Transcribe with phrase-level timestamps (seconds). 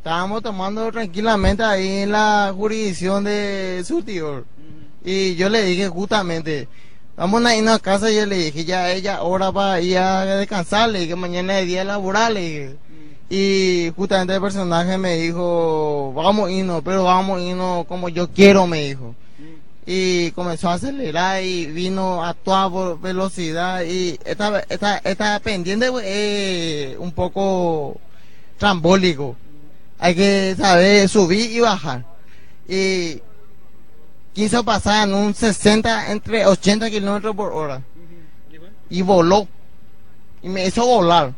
[0.00, 4.46] Estábamos tomando tranquilamente ahí en la jurisdicción de Surtidor.
[5.04, 6.68] Y yo le dije justamente,
[7.18, 8.10] vamos a irnos a casa.
[8.10, 10.88] Y yo le dije, ya ella, ahora va ir a descansar.
[10.88, 12.32] Le dije, mañana es día laboral.
[12.32, 12.76] Le dije.
[13.28, 18.30] Y justamente el personaje me dijo, vamos a irnos, pero vamos a irnos como yo
[18.30, 19.14] quiero, me dijo.
[19.84, 23.82] Y comenzó a acelerar y vino a toda velocidad.
[23.82, 28.00] Y esta, esta, esta pendiente es un poco
[28.56, 29.36] trambólico.
[30.00, 32.06] Hay que saber subir y bajar.
[32.66, 33.20] Y
[34.32, 37.82] quiso pasar en un 60, entre 80 kilómetros por hora.
[38.88, 39.46] Y voló.
[40.42, 41.34] Y me hizo volar.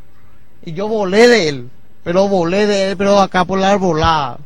[0.64, 1.70] Y yo volé de él.
[2.04, 4.38] Pero volé de él, pero acá por la arbolada.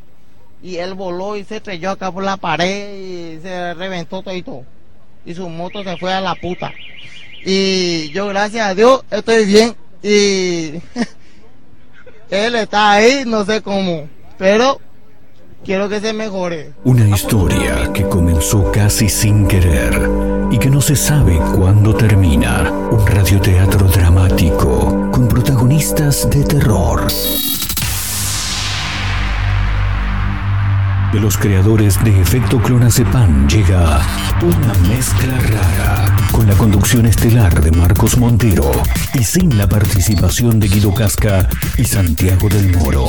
[0.62, 4.42] Y él voló y se estrelló acá por la pared y se reventó todo y
[4.42, 4.64] todo.
[5.27, 6.73] Y su moto se fue a la puta.
[7.45, 9.77] Y yo, gracias a Dios, estoy bien.
[10.03, 10.80] Y
[12.30, 14.09] él está ahí, no sé cómo.
[14.39, 14.80] Pero
[15.65, 16.73] quiero que se mejore.
[16.84, 20.09] Una historia que comenzó casi sin querer
[20.50, 22.70] y que no se sabe cuándo termina.
[22.91, 27.06] Un radioteatro dramático con protagonistas de terror.
[31.17, 34.03] De los creadores de Efecto Clonazepam llega
[34.42, 38.70] una mezcla rara con la conducción estelar de Marcos Montero
[39.14, 43.09] y sin la participación de Guido Casca y Santiago del Moro.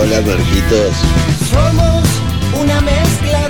[0.00, 0.94] Hola Marquitos.
[1.50, 2.04] Somos
[2.58, 3.49] una mezcla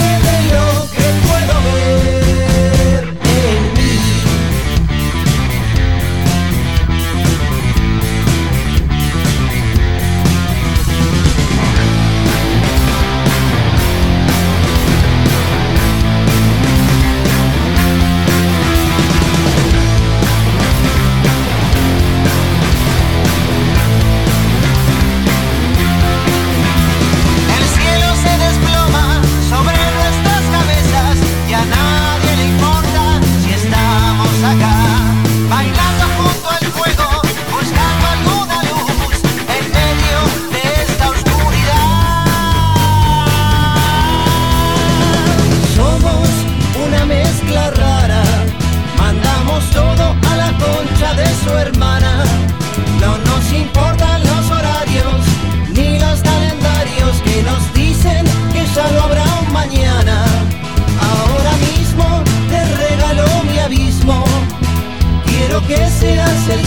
[51.43, 51.80] su hermana.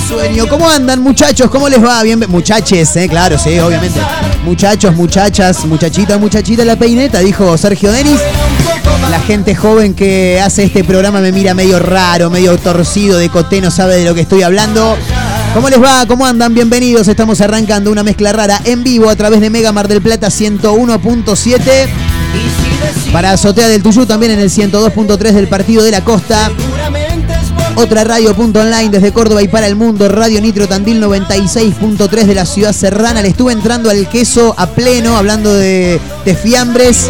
[0.09, 1.50] Sueño, ¿cómo andan muchachos?
[1.50, 2.03] ¿Cómo les va?
[2.03, 4.00] Bien, muchaches, eh, claro, sí, obviamente.
[4.44, 8.21] Muchachos, muchachas, muchachita, muchachita, la peineta, dijo Sergio Denis.
[9.10, 13.60] La gente joven que hace este programa me mira medio raro, medio torcido, de coté,
[13.60, 14.97] no sabe de lo que estoy hablando.
[15.55, 16.06] ¿Cómo les va?
[16.06, 16.53] ¿Cómo andan?
[16.53, 17.06] Bienvenidos.
[17.09, 21.61] Estamos arrancando una mezcla rara en vivo a través de Mega Mar del Plata 101.7.
[23.12, 26.50] Para Azotea del Tuyú también en el 102.3 del Partido de la Costa.
[27.76, 30.08] Otra radio.online desde Córdoba y para el mundo.
[30.08, 33.20] Radio Nitro Tandil 96.3 de la ciudad serrana.
[33.20, 37.08] Le estuve entrando al queso a pleno, hablando de, de fiambres.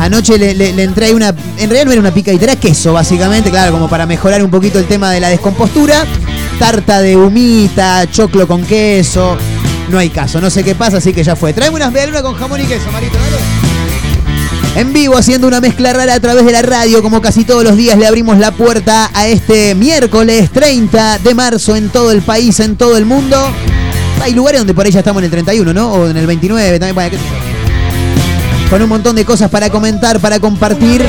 [0.00, 1.28] Anoche le, le- entré una.
[1.58, 4.78] En realidad no era una picadita, era queso, básicamente, claro, como para mejorar un poquito
[4.80, 6.04] el tema de la descompostura.
[6.58, 9.36] Tarta de humita, choclo con queso.
[9.90, 11.52] No hay caso, no sé qué pasa, así que ya fue.
[11.52, 13.67] Traeme unas medialunas con jamón y queso, Marito, dale.
[14.76, 17.76] En vivo, haciendo una mezcla rara a través de la radio, como casi todos los
[17.76, 22.60] días, le abrimos la puerta a este miércoles 30 de marzo en todo el país,
[22.60, 23.36] en todo el mundo.
[24.22, 25.92] Hay lugares donde por ahí estamos en el 31, ¿no?
[25.92, 27.18] O en el 29, también, yo.
[28.70, 31.04] Con un montón de cosas para comentar, para compartir.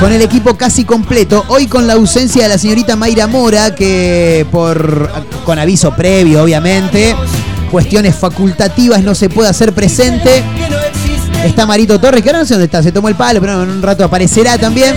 [0.00, 1.44] con el equipo casi completo.
[1.48, 5.10] Hoy con la ausencia de la señorita Mayra Mora, que por
[5.44, 7.14] con aviso previo, obviamente,
[7.70, 10.42] cuestiones facultativas no se puede hacer presente.
[11.44, 13.70] Está Marito Torres, que ahora no sé dónde está, se tomó el palo, pero en
[13.70, 14.94] un rato aparecerá también.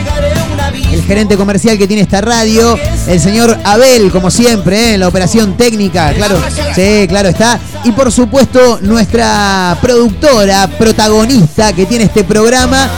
[0.92, 2.78] El gerente comercial que tiene esta radio,
[3.08, 4.94] el señor Abel, como siempre, ¿eh?
[4.94, 6.40] en la operación técnica, claro,
[6.74, 7.60] sí, claro está.
[7.84, 12.90] Y por supuesto, nuestra productora, protagonista que tiene este programa,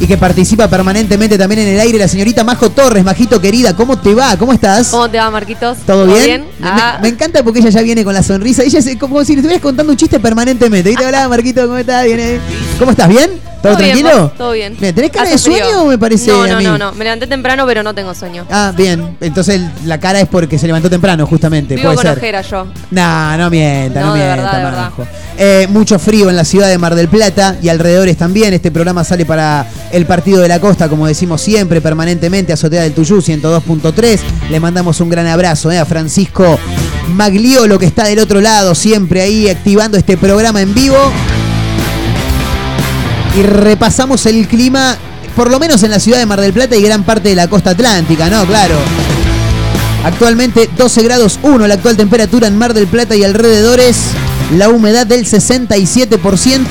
[0.00, 3.04] y que participa permanentemente también en el aire, la señorita Majo Torres.
[3.04, 4.36] Majito querida, ¿cómo te va?
[4.36, 4.88] ¿Cómo estás?
[4.88, 5.78] ¿Cómo te va, Marquitos?
[5.86, 6.42] ¿Todo, bien?
[6.58, 8.62] Me, Ah, me encanta porque ella ya viene con la sonrisa.
[8.62, 10.90] Ella es como si le estuvieras contando un chiste permanentemente.
[10.90, 11.04] ¿Viste?
[11.04, 12.04] Hola, Marquito, ¿cómo estás?
[12.04, 12.40] Viene.
[12.78, 13.08] ¿Cómo estás?
[13.08, 13.47] ¿Bien?
[13.62, 14.32] ¿Todo, tranquilo?
[14.38, 14.76] todo bien.
[14.76, 15.82] ¿Tenés cara Hace de sueño frío.
[15.82, 16.64] o me parece No, a no, mí?
[16.64, 16.92] no, no.
[16.92, 18.46] Me levanté temprano, pero no tengo sueño.
[18.50, 19.16] Ah, bien.
[19.20, 21.74] Entonces la cara es porque se levantó temprano, justamente.
[21.74, 22.18] Vivo Puede con ser.
[22.18, 22.66] ojera yo.
[22.90, 24.90] No, no mienta, no, No, de mienta, verdad, de verdad.
[25.36, 28.54] Eh, mucho frío en la ciudad de Mar del Plata y alrededores también.
[28.54, 32.92] Este programa sale para el partido de la costa, como decimos siempre, permanentemente, Azotea del
[32.92, 34.20] Tuyú, 102.3.
[34.50, 36.58] Le mandamos un gran abrazo eh, a Francisco
[37.08, 40.96] Magliolo, que está del otro lado, siempre ahí activando este programa en vivo.
[43.36, 44.96] Y repasamos el clima,
[45.36, 47.48] por lo menos en la ciudad de Mar del Plata y gran parte de la
[47.48, 48.44] costa atlántica, ¿no?
[48.46, 48.76] Claro.
[50.04, 53.96] Actualmente 12 grados 1 la actual temperatura en Mar del Plata y alrededores.
[54.56, 56.66] La humedad del 67%.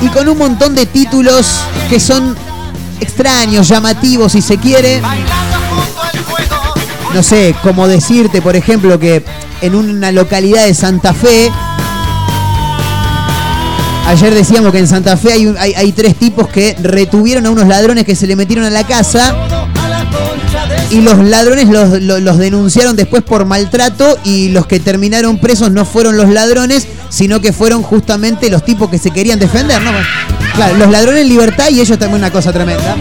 [0.00, 1.46] Y con un montón de títulos
[1.90, 2.36] que son
[3.00, 5.02] extraños, llamativos si se quiere.
[7.14, 9.24] No sé, como decirte, por ejemplo, que
[9.60, 11.50] en una localidad de Santa Fe.
[14.08, 18.04] Ayer decíamos que en Santa Fe hay, hay tres tipos que retuvieron a unos ladrones
[18.04, 19.34] que se le metieron a la casa
[20.90, 25.70] y los ladrones los, los- los denunciaron después por maltrato y los que terminaron presos
[25.70, 29.90] no fueron los ladrones, sino que fueron justamente los tipos que se querían defender, ¿no?
[30.54, 32.96] Claro, los ladrones en libertad y ellos también una cosa tremenda.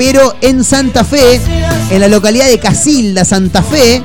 [0.00, 1.38] Pero en Santa Fe,
[1.90, 4.02] en la localidad de Casilda, Santa Fe,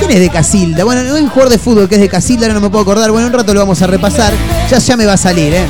[0.00, 0.82] ¿quién es de Casilda?
[0.82, 3.12] Bueno, hay un jugador de fútbol que es de Casilda, ahora no me puedo acordar,
[3.12, 4.32] bueno, un rato lo vamos a repasar,
[4.68, 5.64] ya, ya me va a salir, ¿eh?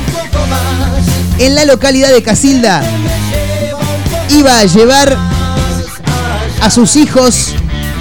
[1.37, 2.81] En la localidad de Casilda
[4.31, 5.15] iba a llevar
[6.59, 7.53] a sus hijos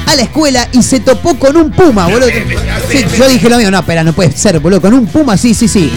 [0.06, 2.28] a la escuela y se topó con un puma, boludo.
[2.90, 4.80] Sí, yo dije lo mío, no, espera, no puede ser, boludo.
[4.80, 5.92] Con un puma, sí, sí, sí.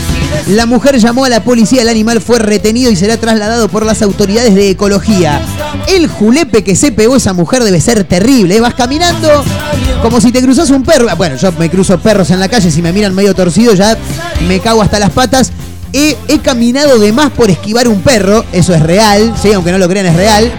[0.47, 4.01] La mujer llamó a la policía, el animal fue retenido y será trasladado por las
[4.01, 5.41] autoridades de ecología.
[5.87, 8.59] El julepe que se pegó esa mujer debe ser terrible.
[8.59, 9.43] Vas caminando
[10.01, 11.07] como si te cruzas un perro.
[11.17, 13.97] Bueno, yo me cruzo perros en la calle, si me miran medio torcido ya
[14.47, 15.51] me cago hasta las patas.
[15.91, 19.79] He, he caminado de más por esquivar un perro, eso es real, sí, aunque no
[19.79, 20.51] lo crean es real.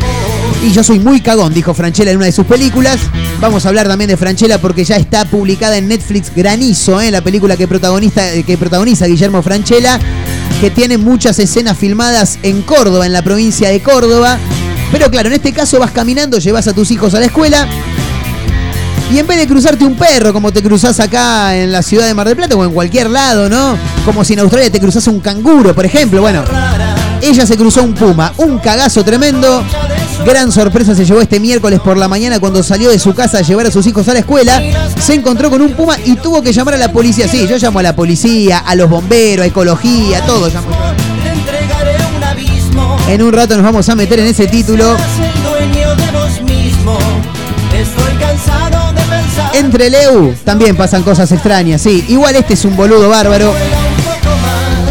[0.62, 2.99] Y yo soy muy cagón, dijo Franchella en una de sus películas.
[3.41, 7.11] Vamos a hablar también de Franchella porque ya está publicada en Netflix Granizo, ¿eh?
[7.11, 9.99] la película que, protagonista, que protagoniza Guillermo Franchella,
[10.61, 14.39] que tiene muchas escenas filmadas en Córdoba, en la provincia de Córdoba.
[14.93, 17.67] Pero claro, en este caso vas caminando, llevas a tus hijos a la escuela.
[19.11, 22.12] Y en vez de cruzarte un perro como te cruzás acá en la ciudad de
[22.15, 23.79] Mar del Plata o en cualquier lado, ¿no?
[24.05, 26.21] Como si en Australia te cruzás un canguro, por ejemplo.
[26.21, 26.45] Bueno,
[27.23, 29.65] ella se cruzó un puma, un cagazo tremendo.
[30.25, 33.40] Gran sorpresa se llevó este miércoles por la mañana cuando salió de su casa a
[33.40, 34.62] llevar a sus hijos a la escuela.
[35.00, 37.26] Se encontró con un puma y tuvo que llamar a la policía.
[37.26, 40.69] Sí, yo llamo a la policía, a los bomberos, a ecología, todo llamo.
[43.08, 44.96] En un rato nos vamos a meter en ese título.
[49.55, 52.04] Entre Leu también pasan cosas extrañas, sí.
[52.09, 53.52] Igual este es un boludo bárbaro.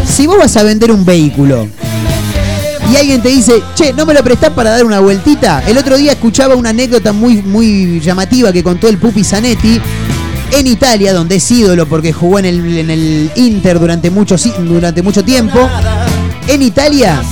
[0.06, 1.66] Si vos vas a vender un vehículo
[2.92, 5.62] y alguien te dice, che, ¿no me lo prestás para dar una vueltita?
[5.66, 9.80] El otro día escuchaba una anécdota muy, muy llamativa que contó el Pupi Zanetti
[10.52, 15.02] en Italia, donde es ídolo porque jugó en el, en el Inter durante mucho, durante
[15.02, 15.58] mucho tiempo.
[16.48, 17.22] En Italia,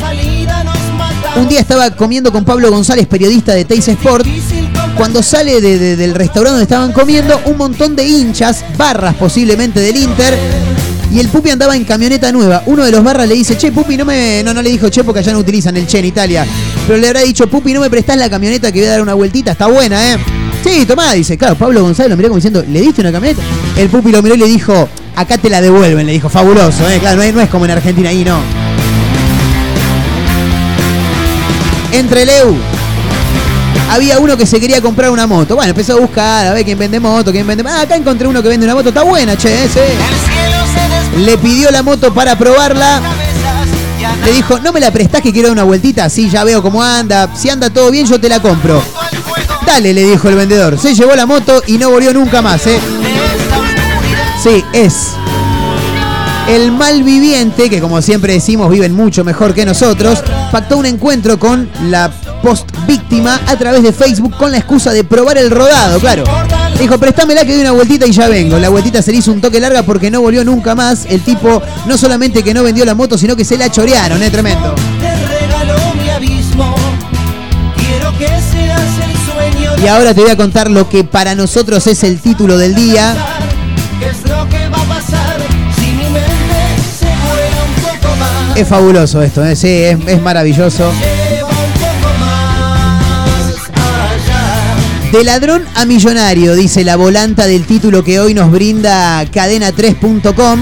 [1.36, 4.26] un día estaba comiendo con Pablo González, periodista de Teis Sport,
[4.96, 9.80] cuando sale de- de- del restaurante donde estaban comiendo, un montón de hinchas, barras posiblemente
[9.80, 10.38] del Inter,
[11.10, 12.62] y el Pupi andaba en camioneta nueva.
[12.66, 14.42] Uno de los barras le dice, che, Pupi, no me.
[14.42, 16.46] No, no le dijo che porque allá no utilizan el che en Italia.
[16.86, 19.14] Pero le habrá dicho, Pupi, no me prestás la camioneta que voy a dar una
[19.14, 20.18] vueltita, está buena, ¿eh?
[20.62, 21.38] Sí, tomá, dice.
[21.38, 23.42] Claro, Pablo González lo miró como diciendo, ¿le diste una camioneta?
[23.76, 26.98] El Pupi lo miró y le dijo, acá te la devuelven, le dijo, fabuloso, ¿eh?
[26.98, 28.38] Claro, no es, como en Argentina, ahí no.
[31.92, 32.54] Entre Leu
[33.90, 35.56] había uno que se quería comprar una moto.
[35.56, 37.64] Bueno, empezó a buscar, a ver quién vende moto, quién vende.
[37.66, 39.80] Ah, acá encontré uno que vende una moto, está buena, che, ese.
[39.80, 40.27] Desploma.
[41.16, 43.00] Le pidió la moto para probarla.
[44.24, 46.08] Le dijo, ¿no me la prestás que quiero dar una vueltita?
[46.08, 47.28] Sí, ya veo cómo anda.
[47.34, 48.82] Si anda todo bien, yo te la compro.
[49.66, 50.78] Dale, le dijo el vendedor.
[50.78, 52.78] Se llevó la moto y no volvió nunca más, ¿eh?
[54.42, 55.10] Sí, es.
[56.48, 61.68] El malviviente, que como siempre decimos viven mucho mejor que nosotros, pactó un encuentro con
[61.90, 62.10] la
[62.42, 66.24] post víctima a través de Facebook con la excusa de probar el rodado, claro.
[66.78, 68.56] Dijo, préstamela que doy una vueltita y ya vengo.
[68.58, 71.06] La vueltita se le hizo un toque larga porque no volvió nunca más.
[71.06, 74.30] El tipo no solamente que no vendió la moto, sino que se la chorearon, ¿eh?
[74.30, 74.74] Tremendo.
[79.82, 83.16] Y ahora te voy a contar lo que para nosotros es el título del día.
[83.98, 84.16] ¿Qué es?
[88.56, 89.54] Es fabuloso esto, ¿eh?
[89.54, 90.90] sí, es, es maravilloso.
[95.12, 100.60] De ladrón a millonario, dice la volanta del título que hoy nos brinda cadena3.com.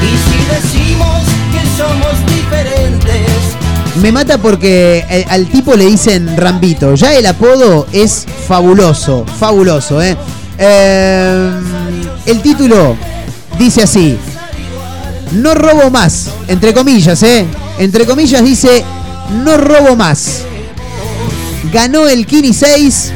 [0.00, 0.38] Y si
[0.78, 6.94] decimos que somos diferentes, Me mata porque eh, al tipo le dicen Rambito.
[6.94, 10.16] Ya el apodo es fabuloso, fabuloso, ¿eh?
[10.56, 11.50] Eh,
[12.26, 12.96] el título
[13.58, 14.16] dice así.
[15.32, 17.44] No robo más, entre comillas, ¿eh?
[17.80, 18.84] Entre comillas dice,
[19.44, 20.42] no robo más.
[21.72, 23.12] Ganó el Kini 6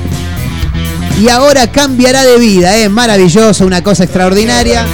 [1.22, 2.88] y ahora cambiará de vida, ¿eh?
[2.88, 4.84] Maravilloso, una cosa extraordinaria.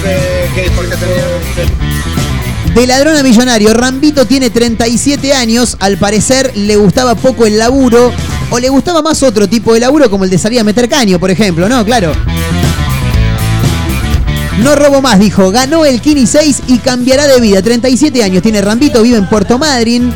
[2.74, 8.12] De ladrón a millonario, Rambito tiene 37 años, al parecer le gustaba poco el laburo
[8.50, 11.18] o le gustaba más otro tipo de laburo como el de salir a meter caño,
[11.18, 11.82] por ejemplo, ¿no?
[11.82, 12.12] Claro.
[14.62, 15.50] No robo más, dijo.
[15.50, 17.62] Ganó el Kini 6 y cambiará de vida.
[17.62, 20.12] 37 años tiene Rambito, vive en Puerto Madryn.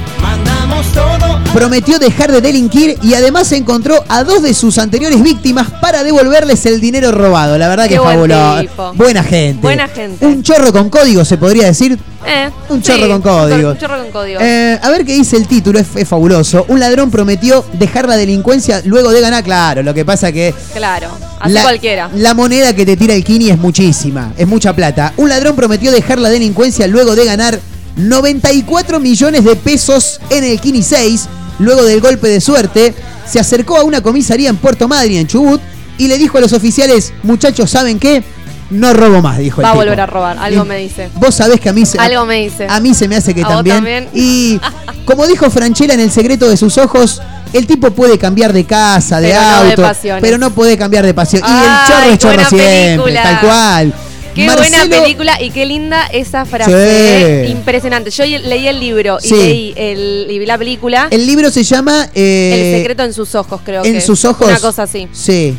[1.55, 6.65] Prometió dejar de delinquir y además encontró a dos de sus anteriores víctimas para devolverles
[6.65, 7.59] el dinero robado.
[7.59, 8.61] La verdad que Qué es buen fabuloso.
[8.61, 8.93] tipo.
[8.95, 9.61] Buena gente.
[9.61, 10.25] Buena gente.
[10.25, 11.99] Un chorro con código, se podría decir.
[12.27, 13.71] Eh, Un chorro con código.
[13.73, 14.41] Un chorro con código.
[14.41, 16.65] Eh, a ver qué dice el título, es, es fabuloso.
[16.69, 19.45] Un ladrón prometió dejar la delincuencia luego de ganar.
[19.45, 21.09] Claro, lo que pasa que claro.
[21.39, 22.09] Así la, cualquiera.
[22.15, 25.13] la moneda que te tira el Kini es muchísima, es mucha plata.
[25.19, 27.59] Un ladrón prometió dejar la delincuencia luego de ganar
[27.97, 31.29] 94 millones de pesos en el Kini 6.
[31.59, 32.95] Luego del golpe de suerte,
[33.27, 35.61] se acercó a una comisaría en Puerto Madryn, en Chubut,
[35.99, 38.23] y le dijo a los oficiales, muchachos, ¿saben qué?
[38.71, 39.85] No robo más, dijo el Va a tipo.
[39.85, 41.11] volver a robar, algo Y me dice.
[41.17, 42.67] Vos sabés que a mí se, Algo me dice.
[42.69, 44.09] a mí se me hace que ¿A vos también.
[44.15, 44.59] Y
[45.05, 47.21] como dijo Franchella en el secreto de sus ojos,
[47.53, 51.05] el tipo puede cambiar de casa, de Pero no de auto, pero no puede cambiar
[51.05, 51.43] de pasión.
[51.47, 53.23] y el chorro es chorro siempre, película.
[53.23, 53.95] tal cual.
[54.35, 56.71] Qué Marcelo- buena película y qué linda esa frase.
[56.71, 56.77] Sí.
[56.77, 57.47] eh.
[57.51, 58.11] Impresionante.
[58.11, 59.35] Yo leí el libro y Sí.
[59.35, 61.09] leí el, y vi la película.
[61.11, 63.89] El libro se llama El eh, secreto en sus ojos, creo que.
[63.91, 64.47] En sus ojos.
[64.49, 65.09] Una cosa así.
[65.13, 65.55] Sí.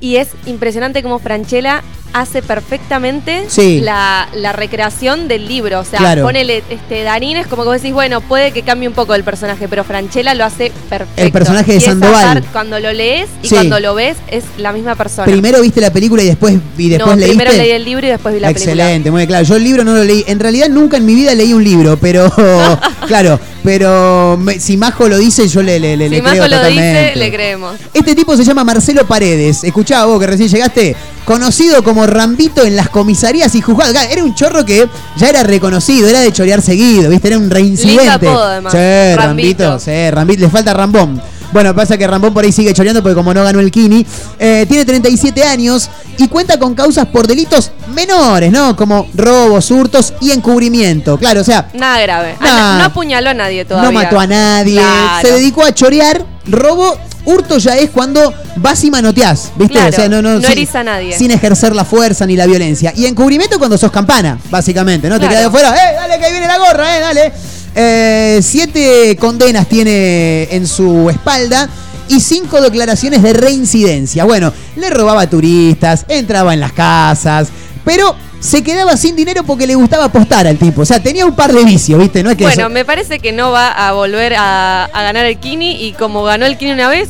[0.00, 1.82] Y es impresionante cómo Franchella
[2.14, 3.80] hace perfectamente Sí.
[3.82, 5.80] la, la recreación del libro.
[5.80, 6.22] O sea, Claro.
[6.22, 9.24] ponele este Darín, es como que vos decís, bueno, puede que cambie un poco el
[9.24, 11.20] personaje, pero Franchella lo hace perfecto.
[11.22, 12.44] El personaje de Y Sandoval.
[12.52, 13.54] cuando lo lees y Sí.
[13.54, 15.26] cuando lo ves, es la misma persona.
[15.26, 17.36] Primero viste la película y después, y después no, leíste.
[17.36, 18.72] primero leí el libro y después vi la película.
[18.72, 19.44] Excelente, muy claro.
[19.44, 20.24] Yo el libro no lo leí.
[20.28, 22.32] En realidad nunca en mi vida leí un libro, pero
[23.06, 26.48] claro, pero me- si Majo lo dice, yo le, le, le, Si le Majo creo
[26.48, 27.02] lo totalmente.
[27.02, 27.76] dice, le creemos.
[27.92, 29.62] Este tipo se llama Marcelo Paredes.
[29.62, 30.96] Escuchá vos que recién llegaste.
[31.24, 33.96] Conocido como Rambito en las comisarías y juzgados.
[34.10, 37.28] Era un chorro que ya era reconocido, era de chorear seguido, ¿viste?
[37.28, 38.02] Era un reincidente.
[38.02, 38.72] Lindo apodo, además.
[38.72, 38.78] Sí,
[39.16, 39.64] Rambito.
[39.64, 39.78] Rambito.
[39.78, 40.40] Sí, Rambito.
[40.42, 41.22] Le falta Rambón.
[41.52, 44.04] Bueno, pasa que Rambón por ahí sigue choreando porque como no ganó el Kini.
[44.38, 45.88] Eh, tiene 37 años
[46.18, 48.76] y cuenta con causas por delitos menores, ¿no?
[48.76, 51.16] Como robos, hurtos y encubrimiento.
[51.18, 52.36] Claro, o sea, Nada grave.
[52.40, 53.90] Ah, no, no apuñaló a nadie todavía.
[53.90, 55.26] no mató a nadie, Claro.
[55.26, 59.72] se dedicó a chorear, robo, hurto ya es cuando vas y manoteás, ¿viste?
[59.74, 61.16] Claro, o sea, no, no, no sin, a nadie.
[61.16, 62.92] Sin ejercer la fuerza ni la violencia.
[62.96, 65.18] Y encubrimiento cuando sos campana, básicamente, ¿no?
[65.18, 67.32] Te quedas de afuera, ¡eh, dale que ahí viene la gorra, eh, dale!
[67.74, 71.68] Eh, siete condenas tiene en su espalda
[72.08, 74.24] y cinco declaraciones de reincidencia.
[74.24, 77.48] Bueno, le robaba a turistas, entraba en las casas,
[77.84, 80.82] pero se quedaba sin dinero porque le gustaba apostar al tipo.
[80.82, 82.22] O sea, tenía un par de vicios, ¿viste?
[82.22, 85.26] No es que Bueno, eso- me parece que no va a volver a, a ganar
[85.26, 87.08] el Kini y como ganó el Kini una vez,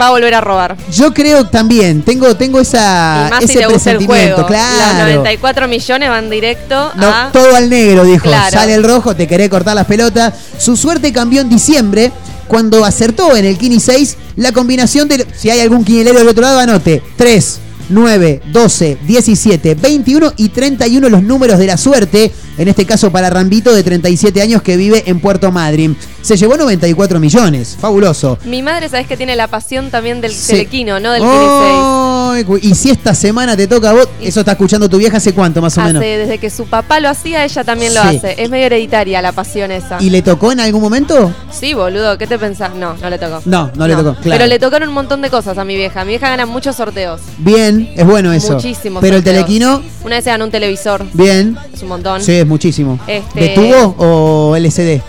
[0.00, 0.76] va a volver a robar.
[0.90, 4.38] Yo creo también, tengo, tengo esa, y más si ese gusta el presentimiento, juego.
[4.38, 5.04] Los claro.
[5.16, 7.30] 94 millones van directo No, a...
[7.32, 8.24] todo al negro, dijo.
[8.24, 8.50] Claro.
[8.50, 10.34] Sale el rojo, te querés cortar las pelotas.
[10.58, 12.12] Su suerte cambió en diciembre
[12.48, 15.26] cuando acertó en el Kini 6 la combinación de.
[15.36, 21.08] Si hay algún quinilero del otro lado, anote 3, 9, 12, 17, 21 y 31
[21.08, 22.32] los números de la suerte.
[22.58, 25.96] En este caso para Rambito de 37 años que vive en Puerto Madryn.
[26.20, 27.76] Se llevó 94 millones.
[27.80, 28.38] Fabuloso.
[28.44, 30.52] Mi madre, sabes que tiene la pasión también del Sí.
[30.52, 31.12] telequino, ¿no?
[31.12, 31.42] Del Kini 6.
[31.82, 32.58] ¡Ay, ¿eh?
[32.62, 35.60] Y si esta semana te toca a vos, eso está escuchando tu vieja hace cuánto
[35.60, 36.02] más o Hace, menos.
[36.02, 38.16] desde que su papá lo hacía, ella también lo Sí.
[38.18, 38.34] hace.
[38.42, 39.96] Es medio hereditaria la pasión esa.
[40.00, 41.34] ¿Y le tocó en algún momento?
[41.50, 42.74] Sí, boludo, ¿qué te pensás?
[42.74, 43.40] No, no le tocó.
[43.46, 44.38] No, no le tocó, claro.
[44.38, 46.04] Pero le tocaron un montón de cosas a mi vieja.
[46.04, 47.20] Mi vieja gana muchos sorteos.
[47.38, 48.54] Bien, es bueno eso.
[48.54, 51.04] Muchísimos Pero el telequino, Una vez se ganó un televisor.
[51.12, 51.56] bien.
[51.74, 52.22] Es un montón.
[52.22, 52.98] Sí, es muchísimo.
[53.06, 55.00] Este- ¿De tubo o LCD?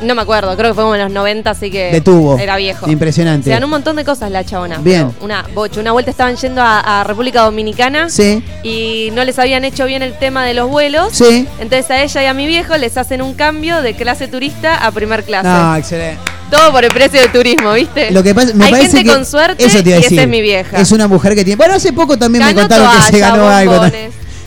[0.00, 1.90] No me acuerdo, creo que fue como en los 90, así que.
[1.90, 2.38] De tubo.
[2.38, 2.88] Era viejo.
[2.88, 3.46] Impresionante.
[3.46, 4.78] Se ganó un montón de cosas la chabona.
[4.78, 5.10] Bien.
[5.20, 5.80] Una bocha.
[5.80, 8.08] Una vuelta estaban yendo a, a República Dominicana.
[8.08, 11.08] Sí, Y no les habían hecho bien el tema de los vuelos.
[11.12, 11.48] sí.
[11.58, 14.92] Entonces a ella y a mi viejo les hacen un cambio de clase turista a
[14.92, 15.48] primer clase.
[15.48, 16.18] No, excelente.
[16.48, 18.10] Todo por el precio del turismo, ¿viste?
[18.12, 20.02] Lo que pasa, me Hay parece gente que con suerte eso te iba a y
[20.04, 20.18] decir.
[20.18, 20.80] esa es mi vieja.
[20.80, 21.56] Es una mujer que tiene.
[21.56, 23.82] Bueno, hace poco también me contaron que se ganó algo.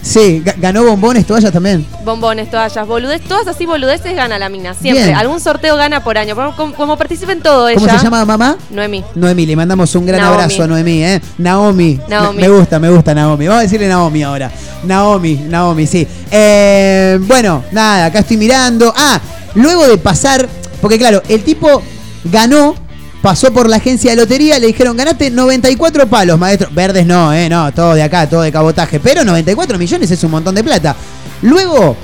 [0.02, 1.86] Sí, ga- ganó bombones, toallas también.
[2.04, 5.06] Bombones, toallas, boludez, todas así boludeces gana la mina, siempre.
[5.06, 5.16] Bien.
[5.16, 6.36] Algún sorteo gana por año.
[6.36, 7.80] Como, como- como participa en todo ella.
[7.80, 8.58] ¿Cómo se llama mamá?
[8.72, 9.04] Noemí.
[9.16, 10.34] Noemí, le mandamos un gran Naomi.
[10.42, 11.22] abrazo a Noemí, ¿eh?
[11.38, 12.00] Naomi.
[12.10, 12.42] Naomi.
[12.42, 13.48] Me me gusta, me gusta Naomi.
[13.48, 14.52] Vamos a decirle Naomi ahora.
[14.84, 16.08] Naomi, Naomi, sí.
[16.32, 18.92] Eh, bueno, nada, acá estoy mirando.
[18.96, 19.20] Ah,
[19.54, 20.48] luego de pasar,
[20.82, 21.82] porque claro, el tipo
[22.24, 22.74] ganó,
[23.22, 26.70] pasó por la agencia de lotería, le dijeron, ganaste 94 palos, maestro.
[26.72, 27.50] Verdes no, ¿eh?
[27.50, 29.00] No, todo de acá, todo de cabotaje.
[29.00, 30.96] Pero 94 millones es un montón de plata.
[31.44, 31.96] Luego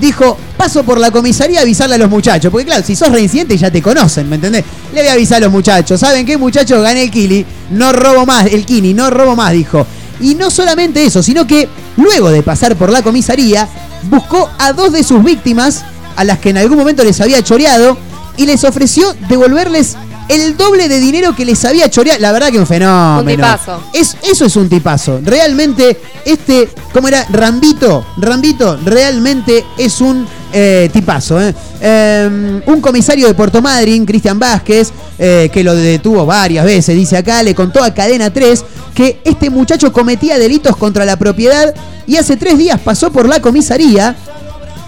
[0.00, 2.50] dijo, paso por la comisaría a avisarle a los muchachos.
[2.50, 4.64] Porque claro, si sos reincidente ya te conocen, ¿me entendés?
[4.94, 6.00] Le voy a avisar a los muchachos.
[6.00, 6.82] ¿Saben qué, muchachos?
[6.82, 9.86] Gané el Kili, no robo más, el Kini, no robo más, dijo.
[10.20, 13.68] Y no solamente eso, sino que luego de pasar por la comisaría,
[14.04, 15.84] buscó a dos de sus víctimas,
[16.16, 17.98] a las que en algún momento les había choreado,
[18.36, 19.96] y les ofreció devolverles
[20.34, 22.20] el doble de dinero que les había choreado.
[22.20, 23.20] La verdad que un fenómeno.
[23.20, 23.82] Un tipazo.
[23.92, 25.20] Es, eso es un tipazo.
[25.22, 27.26] Realmente, este, ¿cómo era?
[27.30, 28.06] Rambito.
[28.16, 31.40] Rambito realmente es un eh, tipazo.
[31.40, 31.54] ¿eh?
[31.80, 37.16] Eh, un comisario de Puerto Madryn, Cristian Vázquez, eh, que lo detuvo varias veces, dice
[37.16, 41.74] acá, le contó a Cadena 3 que este muchacho cometía delitos contra la propiedad
[42.06, 44.14] y hace tres días pasó por la comisaría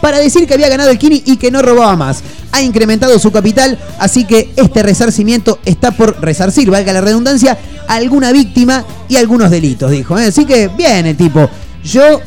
[0.01, 2.23] para decir que había ganado el Kini y que no robaba más.
[2.55, 7.59] Ha incrementado su capital, así que este resarcimiento está por resarcir, valga la redundancia,
[7.89, 10.17] a alguna víctima y algunos delitos, dijo.
[10.17, 10.27] ¿eh?
[10.27, 11.51] Así que bien tipo.
[11.83, 12.21] Yo,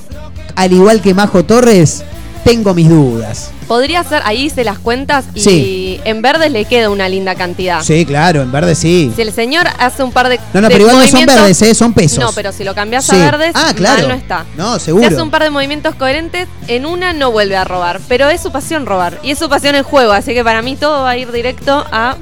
[0.55, 2.03] al igual que Majo Torres,
[2.47, 3.51] tengo mis dudas.
[3.67, 6.01] Podría ser, ahí hice las cuentas y Sí.
[6.05, 7.83] en verdes le queda una linda cantidad.
[7.83, 9.11] Sí, claro, en verde sí.
[9.13, 10.37] Si el señor hace un par de.
[10.53, 11.75] No, no, de pero igual no son verdes, ¿eh?
[11.75, 12.19] son pesos.
[12.19, 13.15] No, pero si lo cambias Sí.
[13.17, 13.99] a verdes, Ah, claro.
[13.99, 14.45] mal no está.
[14.55, 15.05] No, seguro.
[15.05, 17.99] Si hace un par de movimientos coherentes, en una no vuelve a robar.
[18.07, 19.19] Pero es su pasión robar.
[19.23, 20.13] Y es su pasión el juego.
[20.13, 22.15] Así que para mí todo va a ir directo a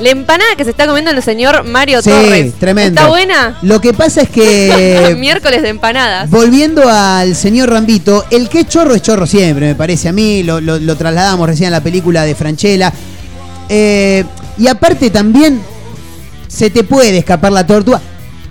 [0.00, 2.52] la empanada que se está comiendo el señor Mario Sí, Torres.
[2.58, 3.00] tremendo.
[3.00, 3.58] ¿Está buena?
[3.62, 6.30] Lo que pasa es que Miércoles de empanadas.
[6.30, 10.42] Volviendo al señor Rambito, el que es chorro es chorro siempre, me parece a mí,
[10.44, 12.92] lo, lo- lo trasladamos recién a la película de Franchella.
[13.68, 14.24] Eh,
[14.56, 15.60] y aparte también
[16.46, 18.00] se te puede escapar la tortuga.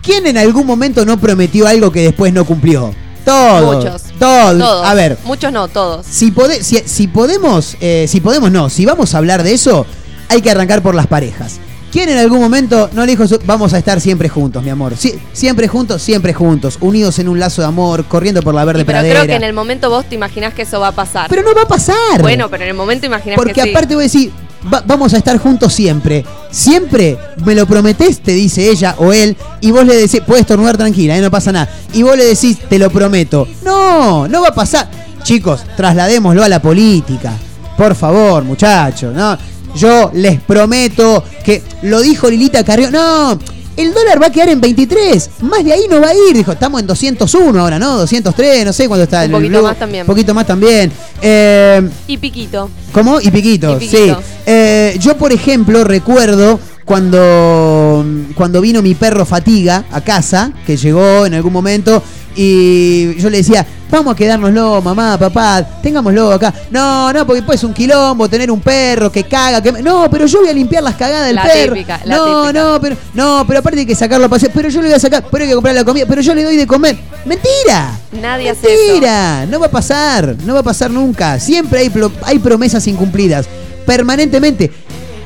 [0.01, 2.93] ¿Quién en algún momento no prometió algo que después no cumplió?
[3.25, 3.83] Todos.
[3.83, 4.01] Muchos.
[4.19, 4.57] Todos.
[4.59, 4.87] Todos.
[4.87, 6.05] A ver, Muchos no, todos.
[6.09, 9.85] si, pode- si, si podemos, eh, si podemos no, si vamos a hablar de eso,
[10.29, 11.59] hay que arrancar por las parejas.
[11.91, 14.93] ¿Quién en algún momento no le dijo vamos a estar siempre juntos, mi amor?
[14.95, 18.83] Sie- siempre juntos, siempre juntos, unidos en un lazo de amor, corriendo por la verde
[18.83, 19.21] pero pradera.
[19.21, 21.27] creo que en el momento vos te imaginás que eso va a pasar.
[21.29, 22.21] Pero no va a pasar.
[22.21, 23.69] bueno, pero en el momento imaginás Porque que sí.
[23.69, 24.31] aparte voy a decir,
[24.71, 26.25] "Va- vamos a estar juntos siempre.
[26.51, 30.75] Siempre me lo prometés, te dice ella o él, y vos le decís, puedes tornudar
[30.75, 31.21] tranquila, ¿eh?
[31.21, 31.69] no pasa nada.
[31.93, 33.47] Y vos le decís, te lo prometo.
[33.63, 34.89] No, no va a pasar.
[35.23, 37.31] Chicos, trasladémoslo a la política.
[37.77, 39.37] Por favor, muchachos, ¿no?
[39.75, 42.89] Yo les prometo que lo dijo Lilita Carrió.
[42.91, 43.37] No,
[43.75, 45.29] el dólar va a quedar en 23.
[45.41, 46.35] Más de ahí no va a ir.
[46.35, 47.97] Dijo, estamos en 201 ahora, ¿no?
[47.97, 50.01] 203, no sé cuándo está Un poquito más también.
[50.01, 50.91] Un poquito más también.
[51.21, 52.69] Eh, Y piquito.
[52.91, 53.21] ¿Cómo?
[53.21, 54.15] Y piquito, Y piquito.
[54.15, 54.25] sí.
[54.47, 61.25] Eh, yo, por ejemplo, recuerdo cuando, cuando vino mi perro Fatiga a casa, que llegó
[61.25, 62.01] en algún momento,
[62.33, 66.53] y yo le decía, vamos a quedárnoslo, mamá, papá, tengámoslo acá.
[66.71, 69.73] No, no, porque después es un quilombo tener un perro que caga, que...
[69.73, 71.73] No, pero yo voy a limpiar las cagadas del La perro.
[71.73, 72.63] típica, la no, típica.
[72.63, 74.99] no, pero no, pero aparte hay que sacarlo a pasear, pero yo le voy a
[74.99, 76.97] sacar, pero hay que comprar la comida, pero yo le doy de comer.
[77.25, 77.99] Mentira.
[78.13, 78.93] Nadie hace eso.
[78.93, 81.37] Mentira, no va a pasar, no va a pasar nunca.
[81.37, 81.91] Siempre hay,
[82.23, 83.45] hay promesas incumplidas,
[83.85, 84.71] permanentemente.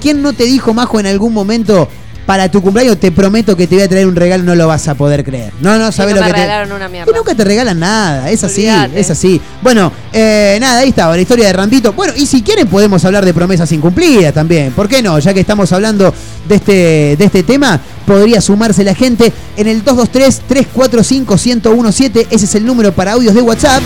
[0.02, 1.88] ¿Quién no te dijo, Majo, en algún momento,
[2.26, 4.88] para tu cumpleaños te prometo que te voy a traer un regalo, no lo vas
[4.88, 5.54] a poder creer?
[5.62, 6.42] No, no, sabes no lo me que te...
[6.42, 7.12] regalaron una mierda.
[7.12, 9.40] Que nunca te regalan nada, es así, es así.
[9.62, 11.94] Bueno, eh, nada, ahí estaba la historia de Rambito.
[11.94, 14.72] Bueno, y si quieren podemos hablar de promesas incumplidas también.
[14.74, 15.20] ¿Por qué no?
[15.20, 16.14] Ya que estamos hablando
[16.48, 22.26] de este, de este tema, podría sumarse la gente en el 223-345-1017.
[22.32, 23.84] Ese es el número para audios de WhatsApp.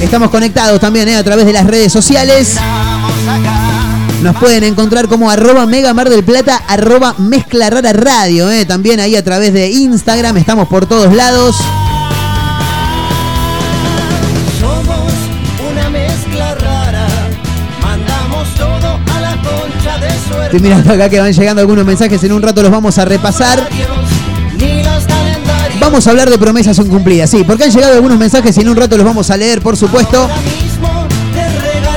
[0.00, 2.56] Estamos conectados también eh, a través de las redes sociales.
[4.22, 8.50] Nos pueden encontrar como arroba Mega Mar del Plata, arroba Mezcla Rara Radio.
[8.50, 8.64] ¿eh?
[8.66, 11.56] También ahí a través de Instagram, estamos por todos lados.
[14.60, 15.12] Somos
[15.70, 17.06] una mezcla rara,
[17.82, 22.22] mandamos todo a la concha de su Estoy mirando acá que van llegando algunos mensajes,
[22.24, 23.68] en un rato los vamos a repasar.
[25.80, 28.76] Vamos a hablar de promesas incumplidas, sí, porque han llegado algunos mensajes y en un
[28.76, 30.28] rato los vamos a leer, por supuesto.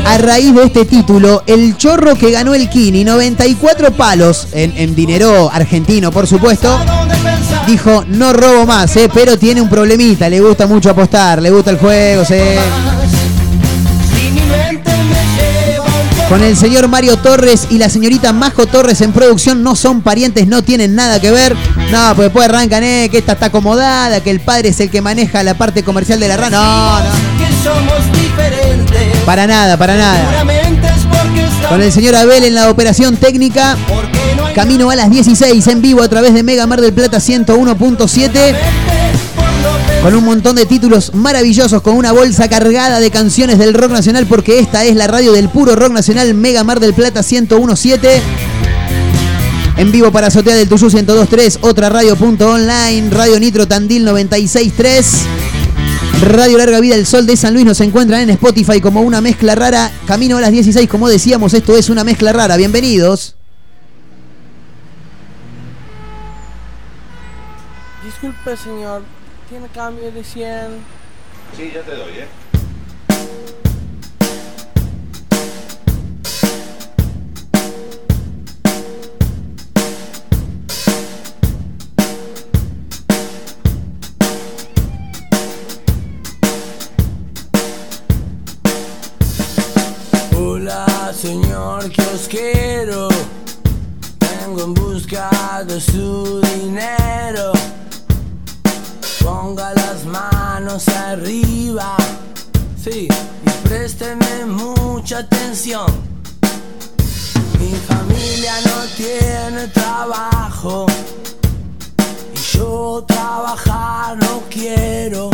[0.06, 4.96] A raíz de este título, el chorro que ganó el Kini, 94 palos en, en
[4.96, 6.80] dinero argentino, por supuesto,
[7.68, 11.72] dijo, no robo más, eh, pero tiene un problemita, le gusta mucho apostar, le gusta
[11.72, 12.36] el juego, sí.
[12.36, 12.99] Si
[16.30, 20.46] Con el señor Mario Torres y la señorita Majo Torres en producción no son parientes,
[20.46, 21.56] no tienen nada que ver.
[21.92, 25.02] No, pues después arrancan, eh, que esta está acomodada, que el padre es el que
[25.02, 26.58] maneja la parte comercial de la radio.
[26.60, 27.06] No, no,
[29.26, 30.46] para nada, para nada.
[31.68, 33.76] Con el señor Abel en la operación técnica.
[34.54, 38.99] Camino a las 16 en vivo a través de Mega Mar del Plata 101.7.
[40.02, 44.26] Con un montón de títulos maravillosos, con una bolsa cargada de canciones del rock nacional,
[44.28, 48.22] porque esta es la radio del puro rock nacional Mega Mar del Plata 101.7.
[49.78, 55.06] En vivo para Azotea del Tuyú 102.3, otra radio.online, Radio Nitro Tandil 96.3.
[56.22, 59.56] Radio Larga Vida El Sol de San Luis nos encuentran en Spotify como una mezcla
[59.56, 59.90] rara.
[60.06, 62.58] Camino a las 16, como decíamos, esto es una mezcla rara.
[62.58, 63.36] Bienvenidos.
[68.04, 69.19] Disculpe, señor.
[69.50, 70.86] ¿Tiene cambio de 100?
[71.58, 72.28] Sí, ya te doy, ¿eh?
[90.38, 93.10] Hola, señor kiosquero.
[94.20, 97.52] Vengo en busca de su dinero.
[99.30, 101.96] Ponga las manos arriba.
[102.84, 103.08] Sí,
[103.46, 105.86] y présteme mucha atención.
[107.60, 110.88] Mi familia no tiene trabajo.
[112.34, 115.30] Y yo trabajar no quiero.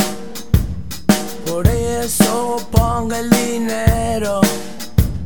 [1.46, 4.42] Por eso ponga el dinero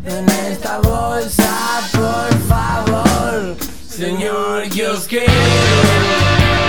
[0.06, 3.56] en esta bolsa, por favor,
[3.90, 5.26] señor kiosquero.
[5.26, 6.69] Kiosquero.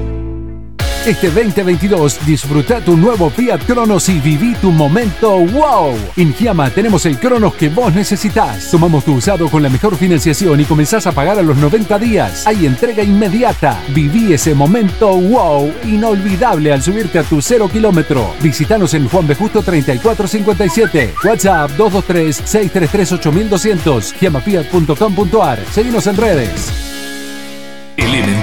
[1.05, 5.97] Este 2022 disfruta tu nuevo Fiat Cronos y viví tu momento wow.
[6.15, 8.69] En Giamma tenemos el Cronos que vos necesitas.
[8.69, 12.45] Tomamos tu usado con la mejor financiación y comenzás a pagar a los 90 días.
[12.45, 13.81] Hay entrega inmediata.
[13.95, 18.35] Viví ese momento wow inolvidable al subirte a tu cero kilómetro.
[18.39, 19.33] Visítanos en Juan B.
[19.33, 21.15] Justo 3457.
[21.25, 24.13] WhatsApp 223-633-8200.
[24.19, 25.65] Giamafiat.com.ar.
[25.71, 27.00] Seguimos en redes.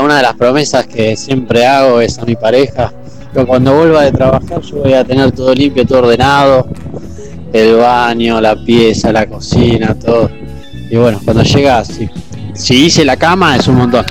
[0.00, 2.92] Una de las promesas que siempre hago es a mi pareja
[3.34, 6.68] que cuando vuelva de trabajar yo voy a tener todo limpio, todo ordenado,
[7.52, 10.30] el baño, la pieza, la cocina, todo.
[10.90, 12.08] Y bueno, cuando llega, si,
[12.54, 14.04] si hice la cama es un montón.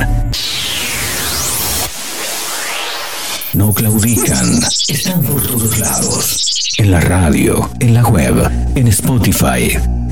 [3.53, 6.73] No claudican, están por todos lados.
[6.77, 9.77] En la radio, en la web, en Spotify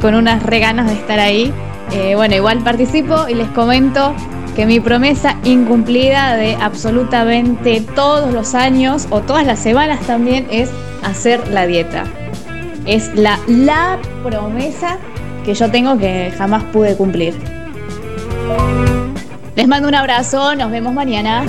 [0.00, 1.52] Con unas re ganas de estar ahí.
[1.92, 4.14] Eh, bueno, igual participo y les comento
[4.54, 10.70] que mi promesa incumplida de absolutamente todos los años o todas las semanas también es
[11.02, 12.04] hacer la dieta.
[12.84, 14.98] Es la, la promesa
[15.44, 17.34] que yo tengo que jamás pude cumplir.
[19.54, 21.44] Les mando un abrazo, nos vemos mañana.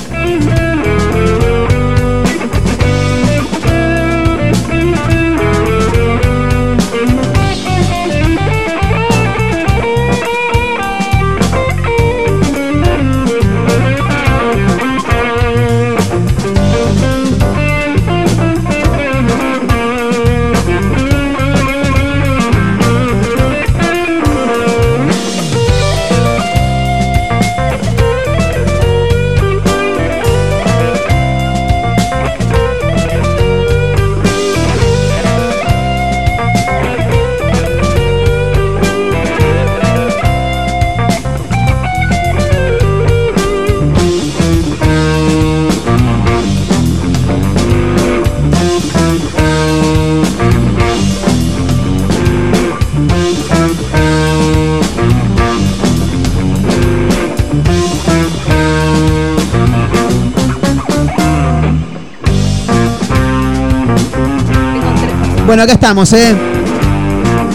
[65.47, 66.35] Bueno, acá estamos, ¿eh?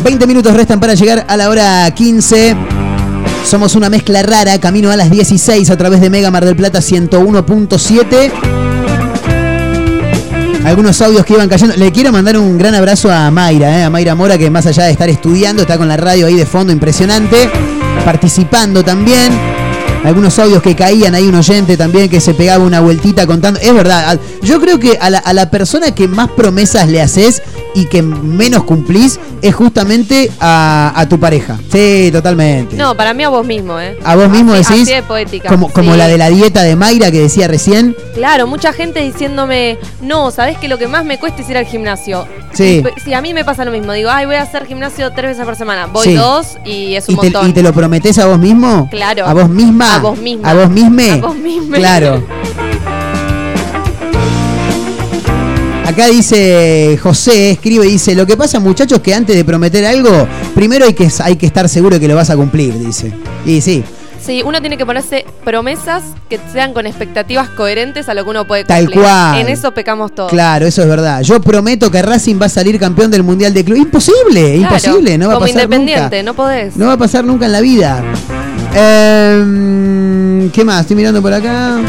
[0.03, 2.57] 20 minutos restan para llegar a la hora 15.
[3.47, 6.78] Somos una mezcla rara, camino a las 16 a través de Mega Mar del Plata
[6.78, 8.32] 101.7.
[10.64, 11.76] Algunos audios que iban cayendo.
[11.76, 13.84] Le quiero mandar un gran abrazo a Mayra, ¿eh?
[13.84, 16.47] a Mayra Mora, que más allá de estar estudiando, está con la radio ahí de
[16.47, 17.51] fondo, impresionante.
[18.07, 19.51] Participando también.
[20.05, 23.61] Algunos audios que caían, hay un oyente también que se pegaba una vueltita contando.
[23.61, 27.40] Es verdad, yo creo que a la, a la persona que más promesas le haces
[27.74, 31.57] y que menos cumplís es justamente a, a tu pareja.
[31.70, 32.74] Sí, totalmente.
[32.76, 33.96] No, para mí a vos mismo, ¿eh?
[34.05, 34.82] A vos mismo Así- decís.
[34.88, 35.48] Así de poética.
[35.48, 35.98] Como, como Sí.
[35.98, 37.96] la de la dieta de Mayra que decía recién.
[38.14, 41.64] Claro, mucha gente diciéndome, no, ¿sabés que lo que más me cuesta es ir al
[41.66, 42.26] gimnasio?
[42.53, 42.82] Sí.
[43.05, 43.92] Sí, a mí me pasa lo mismo.
[43.92, 45.86] Digo, ay, voy a hacer gimnasio tres veces por semana.
[45.86, 46.14] Voy Sí.
[46.14, 47.50] dos y es un ¿Y te, montón.
[47.50, 48.88] y te lo prometés a vos mismo?
[48.90, 49.26] Claro.
[49.26, 49.96] ¿A vos misma?
[49.96, 50.50] A vos misma.
[50.50, 51.11] ¿A vos misme?
[51.12, 51.76] A vos misma.
[51.76, 52.22] Claro.
[55.86, 60.26] Acá dice José, escribe y dice, lo que pasa muchachos que antes de prometer algo,
[60.55, 63.12] primero hay que, hay que estar seguro de que lo vas a cumplir, dice.
[63.44, 63.84] Y sí,
[64.24, 68.46] Sí, uno tiene que ponerse promesas que sean con expectativas coherentes a lo que uno
[68.46, 69.02] puede Tal cumplir.
[69.02, 69.38] cual.
[69.40, 70.30] En eso pecamos todos.
[70.30, 71.22] Claro, eso es verdad.
[71.22, 73.78] Yo prometo que Racing va a salir campeón del Mundial de Club.
[73.78, 75.18] Imposible, Claro, imposible.
[75.18, 76.22] No va a Como pasar independiente, nunca.
[76.22, 76.76] no podés.
[76.76, 78.02] No va a pasar nunca en la vida.
[78.74, 80.82] Em, ¿Qué más?
[80.82, 81.80] Estoy mirando por acá.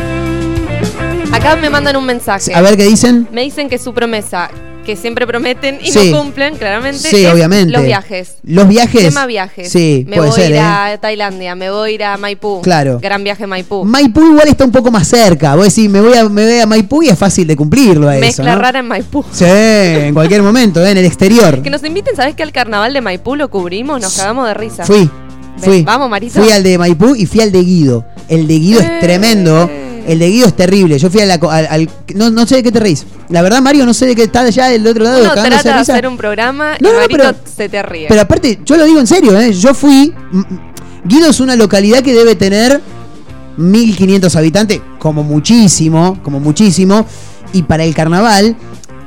[1.32, 2.54] Acá me mandan un mensaje.
[2.54, 3.28] A ver qué dicen.
[3.32, 4.50] Me dicen que su promesa,
[4.84, 6.12] que siempre prometen y Sí.
[6.12, 7.00] no cumplen, claramente.
[7.10, 7.72] Sí, obviamente.
[7.72, 8.36] Los viajes.
[8.44, 9.02] Los viajes.
[9.04, 9.70] Tema viajes.
[9.72, 10.94] Sí, me puede voy ser, a ir ¿eh?
[10.94, 12.62] a Tailandia, me voy a ir a Maipú.
[12.62, 13.00] Claro.
[13.02, 13.84] Gran viaje a Maipú.
[13.86, 15.56] Maipú igual está un poco más cerca.
[15.56, 18.16] Vos decís, me voy a, me voy a Maipú y es fácil de cumplirlo a
[18.18, 18.26] eso.
[18.26, 18.62] Mezcla ¿no?
[18.62, 19.24] rara en Maipú.
[19.32, 20.92] Sí, en cualquier momento, ¿eh?
[20.92, 21.62] en el exterior.
[21.62, 24.02] Que nos inviten, ¿sabes que al carnaval de Maipú lo cubrimos?
[24.02, 24.86] Nos cagamos de risa.
[24.86, 25.10] Fui, Ven,
[25.62, 25.82] fui.
[25.84, 26.42] Vamos, Marito.
[26.42, 28.06] Fui al de Maipú y fui al de Guido.
[28.28, 28.84] El de Guido Eh.
[28.84, 29.70] es tremendo.
[30.08, 30.98] El de Guido es terrible.
[31.00, 33.06] Yo fui a la al, al- no, no sé de qué te reís.
[33.30, 35.22] La verdad, Mario, no sé de qué está allá del otro lado.
[35.22, 35.80] Uno trata de risa.
[35.80, 38.08] hacer un programa No, y no, Marito pero- se te ríe.
[38.10, 39.54] Pero aparte, yo lo digo en serio, ¿eh?
[39.54, 40.14] Yo fui.
[41.06, 42.82] Guido es una localidad que debe tener
[43.58, 47.06] 1500 habitantes, como muchísimo, como muchísimo.
[47.54, 48.56] Y para el carnaval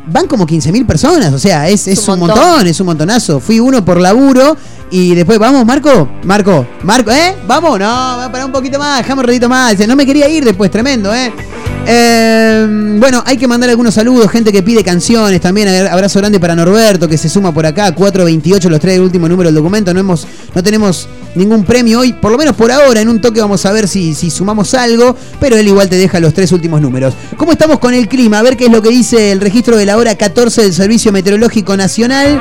[0.06, 2.38] van como 15.000 personas, o sea, es, es un un montón.
[2.38, 3.40] montón, es un montonazo.
[3.40, 4.56] Fui uno por laburo
[4.90, 7.34] y después, vamos, Marco, Marco, Marco, ¿eh?
[7.46, 9.72] Vamos, no, va a parar un poquito más, dejamos un ratito más.
[9.72, 11.32] Dice, no me quería ir después, tremendo, ¿eh?
[11.88, 15.68] Eh, bueno, hay que mandar algunos saludos, gente que pide canciones también.
[15.86, 17.92] Abrazo grande para Norberto que se suma por acá.
[17.94, 19.94] 428 los trae el último número del documento.
[19.94, 23.00] No hemos, no tenemos ningún premio hoy, por lo menos por ahora.
[23.00, 26.18] En un toque vamos a ver si, si sumamos algo, pero él igual te deja
[26.18, 27.14] los tres últimos números.
[27.36, 28.40] ¿Cómo estamos con el clima?
[28.40, 31.12] A ver qué es lo que dice el registro de la hora 14 del Servicio
[31.12, 32.40] Meteorológico Nacional.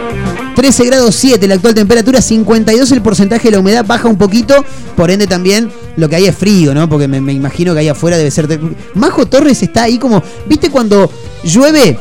[0.56, 4.64] 13 grados 7 la actual temperatura, 52 el porcentaje de la humedad, baja un poquito,
[4.96, 6.90] por ende también lo que hay es frío, ¿no?
[6.90, 8.60] Porque me, imagino que ahí afuera debe ser...
[8.94, 11.12] Majo Torres está ahí como, ¿viste cuando
[11.44, 12.00] llueve?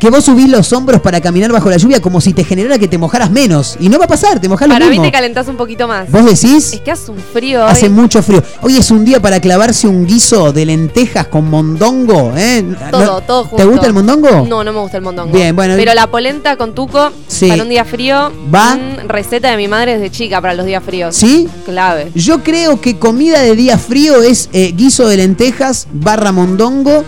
[0.00, 2.88] Que vos subís los hombros para caminar bajo la lluvia como si te generara que
[2.88, 3.76] te mojaras menos.
[3.78, 5.04] Y no va a pasar, te mojás lo Para mí mismo.
[5.04, 6.10] te calentás un poquito más.
[6.10, 6.72] ¿Vos decís?
[6.72, 7.70] Es que hace un frío hoy.
[7.70, 8.42] Hace mucho frío.
[8.62, 12.64] Hoy es un día para clavarse un guiso de lentejas con mondongo, ¿eh?
[12.90, 13.56] Todo, ¿No- todo junto.
[13.56, 14.46] ¿Te gusta el mondongo?
[14.48, 15.32] No, no me gusta el mondongo.
[15.36, 15.74] Bien, bueno.
[15.76, 17.48] Pero la polenta con tuco Sí.
[17.48, 18.32] para un día frío.
[18.54, 18.76] ¿Va?
[18.76, 21.14] mm, receta de mi madre desde chica para los días fríos.
[21.14, 21.46] ¿Sí?
[21.66, 22.10] Clave.
[22.14, 27.04] Yo creo que comida de día frío es eh, guiso de lentejas barra mondongo.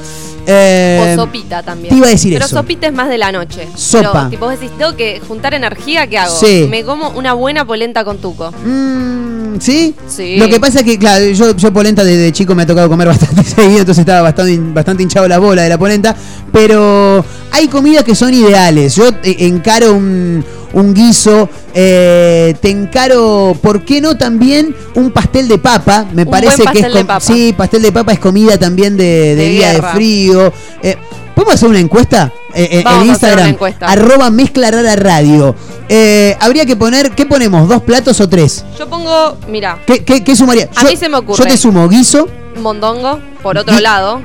[0.47, 1.91] Eh, o sopita también.
[1.91, 2.57] te iba a decir Pero eso.
[2.57, 3.69] sopita es más de la noche.
[3.75, 4.13] Sopa.
[4.13, 6.37] Pero, tipo, vos decís, tengo que juntar energía, ¿qué hago?
[6.39, 6.67] Sí.
[6.71, 8.53] Me como una buena polenta con tuco.
[8.65, 9.95] Mm, ¿Sí?
[10.09, 10.37] Sí.
[10.39, 13.09] Lo que pasa es que, claro, yo, yo polenta desde chico me ha tocado comer
[13.09, 16.17] bastante seguido, entonces estaba bastante, bastante hinchado la bola de la polenta.
[16.53, 18.95] Pero hay comidas que son ideales.
[18.95, 20.45] Yo eh, encaro un,
[20.75, 26.07] un guiso, eh, te encaro, ¿por qué no también un pastel de papa?
[26.13, 27.21] Me Un parece buen que es de papa.
[27.21, 29.89] Sí, pastel de papa es comida también de, de De día guerra.
[29.89, 30.53] de frío.
[30.83, 30.97] Eh,
[31.35, 32.31] ¿Podemos hacer una encuesta?
[32.55, 35.55] Eh, eh, en Instagram, arroba mezcla rara radio.
[35.89, 37.67] Eh, habría que poner, ¿qué ponemos?
[37.69, 38.65] ¿Dos platos o tres?
[38.79, 40.69] Yo pongo, mira, ¿Qué, qué, qué sumaría?
[40.77, 41.39] A Yo- mí se me ocurre.
[41.39, 42.29] Yo te sumo guiso,
[42.61, 44.21] mondongo, por otro lado.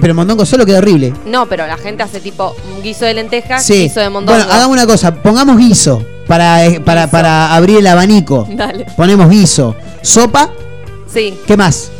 [0.00, 1.12] Pero mondongo solo queda horrible.
[1.26, 3.82] No, pero la gente hace tipo un guiso de lentejas, Sí.
[3.84, 4.38] guiso de mondongo.
[4.38, 8.46] Bueno, hagamos una cosa, pongamos guiso para, eh, para, para abrir el abanico.
[8.50, 8.86] Dale.
[8.96, 9.74] Ponemos guiso.
[10.02, 10.50] Sopa,
[11.12, 11.90] Sí, ¿qué más?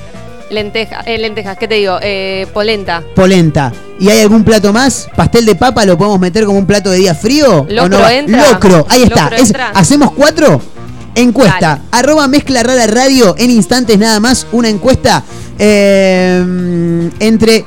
[0.50, 1.98] lenteja, eh, lentejas, ¿qué te digo?
[2.02, 3.02] Eh, polenta.
[3.14, 3.72] Polenta.
[4.00, 5.08] ¿Y hay algún plato más?
[5.14, 7.60] ¿Pastel de papa lo podemos meter como un plato de día frío?
[7.60, 8.12] ¿O Locro no va?
[8.14, 8.50] entra.
[8.52, 9.24] Locro, ahí está.
[9.24, 9.68] Locro Es- entra.
[9.74, 10.60] ¿Hacemos cuatro?
[11.14, 11.80] Encuesta.
[11.90, 13.34] Arroba mezcla rara radio.
[13.38, 14.46] En instantes nada más.
[14.52, 15.22] Una encuesta
[15.62, 17.66] eh, entre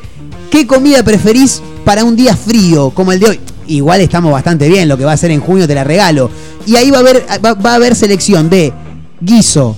[0.50, 3.40] qué comida preferís para un día frío como el de hoy.
[3.68, 4.90] Igual estamos bastante bien.
[4.90, 6.30] Lo que va a ser en junio te la regalo.
[6.66, 8.74] Y ahí va a haber, va, va a haber selección de
[9.22, 9.76] guiso,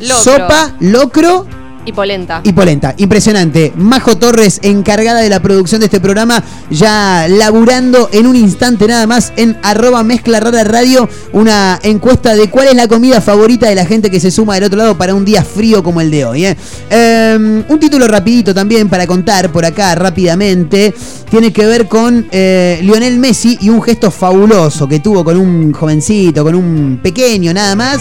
[0.00, 0.16] Locro.
[0.16, 1.46] sopa, locro
[1.88, 2.42] Y polenta.
[2.44, 2.94] y polenta.
[2.98, 3.72] Impresionante.
[3.74, 9.06] Majo Torres, encargada de la producción de este programa, ya laburando en un instante nada
[9.06, 13.74] más en arroba mezcla rara radio, una encuesta de cuál es la comida favorita de
[13.74, 16.26] la gente que se suma del otro lado para un día frío como el de
[16.26, 16.44] hoy.
[16.44, 16.56] ¿eh?
[16.90, 20.92] Eh, un título rapidito también para contar por acá rápidamente.
[21.30, 25.72] Tiene que ver con eh, Lionel Messi y un gesto fabuloso que tuvo con un
[25.72, 28.00] jovencito, con un pequeño nada más.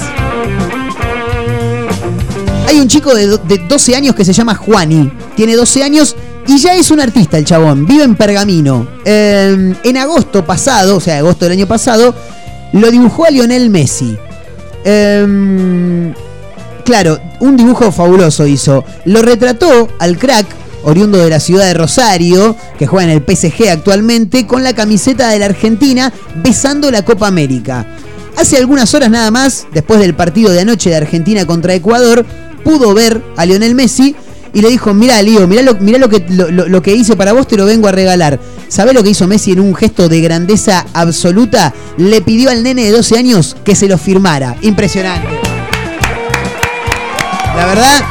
[2.67, 5.11] Hay un chico de, de 12 años que se llama Juani.
[5.35, 6.15] Tiene 12 años
[6.47, 7.85] y ya es un artista el chabón.
[7.85, 8.87] Vive en Pergamino.
[9.03, 12.13] Eh, en agosto pasado, o sea, agosto del año pasado,
[12.73, 14.17] lo dibujó a Lionel Messi.
[14.85, 16.13] Eh,
[16.85, 18.85] claro, un dibujo fabuloso hizo.
[19.05, 20.47] Lo retrató al crack,
[20.83, 25.29] oriundo de la ciudad de Rosario, que juega en el PSG actualmente, con la camiseta
[25.29, 27.85] de la Argentina, besando la Copa América.
[28.37, 32.25] Hace algunas horas nada más, después del partido de anoche de Argentina contra Ecuador,
[32.67, 34.13] pudo ver a Lionel Messi
[34.53, 37.31] y le dijo, mirá Lío, mirá, lo, mirá lo, que, lo, lo- que hice para
[37.31, 38.39] vos, te lo vengo a regalar.
[38.67, 41.73] ¿Sabés lo que hizo Messi en un gesto de grandeza absoluta?
[41.97, 44.55] Le pidió al nene de 12 años que se lo firmara.
[44.61, 45.27] Impresionante.
[47.55, 48.03] La verdad,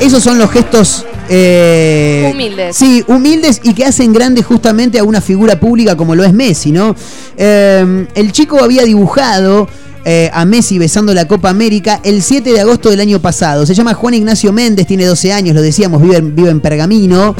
[0.00, 1.04] esos son los gestos.
[1.28, 2.76] eh, Humildes.
[2.76, 6.70] Sí, humildes y que hacen grande justamente a una figura pública como lo es Messi,
[6.72, 6.94] ¿no?
[7.36, 9.68] Eh, el chico había dibujado
[10.08, 13.66] eh, a Messi besando la Copa América el 7 de agosto del año pasado.
[13.66, 17.34] Se llama Juan Ignacio Méndez, tiene 12 años, lo decíamos, vive en, vive en Pergamino.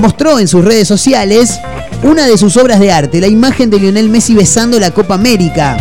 [0.00, 1.60] Mostró en sus redes sociales
[2.02, 5.76] una de sus obras de arte, la imagen de Lionel Messi besando la Copa América.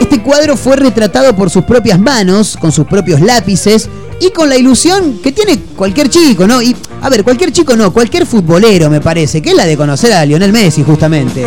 [0.00, 4.56] Este cuadro fue retratado por sus propias manos, con sus propios lápices y con la
[4.56, 6.60] ilusión que tiene cualquier chico, ¿no?
[6.60, 10.12] Y, a ver, cualquier chico no, cualquier futbolero me parece, que es la de conocer
[10.12, 11.46] a Lionel Messi justamente.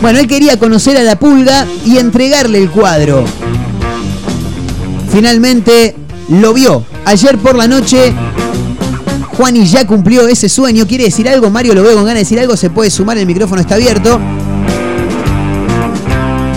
[0.00, 3.24] Bueno, él quería conocer a la pulga y entregarle el cuadro.
[5.10, 5.96] Finalmente
[6.28, 6.84] lo vio.
[7.04, 8.12] Ayer por la noche,
[9.36, 10.86] Juani ya cumplió ese sueño.
[10.86, 11.50] ¿Quiere decir algo?
[11.50, 12.56] Mario lo veo con ganas de decir algo.
[12.56, 14.20] Se puede sumar, el micrófono está abierto.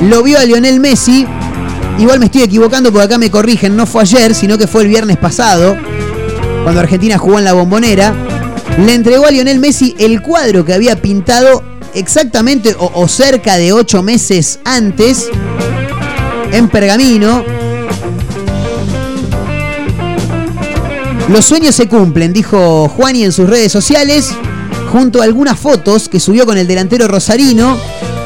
[0.07, 1.25] Lo vio a Lionel Messi.
[1.97, 3.75] Igual me estoy equivocando porque acá me corrigen.
[3.75, 5.75] No fue ayer, sino que fue el viernes pasado.
[6.63, 8.13] Cuando Argentina jugó en la bombonera.
[8.77, 14.01] Le entregó a Lionel Messi el cuadro que había pintado exactamente o, cerca de ocho
[14.03, 15.29] meses antes
[16.51, 17.43] en Pergamino.
[21.29, 24.29] Los sueños se cumplen, dijo Juani en sus redes sociales,
[24.91, 27.77] junto a algunas fotos que subió con el delantero rosarino,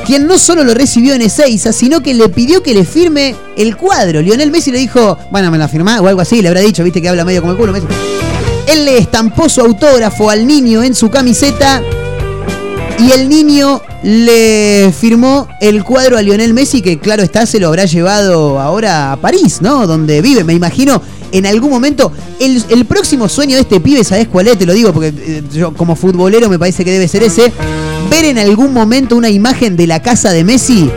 [0.06, 3.78] quien no solo lo recibió en Ezeiza, sino que le pidió que le firme el
[3.78, 4.22] cuadro.
[4.22, 7.02] Lionel Messi le dijo, bueno, me la firmá o algo así, le habrá dicho, viste
[7.02, 7.74] que habla medio como el culo.
[7.74, 7.88] Messi.
[8.68, 11.84] Él le estampó su autógrafo al niño en su camiseta
[13.00, 17.68] y el niño le firmó el cuadro a Lionel Messi, que claro está, se lo
[17.68, 19.88] habrá llevado ahora a París, ¿no?
[19.88, 21.02] Donde vive, me imagino.
[21.32, 24.58] En algún momento, el, próximo sueño de este pibe, ¿sabes cuál es?
[24.58, 27.52] Te lo digo porque eh, yo como futbolero me parece que debe ser ese.
[28.10, 30.90] Ver en algún momento una imagen de la casa de Messi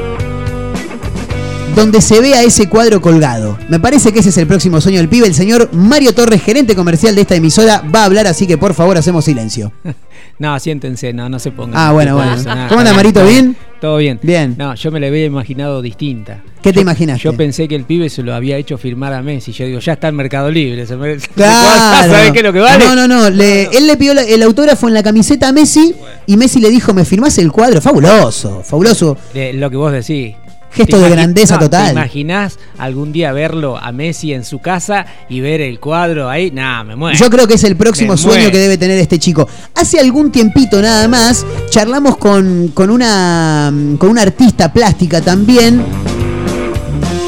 [1.75, 3.57] donde se vea ese cuadro colgado.
[3.69, 5.29] Me parece que ese es el próximo sueño del pibe.
[5.29, 8.75] El señor Mario Torres, gerente comercial de esta emisora, va a hablar, así que por
[8.75, 9.73] favor hacemos silencio.
[10.39, 11.77] No, siéntense, no, no se pongan.
[11.77, 12.43] Ah, bueno, No bueno.
[12.43, 12.69] nada.
[12.69, 13.25] ¿Cómo anda, Marito?
[13.27, 13.57] ¿Bien?
[13.81, 14.19] Todo bien.
[14.23, 14.55] Bien.
[14.57, 16.43] No, yo me la había imaginado distinta.
[16.63, 17.23] ¿Qué te imaginaste?
[17.25, 19.53] Yo pensé que el pibe se lo había hecho firmar a Messi.
[19.53, 20.87] Yo digo, ya está en Mercado Libre.
[20.87, 21.17] Se me...
[21.35, 22.13] Claro.
[22.13, 22.85] ¿Sabes qué es lo que vale?
[22.85, 23.31] No, no, no.
[23.31, 25.95] le- Él le pidió el autógrafo en la camiseta a Messi
[26.27, 27.81] y Messi le dijo, ¿me firmás el cuadro?
[27.81, 29.17] Fabuloso, fabuloso.
[29.35, 30.35] De lo que vos decís.
[30.71, 31.87] Gesto ¿Te de grandeza no, total.
[31.87, 36.51] ¿Te imaginás algún día verlo a Messi en su casa y ver el cuadro ahí?
[36.51, 37.19] Nah, me muero.
[37.19, 38.53] Yo creo que es el próximo Me sueño muero.
[38.53, 39.49] que debe tener este chico.
[39.75, 45.83] Hace algún tiempito nada más, charlamos con, con una, con una artista plástica también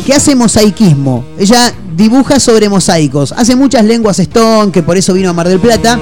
[0.05, 1.25] que hace mosaicismo.
[1.39, 3.33] Ella dibuja sobre mosaicos.
[3.33, 5.99] Hace muchas lenguas stone, que por eso vino a Mar del Plata.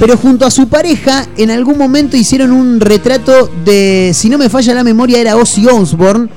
[0.00, 4.48] Pero junto a su pareja, en algún momento hicieron un retrato de, si no me
[4.48, 6.28] falla la memoria, era Ozzy Osbourne.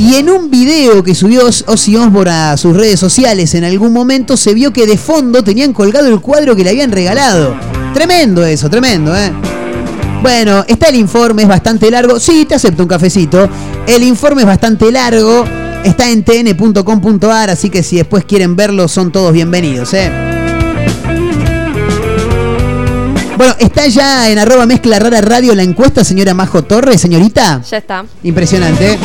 [0.00, 3.92] Y en un video que subió Oz- Ozzy Osbourne a sus redes sociales en algún
[3.92, 7.56] momento, se vio que de fondo tenían colgado el cuadro que le habían regalado.
[7.94, 9.32] Tremendo eso, tremendo, ¿eh?
[10.22, 12.20] Bueno, está el informe, es bastante largo.
[12.20, 13.48] Sí, te acepto un cafecito.
[13.88, 15.44] El informe es bastante largo.
[15.84, 20.10] Está en tn.com.ar, así que si después quieren verlo, son todos bienvenidos, ¿eh?
[23.36, 27.62] Bueno, está ya en arroba mezcla rara radio la encuesta, señora Majo Torres, señorita.
[27.68, 28.04] Ya está.
[28.24, 28.92] Impresionante.
[28.92, 28.98] ¿eh?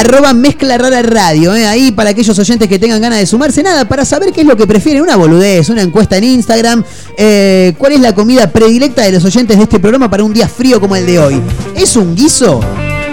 [0.00, 1.66] Arroba mezcla rara radio, ¿eh?
[1.66, 4.56] ahí para aquellos oyentes que tengan ganas de sumarse, nada, para saber qué es lo
[4.56, 6.82] que prefieren, una boludez, una encuesta en Instagram,
[7.18, 10.48] eh, cuál es la comida predilecta de los oyentes de este programa para un día
[10.48, 11.42] frío como el de hoy.
[11.76, 12.60] ¿Es un guiso?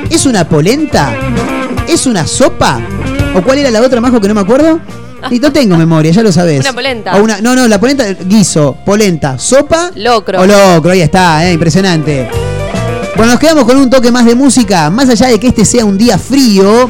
[0.10, 1.14] ¿Es una polenta?
[1.90, 2.80] ¿Es una sopa?
[3.36, 4.80] ¿O cuál era la otra, Majo, que no me acuerdo?
[5.32, 6.62] Y no tengo memoria, ya lo sabes.
[6.62, 7.18] Una polenta.
[7.18, 10.40] O una- no, no, la polenta, guiso, polenta, sopa Locro.
[10.40, 12.30] o locro, ahí está, eh, impresionante.
[13.18, 15.84] Bueno, nos quedamos con un toque más de música, más allá de que este sea
[15.86, 16.88] un día frío.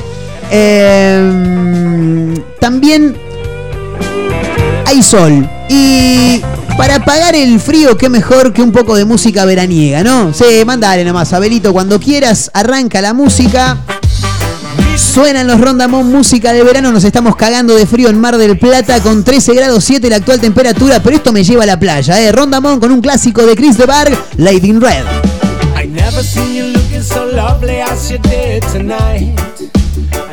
[0.51, 3.15] eh, también
[4.85, 5.49] hay sol.
[5.69, 6.41] Y
[6.77, 10.33] para apagar el frío, qué mejor que un poco de música veraniega, ¿no?
[10.33, 13.77] Sí, mandale nomás, Abelito, cuando quieras, arranca la música.
[14.97, 18.99] Suenan los Rondamón, música de verano, nos estamos cagando de frío en Mar del Plata
[18.99, 22.33] con 13 grados 7 la actual temperatura, pero esto me lleva a la playa, ¿eh?
[22.33, 24.17] Rondamón con un clásico de Chris de Barg,
[24.63, 25.36] in Red.
[25.97, 29.35] Never seen you looking so lovely as you did tonight.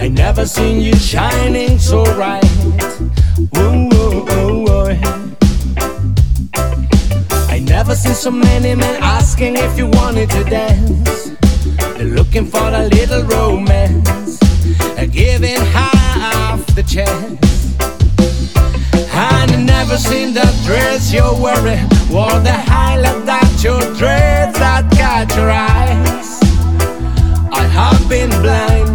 [0.02, 2.44] I never seen you shining so bright.
[3.56, 4.98] Ooh, ooh, ooh, ooh.
[7.54, 11.30] I never seen so many men asking if you wanted to dance.
[11.96, 14.38] They're looking for a little romance,
[15.10, 17.74] giving half the chance.
[19.16, 24.84] And I never seen the dress you're wearing, or the highlight that your dreads that
[24.96, 26.40] got your eyes.
[27.60, 28.93] I have been blind,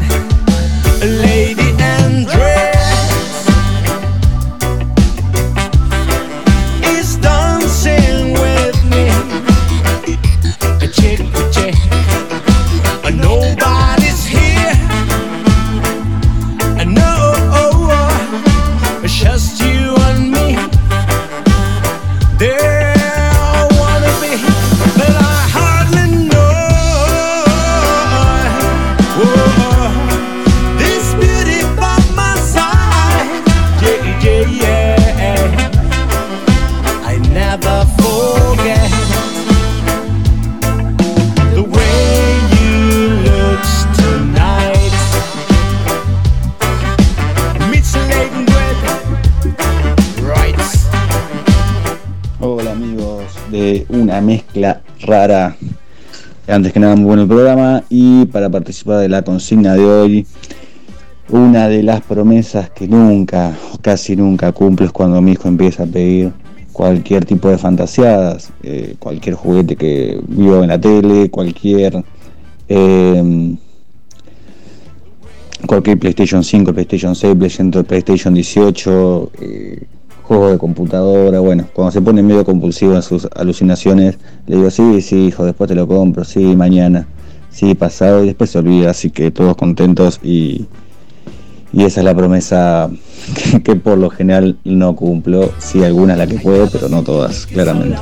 [53.90, 55.56] una mezcla rara.
[56.48, 57.84] Antes que nada, muy bueno el programa.
[57.90, 60.26] Y para participar de la consigna de hoy,
[61.30, 65.86] una de las promesas que nunca, casi nunca cumplo es cuando mi hijo empieza a
[65.86, 66.32] pedir
[66.74, 68.52] cualquier tipo de fantaseadas,
[69.00, 72.04] cualquier juguete que vio en la tele, cualquier.
[75.68, 77.36] Cualquier PlayStation 5, PlayStation 6,
[77.86, 79.32] PlayStation 18,
[80.30, 85.02] juegos de computadora, bueno, cuando se pone medio compulsivo en sus alucinaciones, le digo, sí,
[85.02, 87.08] sí, hijo, después te lo compro, sí, mañana,
[87.50, 90.68] sí, pasado, y después se olvida, así que todos contentos y,
[91.74, 92.92] y esa es la promesa
[93.64, 97.98] que, por lo general no cumplo, sí, algunas la que puedo, pero no todas, claramente.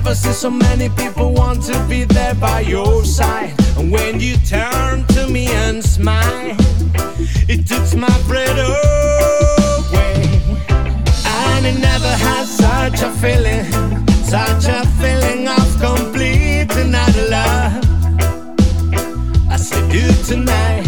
[0.00, 3.52] Ever since so many people want to be there by your side.
[3.76, 6.56] And when you turn to me and smile,
[7.46, 10.22] it takes my breath away.
[11.26, 13.66] And it never had such a feeling,
[14.24, 17.84] such a feeling of complete and utter love.
[19.50, 20.79] I said, do tonight.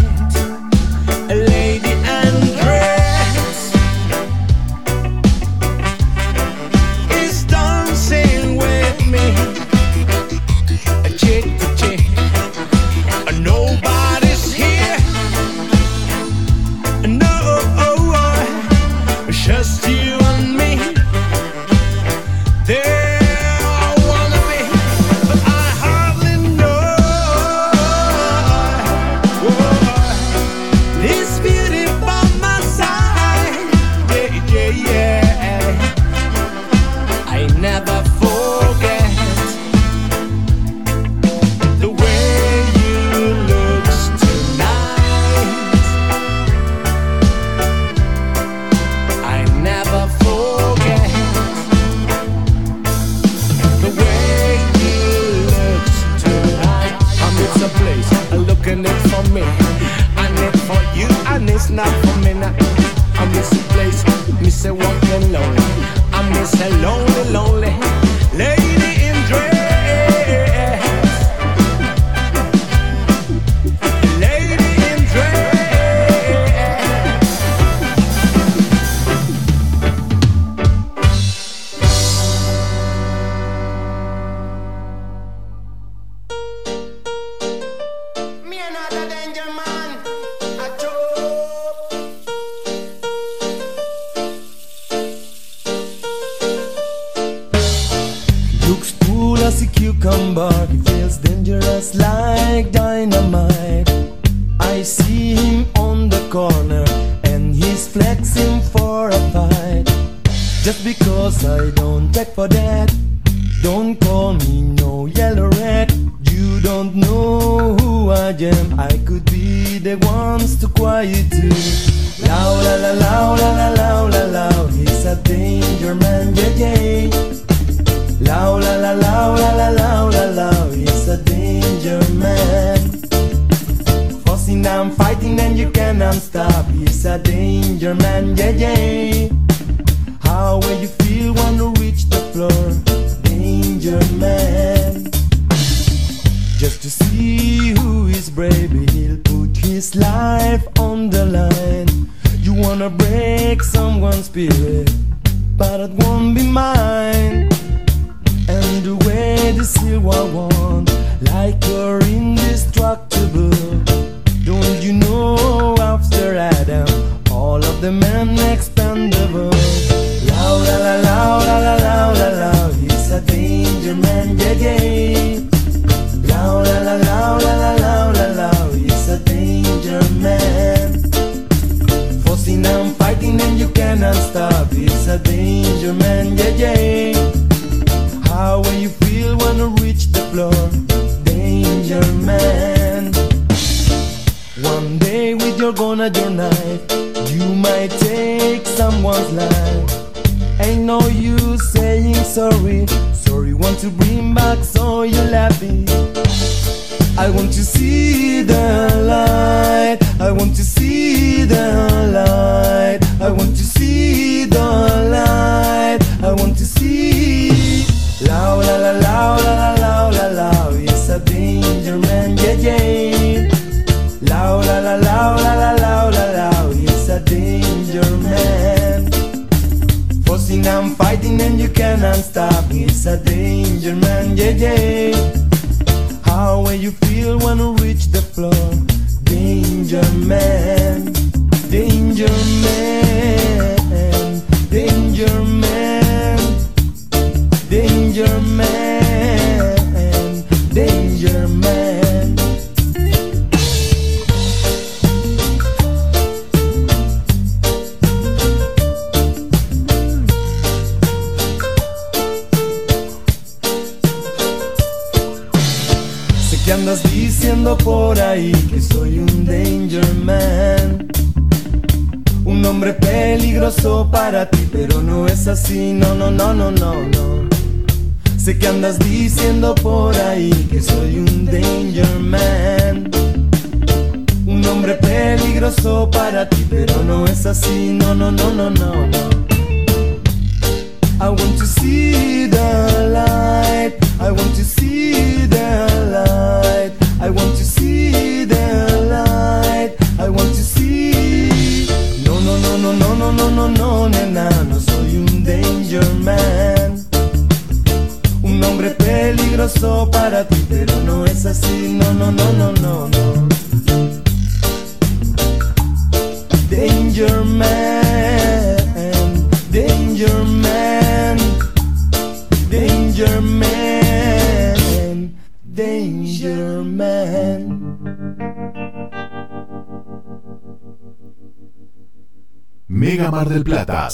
[64.63, 64.92] said,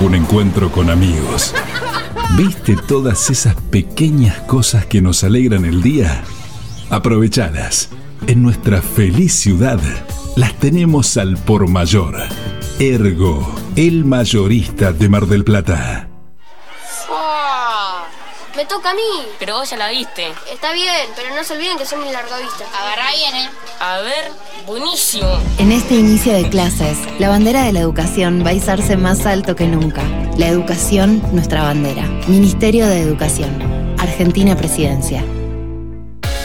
[0.00, 1.54] un encuentro con amigos.
[2.36, 6.22] ¿Viste todas esas pequeñas cosas que nos alegran el día?
[6.90, 7.88] Aprovechadas.
[8.26, 9.80] En nuestra feliz ciudad
[10.36, 12.16] las tenemos al por mayor.
[12.78, 16.08] Ergo, el mayorista de Mar del Plata.
[17.06, 18.04] ¡Fua!
[18.56, 19.26] Me toca a mí.
[19.38, 20.32] Pero vos ya la viste.
[20.52, 22.64] Está bien, pero no se olviden que soy mi largavista.
[22.80, 23.50] Agarrá bien, ¿eh?
[23.80, 24.30] A ver,
[24.68, 25.26] buenísimo.
[25.58, 29.56] En este inicio de clases, la bandera de la educación va a izarse más alto
[29.56, 30.02] que nunca.
[30.36, 32.04] La educación, nuestra bandera.
[32.28, 33.50] Ministerio de Educación.
[33.98, 35.24] Argentina Presidencia.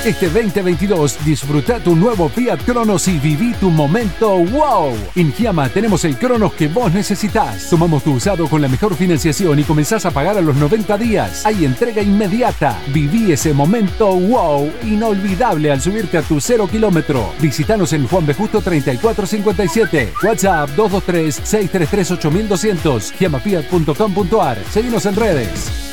[0.06, 4.94] Este 2022 disfruta tu nuevo Fiat Cronos y viví tu momento wow.
[5.16, 7.70] En Giamma tenemos el Cronos que vos necesitas.
[7.70, 11.46] Tomamos tu usado con la mejor financiación y comenzás a pagar a los 90 días.
[11.46, 12.78] Hay entrega inmediata.
[12.88, 17.32] Viví ese momento wow inolvidable al subirte a tu cero kilómetro.
[17.40, 18.34] Visítanos en Juan B.
[18.34, 20.16] Justo 3457.
[20.22, 23.14] WhatsApp 223-633-8200.
[23.18, 24.58] Giamafiat.com.ar.
[24.70, 25.93] Seguimos en redes.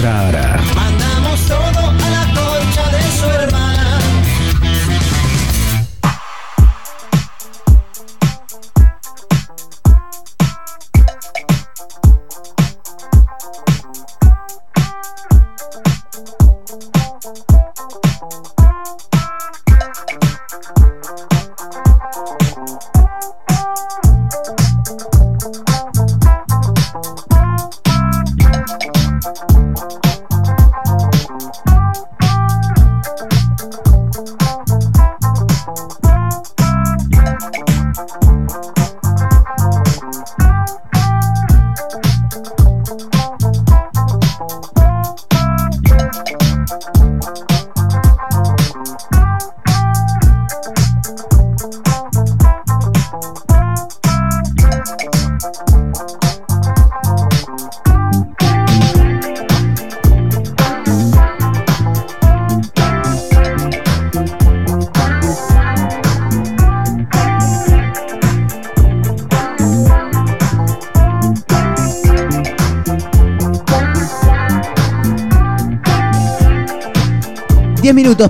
[0.00, 0.59] Mezcla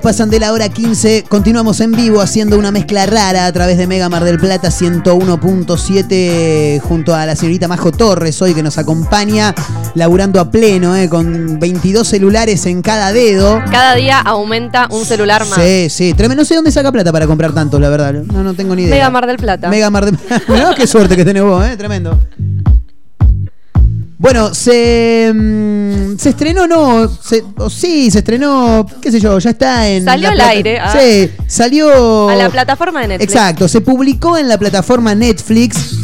[0.01, 1.25] minutos pasan de la hora 15.
[1.29, 6.81] Continuamos en vivo haciendo una mezcla rara a través de Mega Mar del Plata 101.7
[6.81, 9.53] junto a la señorita Majo Torres hoy que nos acompaña
[9.93, 13.61] laburando a pleno eh, con 22 celulares en cada dedo.
[13.71, 15.61] Cada día aumenta un celular más.
[15.61, 16.41] Sí, sí, tremendo.
[16.41, 18.13] No sé dónde saca plata para comprar tantos, la verdad.
[18.13, 18.95] No, no tengo ni idea.
[18.95, 19.69] Mega Mar del Plata.
[19.69, 20.75] Mega Mar del Plata.
[20.75, 21.77] qué suerte que tenés vos, ¿eh?
[21.77, 22.19] Tremendo.
[24.21, 29.89] Bueno, se, mm, se estrenó, no, se- sí, se estrenó, qué sé yo, ya está
[29.89, 30.05] en...
[30.05, 30.93] Salió la al plata- aire, ah.
[30.95, 32.29] Sí, salió...
[32.29, 33.33] A la plataforma de Netflix.
[33.33, 35.95] Exacto, se publicó en la plataforma Netflix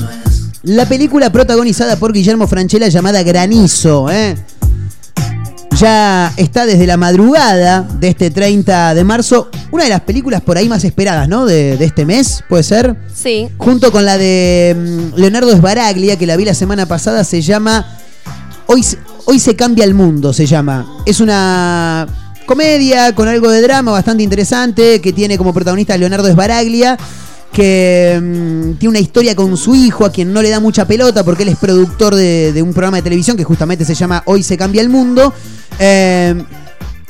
[0.64, 4.36] la película protagonizada por Guillermo Franchella llamada Granizo, ¿eh?
[5.80, 10.58] Ya está desde la madrugada de este 30 de marzo, una de las películas por
[10.58, 11.46] ahí más esperadas, ¿no?
[11.46, 12.96] De, de este mes, puede ser.
[13.14, 13.48] Sí.
[13.58, 17.97] Junto con la de mm, Leonardo Sbaraglia, que la vi la semana pasada, se llama
[18.68, 20.86] Hoy, se- cambia el mundo, se llama.
[21.06, 22.06] Es una
[22.46, 26.98] comedia con algo de drama bastante interesante, que tiene como protagonista a Leonardo Sbaraglia,
[27.52, 31.24] que mm, tiene una historia con su hijo, a quien no le da mucha pelota,
[31.24, 34.44] porque él es productor de, de un programa de televisión que justamente se llama Hoy
[34.44, 35.34] se cambia el mundo.
[35.80, 36.44] Eh,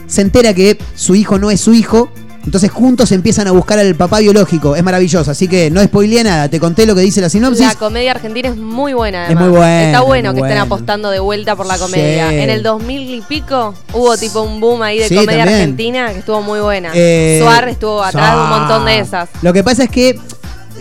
[0.05, 2.10] se entera que su hijo no es su hijo.
[2.48, 4.78] Entonces juntos empiezan a buscar al papá biológico.
[4.78, 5.30] Es maravilloso.
[5.30, 6.48] Así que no spoileé nada.
[6.48, 7.68] Te conté lo que dice la sinopsis.
[7.68, 9.28] La comedia argentina es muy buena.
[9.28, 12.30] Es muy buena, Está bueno que estén apostando de vuelta por la comedia.
[12.30, 12.36] Sí.
[12.38, 15.60] En el 2000 y pico hubo tipo un boom ahí de Sí, comedia también.
[15.60, 16.91] argentina que estuvo muy buena.
[16.93, 19.28] Eh, Suar estuvo atrás de un montón de esas.
[19.41, 20.18] Lo que pasa es que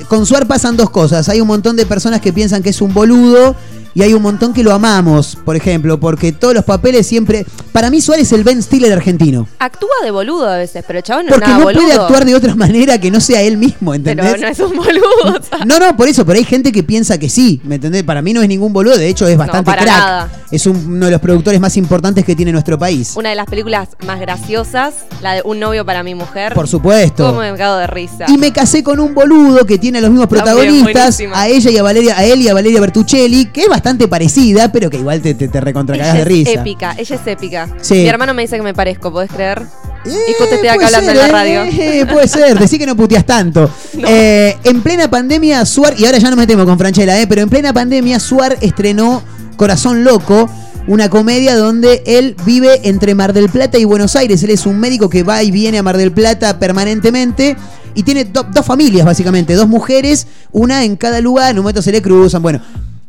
[0.08, 1.28] con Suar pasan dos cosas.
[1.28, 3.56] Hay un montón de personas que piensan que es un boludo
[3.92, 7.44] y hay un montón que lo amamos, por ejemplo, porque todos los papeles siempre...
[7.76, 9.46] Para mí Suar es el Ben Stiller argentino.
[9.58, 11.82] Actúa de boludo a veces, pero chabón no Porque nada no boludo.
[11.82, 14.24] puede actuar de otra manera que no sea él mismo, ¿entendés?
[14.32, 15.40] pero no es un boludo.
[15.66, 18.02] No, no, por eso, pero hay gente que piensa que sí, ¿me entendés?
[18.02, 19.94] Para mí no es ningún boludo, de hecho es bastante para crack.
[19.94, 20.30] nada.
[20.50, 23.12] Es un- uno de los productores más importantes que tiene nuestro país.
[23.14, 26.54] Una de las películas más graciosas, la de Un novio para mi mujer.
[26.54, 27.26] Por supuesto.
[27.26, 28.24] Cómo me cago de risa.
[28.28, 31.76] Y me casé con un boludo que tiene a los mismos protagonistas, a ella y
[31.76, 35.20] a Valeria, a él y a Valeria Bertuccelli, que es bastante parecida, pero que igual
[35.20, 36.50] te, te, te recontracagás de risa.
[36.52, 37.65] es épica, ella es épica.
[37.80, 37.94] Sí.
[37.94, 39.62] Mi hermano me dice que me parezco, ¿podés creer?
[40.04, 41.32] y justo estoy acá hablando ser, en la ¿eh?
[41.32, 41.62] radio.
[41.64, 43.70] Eh, puede ser, decí que no puteas tanto.
[44.08, 47.48] Eh, en plena pandemia, Suar, y ahora ya nos metemos con Franchella, eh, pero en
[47.48, 49.22] plena pandemia, Suar estrenó
[49.56, 50.48] Corazón Loco,
[50.86, 54.42] una comedia donde él vive entre Mar del Plata y Buenos Aires.
[54.44, 57.56] Él es un médico que va y viene a Mar del Plata permanentemente.
[57.94, 61.80] Y tiene do- dos familias, básicamente, dos mujeres, una en cada lugar, en un momento
[61.82, 62.42] se le cruzan.
[62.42, 62.60] Bueno,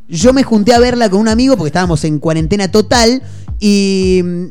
[0.07, 3.21] yo me junté a verla con un amigo porque estábamos en cuarentena total
[3.59, 4.45] y mm,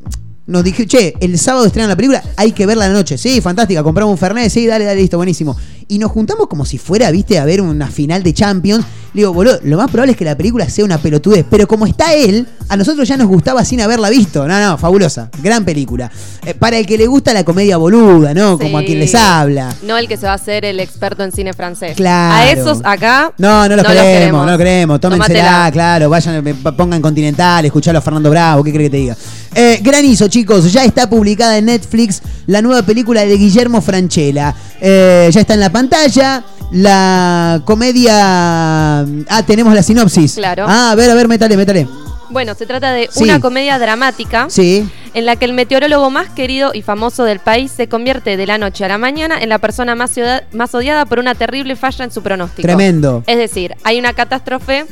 [0.47, 3.19] nos dije, che, el sábado estrenan la película, hay que verla la noche.
[3.19, 5.57] Sí, fantástica, compramos un Fernet, sí, dale, dale, listo, buenísimo.
[5.89, 8.85] Y nos juntamos como si fuera, viste, a ver una final de Champions.
[9.17, 12.13] Digo, boludo, lo más probable es que la película sea una pelotudez, pero como está
[12.13, 14.47] él, a nosotros ya nos gustaba sin haberla visto.
[14.47, 16.11] No, no, fabulosa, gran película.
[16.45, 18.59] Eh, para el que le gusta la comedia boluda, ¿no?
[18.59, 19.75] Como a quien les habla.
[19.85, 21.97] No el que se va a hacer el experto en cine francés.
[21.97, 22.35] Claro.
[22.35, 23.33] A esos acá.
[23.39, 25.01] No, no los queremos, no los queremos.
[25.01, 26.11] Tómensela, claro.
[26.11, 29.17] Vayan, eh, pongan Continental, escuchalo a Fernando Bravo, ¿qué crees que te diga?
[29.55, 34.55] Eh, Granizo, chicos, ya está publicada en Netflix la nueva película de Guillermo Franchella.
[34.81, 36.43] Eh, ya está en la pantalla.
[36.73, 39.01] La comedia.
[39.01, 40.35] Ah, tenemos la sinopsis.
[40.35, 40.67] Claro.
[40.69, 41.87] Ah, a ver, a ver, métale, métale.
[42.29, 43.23] Bueno, se trata de Sí.
[43.23, 44.89] una comedia dramática Sí.
[45.15, 48.59] en la que el meteorólogo más querido y famoso del país se convierte de la
[48.59, 52.05] noche a la mañana en la persona más, ciudad- más odiada por una terrible falla
[52.05, 52.63] en su pronóstico.
[52.63, 53.23] Tremendo.
[53.29, 54.87] Es decir, hay una catástrofe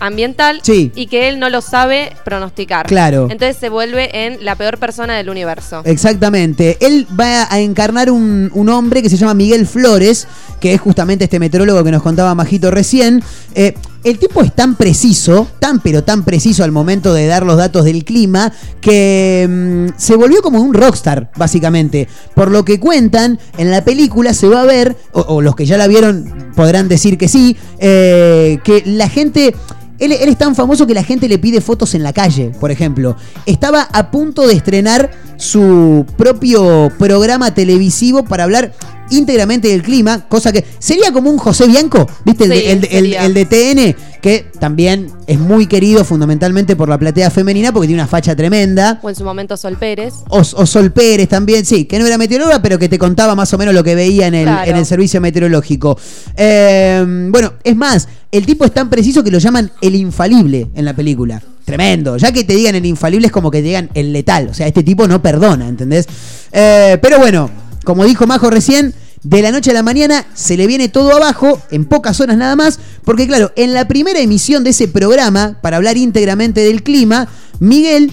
[0.00, 0.92] ambiental Sí.
[0.94, 2.86] y que él no lo sabe pronosticar.
[2.86, 3.28] Claro.
[3.30, 5.82] Entonces se vuelve en la peor persona del universo.
[5.84, 6.76] Exactamente.
[6.80, 10.26] Él va a encarnar un, un hombre que se llama Miguel Flores,
[10.60, 13.22] que es justamente este meteorólogo que nos contaba Majito recién.
[13.54, 13.74] Eh,
[14.04, 17.84] el tipo es tan preciso, tan pero tan preciso al momento de dar los datos
[17.84, 22.08] del clima, que mm, se volvió como un rockstar, básicamente.
[22.34, 25.66] Por lo que cuentan, en la película se va a ver, o, o los que
[25.66, 29.54] ya la vieron podrán decir que sí, eh, que la gente...
[29.98, 32.70] Él, él es tan famoso que la gente le pide fotos en la calle, por
[32.70, 33.16] ejemplo.
[33.46, 38.72] Estaba a punto de estrenar su propio programa televisivo para hablar
[39.10, 42.44] íntegramente del clima, cosa que sería como un José Bianco, ¿viste?
[42.44, 46.88] El, Sí, el de- el- el de TN, que también es muy querido fundamentalmente por
[46.88, 48.98] la platea femenina porque tiene una facha tremenda.
[49.02, 50.14] O en su momento Sol Pérez.
[50.28, 53.52] O, o Sol Pérez también, sí, que no era meteoróloga, pero que te contaba más
[53.54, 54.70] o menos lo que veía en el, Claro.
[54.70, 55.98] en el servicio meteorológico.
[56.36, 60.84] Eh, bueno, es más, el tipo es tan preciso que lo llaman el infalible en
[60.84, 61.42] la película.
[61.64, 62.16] Tremendo.
[62.16, 64.48] Ya que te digan el infalible es como que te digan el letal.
[64.48, 66.06] O sea, este tipo no perdona, ¿entendés?
[66.52, 67.50] Eh, pero bueno,
[67.84, 71.60] como dijo Majo recién, de la noche a la mañana se le viene todo abajo,
[71.70, 75.76] en pocas horas nada más, porque claro, en la primera emisión de ese programa, para
[75.76, 77.28] hablar íntegramente del clima,
[77.60, 78.12] Miguel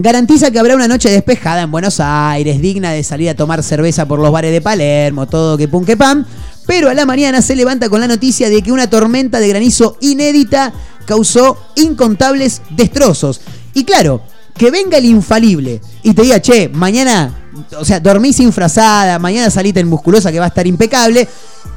[0.00, 4.06] Garantiza que habrá una noche despejada en Buenos Aires, digna de salir a tomar cerveza
[4.06, 6.24] por los bares de Palermo, todo que pum que pam.
[6.68, 9.96] Pero a la mañana se levanta con la noticia de que una tormenta de granizo
[10.00, 10.72] inédita
[11.04, 13.40] causó incontables destrozos.
[13.74, 14.22] Y claro,
[14.58, 18.40] que venga el infalible y te diga, che, mañana, o sea, dormís
[19.20, 21.28] mañana salite en musculosa que va a estar impecable.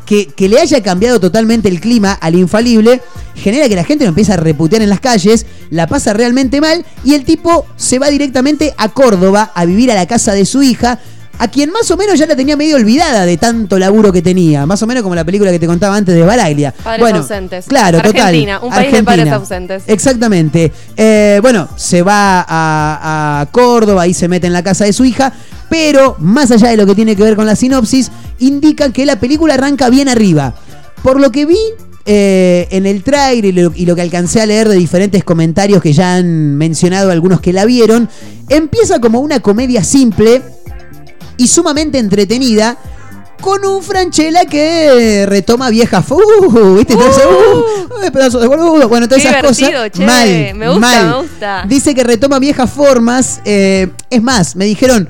[0.05, 3.01] Que, que le haya cambiado totalmente el clima al infalible
[3.35, 6.85] genera que la gente lo empieza a reputear en las calles, la pasa realmente mal
[7.05, 10.63] y el tipo se va directamente a Córdoba a vivir a la casa de su
[10.63, 10.99] hija,
[11.41, 14.67] a quien más o menos ya la tenía medio olvidada de tanto laburo que tenía,
[14.67, 16.71] más o menos como la película que te contaba antes de Baraglia.
[16.71, 17.65] Padres bueno, ausentes.
[17.65, 18.69] Claro, Argentina, total.
[18.69, 19.83] un país de padres ausentes.
[19.87, 20.71] Exactamente.
[20.95, 25.03] Eh, bueno, se va a, a Córdoba y se mete en la casa de su
[25.03, 25.33] hija,
[25.67, 29.19] pero más allá de lo que tiene que ver con la sinopsis, indica que la
[29.19, 30.53] película arranca bien arriba.
[31.01, 31.57] Por lo que vi
[32.05, 35.81] eh, en el trailer y lo, y lo que alcancé a leer de diferentes comentarios
[35.81, 38.09] que ya han mencionado algunos que la vieron,
[38.47, 40.43] empieza como una comedia simple
[41.41, 42.77] y sumamente entretenida.
[43.41, 46.93] Con un Franchella que retoma viejas uh, ¿viste?
[46.93, 48.87] Entonces, uh, uh, pedazo de boludo.
[48.87, 49.71] Bueno, todas esas cosas.
[49.91, 50.05] che.
[50.05, 51.07] Mal, Me gusta, mal.
[51.07, 51.65] me gusta.
[51.67, 53.41] Dice que retoma viejas formas.
[53.43, 55.09] eh, es más, me dijeron,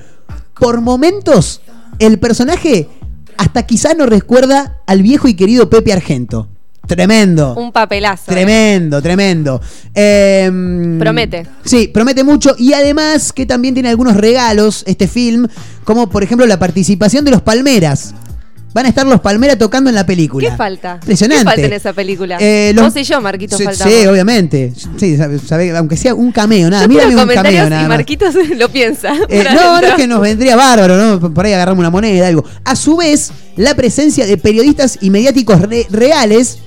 [0.58, 1.60] por momentos,
[2.00, 2.88] el personaje
[3.36, 6.48] hasta quizá no recuerda al viejo y querido Pepe Argento.
[6.88, 7.54] Tremendo.
[7.56, 8.24] Un papelazo.
[8.24, 8.34] eh.
[8.34, 9.62] Tremendo, tremendo.
[9.94, 11.46] Em, Promete.
[11.64, 12.56] Sí, promete mucho.
[12.58, 15.48] Y además que también tiene algunos regalos este film,
[15.84, 18.14] como por ejemplo la participación de los Palmeras.
[18.74, 20.50] Van a estar los Palmeras tocando en la película.
[20.50, 20.94] ¿Qué falta?
[21.02, 21.44] Impresionante.
[21.44, 22.38] ¿Qué falta en esa película?
[22.40, 23.94] Eh, los- Vos y yo, Marquitos, Sí, faltamos.
[23.94, 24.72] sí, obviamente.
[24.96, 26.88] Sí, sabe- sabe- aunque sea un cameo, nada.
[26.88, 27.98] Mírame un cameo, nada y más.
[27.98, 29.12] Marquitos lo piensa.
[29.28, 31.34] Eh, no, no es que nos vendría bárbaro, ¿no?
[31.34, 32.46] Por ahí agarramos una moneda, algo.
[32.64, 36.60] A su vez, la presencia de periodistas y mediáticos re- reales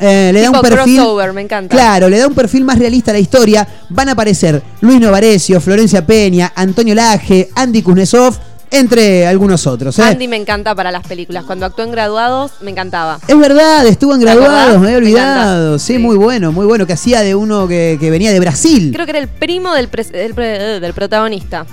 [0.00, 0.96] eh, le da un perfil.
[0.96, 1.74] crossover, me encanta.
[1.74, 3.66] Claro, le da un perfil más realista a la historia.
[3.88, 8.34] Van a aparecer Luis Novarecio, Florencia Peña, Antonio Laje, Andy Kuznetsov,
[8.70, 9.98] entre algunos otros.
[9.98, 10.02] ¿eh?
[10.02, 11.44] Andy me encanta para las películas.
[11.44, 13.18] Cuando actuó en Graduados, me encantaba.
[13.26, 15.78] Es verdad, estuvo en ¿Te graduados, me había Me olvidado.
[15.78, 16.86] Sí, muy bueno, muy bueno.
[16.86, 18.90] Que hacía de uno que, que venía de Brasil.
[18.92, 21.64] Creo que era el primo del, del, pre- del protagonista.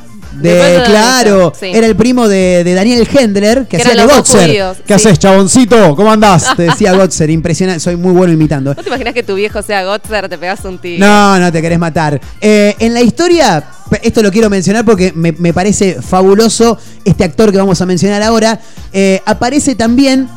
[0.42, 1.68] De, claro, sí.
[1.74, 4.48] era el primo de, de Daniel Hendler, que, Que hacía de Gotzer.
[4.48, 5.08] judíos, ¿Qué sí.
[5.08, 5.96] haces, chaboncito?
[5.96, 6.54] ¿Cómo andás?
[6.58, 8.74] Te decía Gotzer, impresionante, soy muy bueno imitando.
[8.76, 10.28] ¿No te imaginas que tu viejo sea Gotzer?
[10.30, 11.06] Te pegas un tiro.
[11.06, 12.20] No, no te querés matar.
[12.42, 13.64] Eh, en la historia,
[14.02, 18.24] esto lo quiero mencionar porque me, me parece fabuloso este actor que vamos a mencionar
[18.24, 18.60] ahora.
[18.92, 20.28] eh, aparece también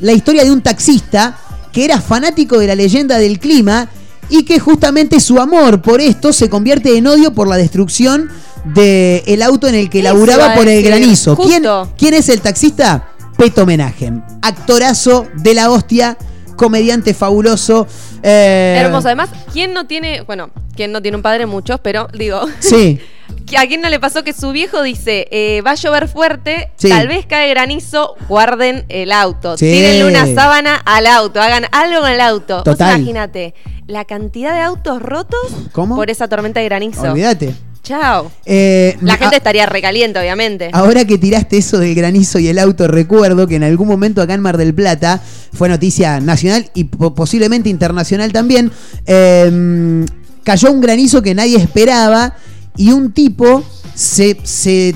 [0.00, 1.38] la historia de un taxista
[1.72, 3.88] que era fanático de la leyenda del clima
[4.28, 8.30] y que justamente su amor por esto se convierte en odio por la destrucción
[8.64, 11.36] del auto en el que laburaba por el granizo.
[11.36, 11.92] ¿Quién, justo.
[11.96, 13.08] ¿Quién es el taxista?
[13.36, 14.22] Peto Menajem.
[14.42, 16.16] Actorazo de la hostia,
[16.56, 17.86] comediante fabuloso.
[18.22, 19.08] eh, Hermoso.
[19.08, 21.46] Además, ¿quién no tiene, bueno, quién no tiene un padre?
[21.46, 23.00] Muchos, pero digo, Sí.
[23.58, 26.88] ¿a quién no le pasó que su viejo dice, eh, va a llover fuerte, Sí.
[26.88, 29.66] tal vez cae granizo, guarden el auto, Sí.
[29.66, 32.54] tírenle una sábana al auto, hagan algo con el auto.
[32.56, 32.96] Vos Total.
[32.98, 33.54] imagínate,
[33.86, 35.40] la cantidad de autos rotos
[35.72, 35.96] ¿Cómo?
[35.96, 37.02] por esa tormenta de granizo.
[37.02, 37.54] Olvídate.
[37.84, 38.32] Chao.
[38.46, 40.70] Eh, La a- gente estaría recaliente, obviamente.
[40.72, 44.34] Ahora que tiraste eso del granizo y el auto, recuerdo que en algún momento acá
[44.34, 45.20] en Mar del Plata
[45.52, 48.72] fue noticia nacional y po- posiblemente internacional también.
[49.06, 50.04] eh,
[50.42, 52.34] cayó un granizo que nadie esperaba
[52.76, 53.62] y un tipo
[53.94, 54.94] se, se,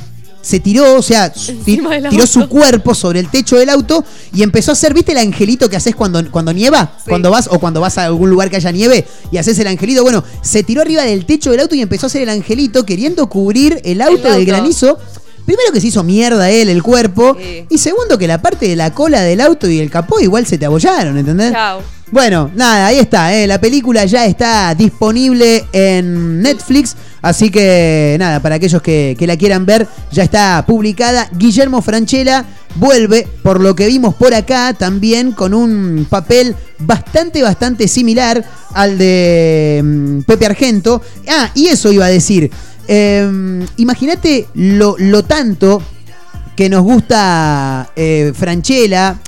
[0.49, 4.03] se tiró, o sea, del tiró su cuerpo sobre el techo del auto
[4.33, 6.91] y empezó a hacer, ¿viste el angelito que haces cuando, cuando nieva?
[7.07, 10.03] Cuando vas o cuando vas a algún lugar que haya nieve y haces el angelito.
[10.03, 13.29] Bueno, se tiró arriba del techo del auto y empezó a hacer el angelito queriendo
[13.29, 14.47] cubrir el auto, del auto.
[14.47, 14.99] granizo.
[15.45, 17.37] Primero que se hizo mierda él, el cuerpo.
[17.69, 20.57] Y segundo que la parte de la cola del auto y el capó igual se
[20.57, 21.53] te abollaron, ¿entendés?
[21.53, 21.83] Chao.
[22.11, 23.47] Bueno, nada, ahí está, ¿eh?
[23.47, 29.37] la película ya está disponible en Netflix, así que nada, para aquellos que, que la
[29.37, 31.29] quieran ver, ya está publicada.
[31.37, 37.87] Guillermo Franchella vuelve, por lo que vimos por acá, también con un papel bastante, bastante
[37.87, 41.03] similar al de mm, Pepe Argento.
[41.29, 42.51] Ah, y eso iba a decir.
[42.89, 45.83] eh, Imagínate lo, lo tanto
[46.57, 49.19] que nos gusta eh, Franchella,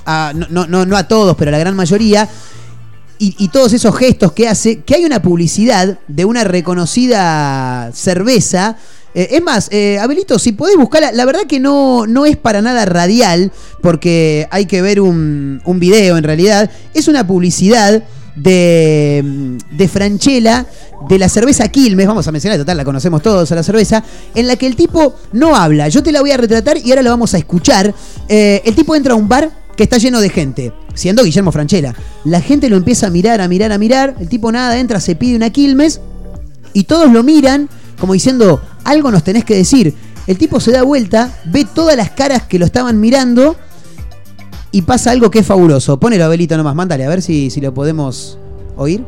[0.49, 2.27] no- no, no a todos, pero a la gran mayoría,
[3.23, 8.77] y, todos esos gestos que hace, que hay una publicidad de una reconocida cerveza.
[9.13, 12.63] Eh, es más, eh, Abelito, si podés buscarla, la verdad que no, no es para
[12.63, 16.71] nada radial, porque hay que ver un, un video en realidad.
[16.95, 18.03] Es una publicidad
[18.35, 20.65] de, de Franchella
[21.07, 24.03] de la cerveza Quilmes, vamos a mencionar, total, la conocemos todos a la cerveza,
[24.35, 25.89] en la que el tipo no habla.
[25.89, 27.93] Yo te la voy a retratar y ahora la vamos a escuchar.
[28.27, 31.95] Eh, el tipo entra a un bar que está lleno de gente, siendo Guillermo Franchella.
[32.23, 34.15] La gente lo empieza a mirar, a mirar, a mirar.
[34.19, 36.01] El tipo nada, entra, se pide una Quilmes
[36.73, 37.69] y todos lo miran
[38.01, 39.93] como diciendo, algo nos tenés que decir.
[40.25, 43.55] El tipo se da vuelta, ve todas las caras que lo estaban mirando
[44.71, 45.99] y pasa algo que es fabuloso.
[45.99, 48.39] Ponelo, Abelito, nomás, mándale, a ver si, si lo podemos
[48.75, 49.05] oír.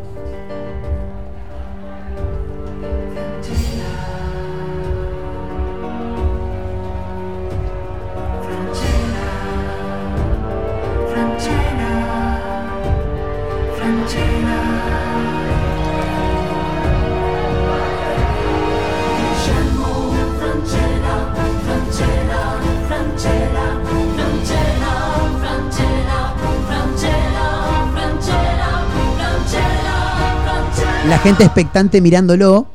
[31.24, 32.68] Gente expectante mirándolo.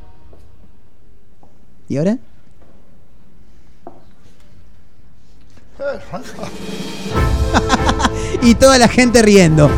[1.87, 2.17] ¿Y ahora?
[8.41, 9.69] y toda la gente riendo.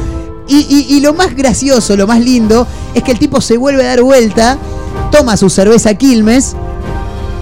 [0.48, 3.90] Y, y- lo más gracioso, lo más lindo, es que el tipo se vuelve a
[3.90, 4.58] dar vuelta,
[5.12, 6.56] toma su cerveza Quilmes,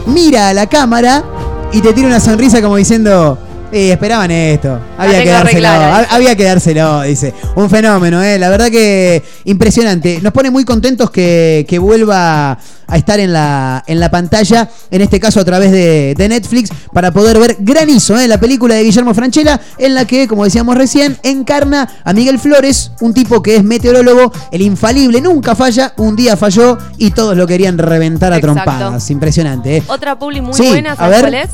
[0.05, 1.23] mira a la cámara
[1.71, 3.37] y te tira una sonrisa como diciendo.
[3.71, 4.79] "Eh, esperaban esto.
[4.97, 5.53] Había que dárselo.
[5.53, 5.99] reclara".
[6.01, 7.33] hab- Había que dárselo, dice.
[7.55, 8.39] Un fenómeno, ¿eh?
[8.39, 10.19] La verdad que impresionante.
[10.21, 12.57] Nos pone muy contentos que, que vuelva
[12.89, 16.69] a estar en la, en la pantalla, en este caso a través de, de Netflix,
[16.93, 18.27] para poder ver Granizo, ¿eh?
[18.27, 22.91] la película de Guillermo Franchella, en la que, como decíamos recién, encarna a Miguel Flores,
[23.01, 27.45] un tipo que es meteorólogo, el infalible, nunca falla, un día falló y todos lo
[27.47, 28.61] querían reventar a Exacto.
[28.63, 29.09] trompadas.
[29.09, 29.83] Impresionante, ¿eh?
[29.87, 31.49] Otra publi muy Sí, buena, ¿sabes cuál es?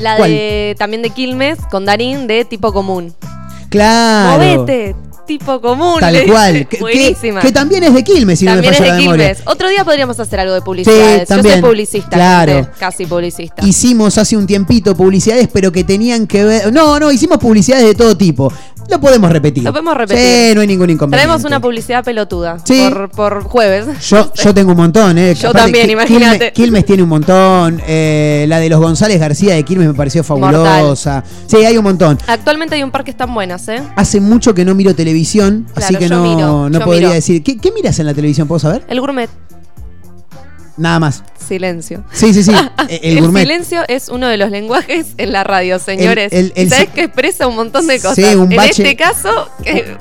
[0.00, 0.30] La ¿Cuál?
[0.30, 3.14] de también de Quilmes con Darín de tipo común.
[3.68, 4.38] Claro.
[4.42, 4.94] Movete,
[5.26, 6.00] tipo común.
[6.00, 6.66] Tal cual.
[6.68, 7.40] Que, Buenísima.
[7.40, 9.34] que también es de Quilmes, si también no es me de falla la memoria.
[9.34, 9.48] Quilmes.
[9.52, 11.20] Otro día podríamos hacer algo de publicidades.
[11.20, 11.54] Yo también.
[11.60, 12.52] soy publicista, Claro.
[12.54, 13.66] gente, casi publicista.
[13.66, 16.72] Hicimos hace un tiempito publicidades, pero que tenían que ver.
[16.72, 18.52] No, no, hicimos publicidades de todo tipo.
[18.90, 19.64] Lo podemos repetir.
[19.64, 20.24] Lo podemos repetir.
[20.24, 21.26] Sí, no hay ningún inconveniente.
[21.26, 22.88] Traemos una publicidad pelotuda Sí.
[22.88, 23.86] por, por jueves.
[24.08, 25.34] Yo, yo tengo un montón, ¿eh?
[25.34, 26.36] Yo Aparte, también, imagínate.
[26.38, 27.82] Quilmes, Quilmes tiene un montón.
[27.86, 31.24] eh, la de los González García de Quilmes me pareció fabulosa.
[31.46, 32.18] Sí, hay un montón.
[32.26, 33.82] Actualmente hay un par que están buenas, ¿eh?
[33.96, 37.12] Hace mucho que no miro televisión, así que no, miro, no podría miro.
[37.12, 37.42] decir.
[37.42, 38.46] ¿Qué, qué miras en la televisión?
[38.48, 38.84] ¿Puedo saber?
[38.88, 39.28] El gourmet.
[40.76, 41.22] Nada más.
[41.46, 42.02] Silencio.
[42.12, 42.52] Sí, sí, sí.
[42.88, 43.42] Eh, el El, gourmet.
[43.42, 46.32] silencio es uno de los lenguajes en la radio, señores.
[46.32, 48.34] el- el ¿Y ¿Sabes que expresa un montón de Sí, cosas?
[48.36, 49.48] un en bache- este caso,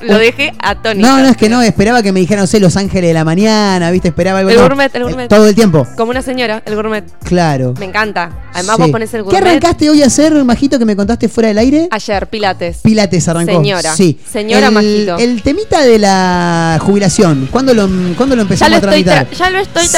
[0.02, 1.08] lo dejé atónito.
[1.08, 3.24] No, no, es que no, esperaba que me dijeran, no sé, Los Ángeles de la
[3.26, 4.10] Mañana, ¿viste?
[4.10, 4.52] Esperaba algo.
[4.52, 4.62] El no.
[4.64, 5.28] gourmet, el gourmet.
[5.30, 5.88] Todo el tiempo.
[5.98, 7.06] Como una señora, el gourmet.
[7.24, 7.74] Claro.
[7.80, 8.30] Me encanta.
[8.54, 8.82] Además, Sí.
[8.84, 9.42] vos pones el ¿Qué gourmet.
[9.42, 11.88] arrancaste hoy a hacer, Majito, que me contaste fuera del aire?
[11.92, 12.78] Ayer, Pilates.
[12.84, 13.52] Pilates arrancó.
[13.54, 13.96] Señora.
[13.96, 14.20] Sí.
[14.32, 15.18] Señora el, Majito.
[15.18, 19.30] El temita de la jubilación, ¿cuándo lo, ¿cuándo lo Ya empezamos lo, a estoy tramitar?
[19.30, 19.98] tra- ya lo estoy Sí.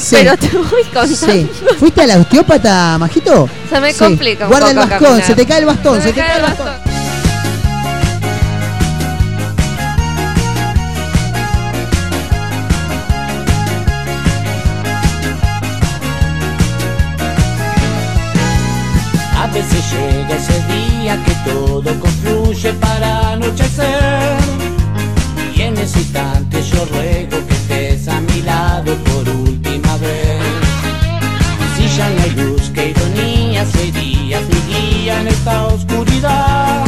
[0.00, 0.16] Sí.
[0.18, 1.16] pero te voy contando.
[1.16, 1.50] Sí.
[1.78, 3.48] ¿Fuiste a la osteópata, Majito?
[3.70, 3.98] Se me Sí.
[3.98, 5.26] complica un Guarda el bastón, caminar.
[5.26, 6.68] se te cae el bastón, se, te cae cae el el bastón.
[19.36, 24.36] A veces llega ese día que todo confluye para anochecer.
[25.54, 27.36] Y en ese instante yo ruego
[31.98, 36.84] brilla en la luz, que ironía soy día, mi guía en esta oscuridad.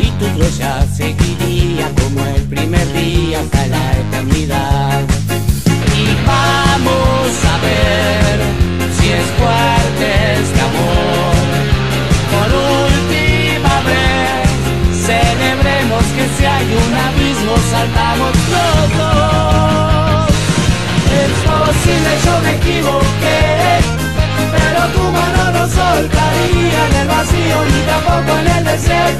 [0.00, 5.00] Y tu voz ya seguiría como el primer día hasta la eternidad.
[5.96, 8.40] Y vamos a ver
[8.98, 10.06] si es fuerte
[10.40, 11.46] este amor.
[12.34, 12.48] Por
[12.84, 14.48] última vez,
[15.06, 20.28] celebremos que si hay un abismo saltamos todos.
[21.20, 23.47] Es posible, yo me equivoqué
[24.94, 29.17] tu mano no soltaría en el vacío ni tampoco en el desierto.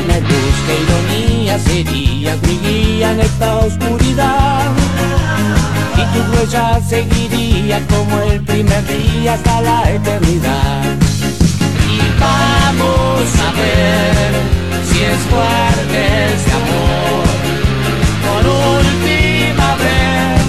[0.00, 4.72] Luz, qué ironía serías mi guía en esta oscuridad.
[5.96, 10.96] Y tu huella seguiría como el primer día hasta la eternidad.
[11.88, 14.32] Y vamos a ver
[14.88, 17.24] si es fuerte este amor.
[18.26, 18.42] Por
[18.78, 20.42] última vez,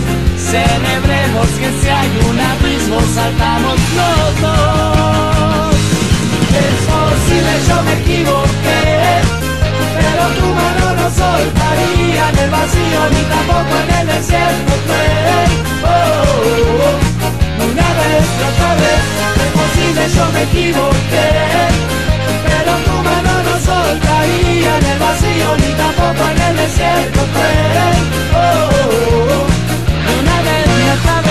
[0.52, 5.15] celebremos que si hay un abismo, saltamos los dos.
[7.46, 9.22] Posible, yo me equivoqué,
[9.98, 14.74] pero tu mano no soltaría en el vacío ni tampoco en el desierto.
[14.88, 15.06] fue.
[15.86, 16.98] Oh,
[17.70, 19.04] una vez, otra vez,
[19.44, 21.30] es posible, yo me equivoqué,
[22.48, 27.20] pero tu mano no soltaría en el vacío ni tampoco en el desierto.
[27.34, 27.54] fue.
[28.42, 29.46] Oh,
[30.20, 31.25] una vez y vez.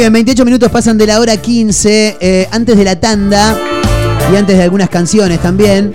[0.00, 3.54] Bien, 28 minutos pasan de la hora 15, eh, antes de la tanda
[4.32, 5.92] y antes de algunas canciones también.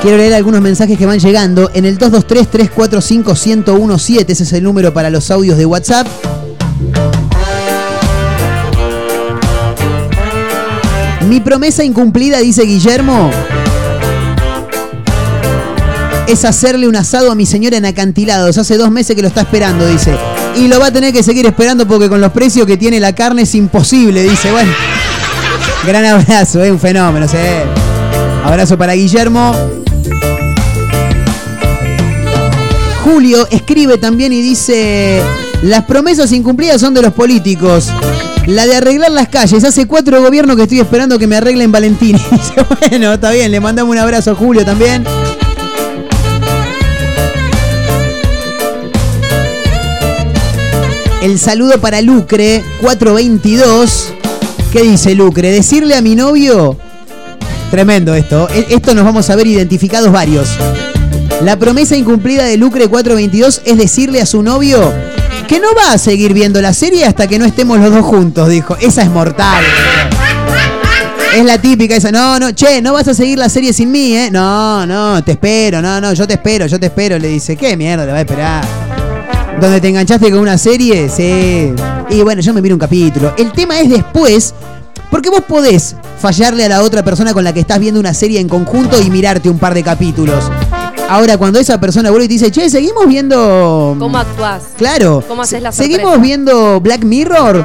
[0.00, 5.10] Quiero leer algunos mensajes que van llegando en el 223-345-1017, ese es el número para
[5.10, 6.06] los audios de WhatsApp.
[11.28, 13.30] Mi promesa incumplida, dice Guillermo,
[16.26, 18.56] es hacerle un asado a mi señora en acantilados.
[18.56, 20.16] Hace dos meses que lo está esperando, dice.
[20.58, 23.14] Y lo va a tener que seguir esperando porque con los precios que tiene la
[23.14, 24.50] carne es imposible, dice.
[24.50, 24.72] Bueno,
[25.86, 27.26] gran abrazo, es un fenómeno.
[28.44, 29.54] Abrazo para Guillermo.
[33.04, 35.22] Julio escribe también y dice,
[35.62, 37.88] las promesas incumplidas son de los políticos.
[38.46, 39.62] La de arreglar las calles.
[39.62, 42.16] Hace cuatro gobiernos que estoy esperando que me arreglen Valentín.
[42.30, 45.04] Dice, bueno, está bien, le mandamos un abrazo a Julio también.
[51.22, 54.14] El saludo para Lucre, 422.
[54.72, 55.50] ¿Qué dice Lucre?
[55.50, 56.76] Decirle a mi novio.
[57.70, 58.48] Tremendo esto.
[58.50, 60.48] E- Esto nos vamos a ver identificados varios.
[61.42, 64.92] La promesa incumplida de Lucre 422 es decirle a su novio
[65.46, 68.48] que no va a seguir viendo la serie hasta que no estemos los dos juntos,
[68.48, 68.76] dijo.
[68.80, 69.64] Esa es mortal.
[71.34, 72.10] Es la típica esa.
[72.12, 74.30] No, no, che, no vas a seguir la serie sin mí, ¿eh?
[74.30, 77.18] No, no, te espero, no, no, yo te espero, yo te espero.
[77.18, 78.87] Le dice, ¿qué mierda le va a esperar?
[79.60, 81.72] Donde te enganchaste con una serie, sí.
[82.10, 83.34] Y bueno, yo me miro un capítulo.
[83.36, 84.54] El tema es después,
[85.10, 88.38] porque vos podés fallarle a la otra persona con la que estás viendo una serie
[88.40, 90.50] en conjunto y mirarte un par de capítulos.
[91.08, 93.96] Ahora, cuando esa persona vuelve y te dice, che, seguimos viendo.
[93.98, 94.62] ¿Cómo actuás?
[94.76, 95.24] Claro.
[95.26, 95.90] ¿Cómo haces la sorpresa?
[95.96, 97.64] Seguimos viendo Black Mirror.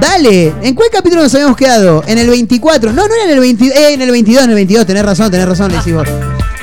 [0.00, 2.04] Dale, ¿en cuál capítulo nos habíamos quedado?
[2.06, 2.92] En el 24.
[2.92, 5.30] No, no era en el 20, eh, en el 22, en el 22, tenés razón,
[5.30, 6.08] tenés razón, le decís vos.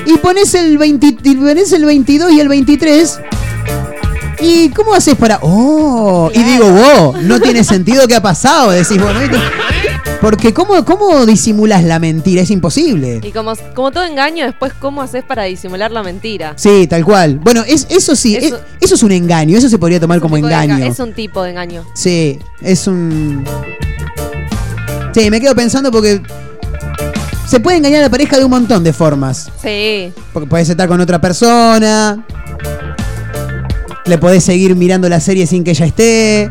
[0.06, 3.20] Y pones el 20, y pones el 22 y el 23.
[4.40, 5.38] ¿Y cómo haces para.?
[5.42, 6.30] ¡Oh!
[6.34, 8.70] Y digo, wow, no tiene sentido qué ha pasado.
[8.70, 9.18] Decís, bueno.
[10.20, 12.40] Porque ¿cómo, ¿cómo disimulas la mentira?
[12.42, 13.20] Es imposible.
[13.22, 16.54] Y como, como todo engaño, después, ¿cómo haces para disimular la mentira?
[16.56, 17.38] Sí, tal cual.
[17.38, 20.36] Bueno, es, eso sí, Eso- es- eso es un engaño, eso se podría tomar como
[20.38, 20.84] enga- engaño.
[20.86, 21.84] Es un tipo de engaño.
[21.94, 23.44] Sí, es un.
[25.14, 26.20] Sí, me quedo pensando porque.
[27.46, 29.50] Se puede engañar a la pareja de un montón de formas.
[29.62, 30.12] Sí.
[30.32, 32.24] Porque podés estar con otra persona.
[34.06, 36.48] Le podés seguir mirando la serie sin que ella esté.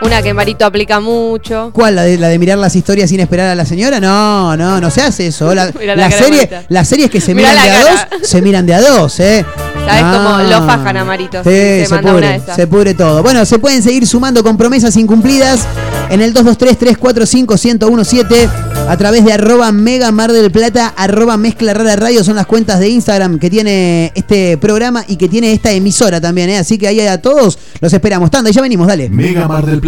[0.00, 1.70] Una que Marito aplica mucho.
[1.72, 1.96] ¿Cuál?
[1.96, 3.98] ¿La de, la de mirar las historias sin esperar a la señora?
[3.98, 5.52] No, no, no se hace eso.
[5.54, 5.66] La,
[5.96, 8.08] la serie, las series que se Mira miran de a cara.
[8.20, 9.44] dos, se miran de a dos, ¿eh?
[9.86, 10.22] ¿Sabes Ah.
[10.22, 11.42] cómo lo fajan a Marito?
[11.42, 12.56] Sí, se, se manda una de pudre, esas.
[12.56, 13.22] se pudre todo.
[13.22, 15.60] Bueno, se pueden seguir sumando con promesas incumplidas
[16.10, 18.48] en el 223-345-1017
[18.88, 22.22] a través de arroba mega mar del plata, arroba mezcla rara radio.
[22.24, 26.50] Son las cuentas de Instagram que tiene este programa y que tiene esta emisora también,
[26.50, 26.58] ¿eh?
[26.58, 28.30] Así que ahí a todos los esperamos.
[28.30, 29.08] Tanda, y ya venimos, dale.
[29.10, 29.87] Mega Mar del Plata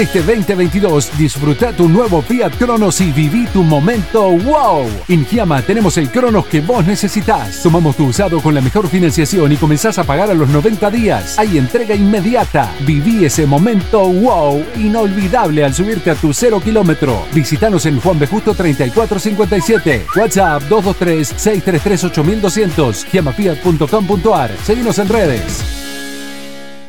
[0.00, 4.88] Este 2022 disfruta tu nuevo Fiat Cronos y viví tu momento wow.
[5.08, 7.62] En Giamma tenemos el Cronos que vos necesitas.
[7.62, 11.38] Tomamos tu usado con la mejor financiación y comenzás a pagar a los 90 días.
[11.38, 12.72] Hay entrega inmediata.
[12.86, 17.26] Viví ese momento wow inolvidable al subirte a tu cero kilómetro.
[17.34, 18.26] Visítanos en Juan B.
[18.26, 20.06] Justo 3457.
[20.16, 23.04] WhatsApp 223-633-8200.
[23.04, 24.50] Giamafiat.com.ar.
[24.64, 25.89] Seguinos en redes.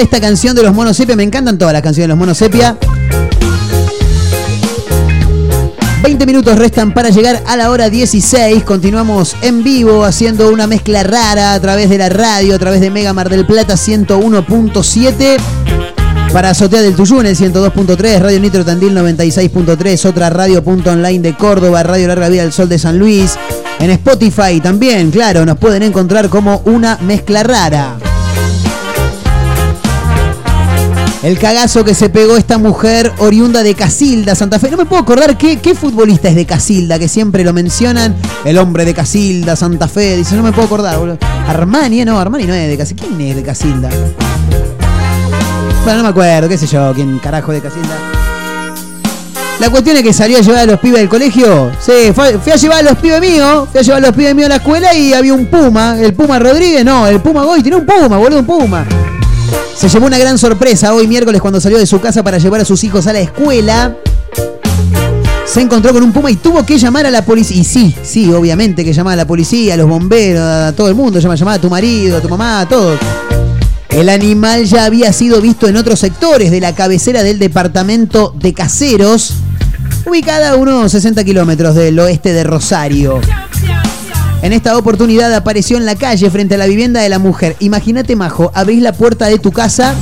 [0.00, 1.16] Esta canción de los monos sepia.
[1.16, 2.76] Me encantan todas las canciones de los monos sepia.
[6.02, 8.64] 20 minutos restan para llegar a la hora 16.
[8.64, 12.90] Continuamos en vivo haciendo una mezcla rara a través de la radio, a través de
[12.90, 15.36] Mega Mar del Plata 101.7.
[16.32, 21.20] Para Azotea del Tuyú en el 102.3, Radio Nitro Tandil 96.3, otra radio punto online
[21.20, 23.36] de Córdoba, Radio Larga Vida del Sol de San Luis.
[23.78, 28.09] En Spotify también, claro, nos pueden encontrar como una mezcla rara.
[31.22, 34.70] El cagazo que se pegó esta mujer oriunda de Casilda, Santa Fe.
[34.70, 38.16] No me puedo acordar qué, qué futbolista es de Casilda, que siempre lo mencionan.
[38.46, 40.16] El hombre de Casilda, Santa Fe.
[40.16, 41.18] Dice, no me puedo acordar, boludo.
[41.46, 43.04] Armani, eh, no, Armani no es de Casilda.
[43.06, 43.90] ¿Quién es de Casilda?
[45.84, 47.98] Bueno, no me acuerdo, qué sé yo, quién carajo de Casilda.
[49.58, 51.70] La cuestión es que salió a llevar a los pibes del colegio.
[51.80, 54.46] Sí, fui a llevar a los pibes míos, fui a llevar a los pibes míos
[54.46, 55.98] a la escuela y había un Puma.
[56.00, 58.86] El Puma Rodríguez, no, el Puma Goy, tiene un Puma, boludo, un Puma.
[59.80, 62.66] Se llevó una gran sorpresa hoy miércoles cuando salió de su casa para llevar a
[62.66, 63.96] sus hijos a la escuela.
[65.46, 67.56] Se encontró con un puma y tuvo que llamar a la policía.
[67.56, 70.94] Y sí, sí, obviamente que llamar a la policía, a los bomberos, a todo el
[70.94, 71.18] mundo.
[71.18, 73.00] Llama, llamar a tu marido, a tu mamá, a todos.
[73.88, 78.52] El animal ya había sido visto en otros sectores de la cabecera del departamento de
[78.52, 79.32] Caseros,
[80.04, 83.18] ubicada a unos 60 kilómetros del oeste de Rosario.
[84.42, 87.56] En esta oportunidad apareció en la calle frente a la vivienda de la mujer.
[87.60, 89.94] Imagínate, Majo, abrís la puerta de tu casa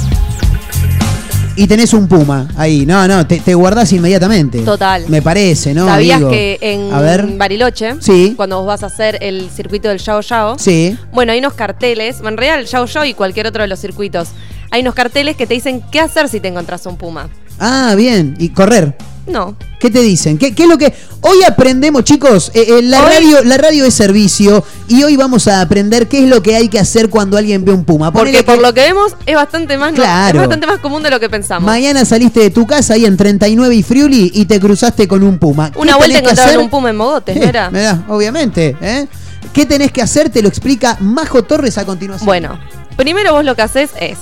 [1.56, 2.86] y tenés un puma ahí.
[2.86, 4.60] No, no, te, te guardás inmediatamente.
[4.60, 5.06] Total.
[5.08, 5.86] Me parece, ¿no?
[5.86, 7.26] ¿Sabías que en A ver.
[7.36, 8.34] Bariloche, Sí.
[8.36, 10.96] cuando vos vas a hacer el circuito del Yao Yao, Sí.
[11.12, 14.28] bueno, hay unos carteles, en realidad el Yao Yao y cualquier otro de los circuitos,
[14.70, 17.28] hay unos carteles que te dicen qué hacer si te encontrás un puma.
[17.58, 18.36] Ah, bien.
[18.38, 18.96] Y correr.
[19.28, 19.56] No.
[19.78, 20.38] ¿Qué te dicen?
[20.38, 22.50] ¿Qué, qué es lo que hoy aprendemos, chicos?
[22.54, 26.24] eh, eh, la Hoy- radio, la radio es servicio y hoy vamos a aprender qué
[26.24, 28.10] es lo que hay que hacer cuando alguien ve un puma.
[28.12, 30.38] Porque por que lo que vemos es bastante más, no- Claro.
[30.40, 31.64] es bastante más común de lo que pensamos.
[31.66, 35.38] mañana saliste de tu casa ahí en 39 y Friuli y te cruzaste con un
[35.38, 35.70] puma.
[35.70, 37.70] ¿Qué Una vuelta encontraron un puma en Mogotes, ¿no era?
[37.70, 39.06] Mirá, obviamente, ¿eh?
[39.52, 40.28] ¿Qué tenés que hacer?
[40.30, 42.26] Te lo explica Majo Torres a continuación.
[42.26, 42.58] Bueno,
[42.96, 44.18] primero vos lo que haces es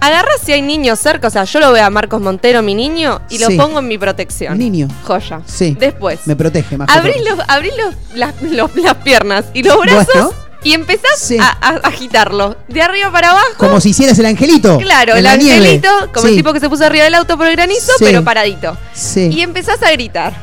[0.00, 3.20] agarrás si hay niños cerca, o sea, yo lo veo a Marcos Montero, mi niño,
[3.30, 3.56] y lo Sí.
[3.56, 4.58] pongo en mi protección.
[4.58, 4.88] Niño.
[5.04, 5.42] Joya.
[5.46, 5.76] Sí.
[5.78, 7.36] Después, Me protege, Majo abrís, Torres.
[7.36, 10.32] los, abrís los- las, los- las piernas y los brazos Bueno.
[10.62, 12.56] y empezás a, a agitarlo.
[12.68, 13.46] De arriba para abajo.
[13.58, 14.78] Como si hicieras el angelito.
[14.78, 15.56] Claro, en el la nieve.
[15.56, 16.36] angelito, como el Sí.
[16.38, 18.04] tipo que se puso arriba del auto por el granizo, Sí.
[18.04, 18.76] pero paradito.
[18.94, 19.28] Sí.
[19.32, 20.34] Y empezás a gritar.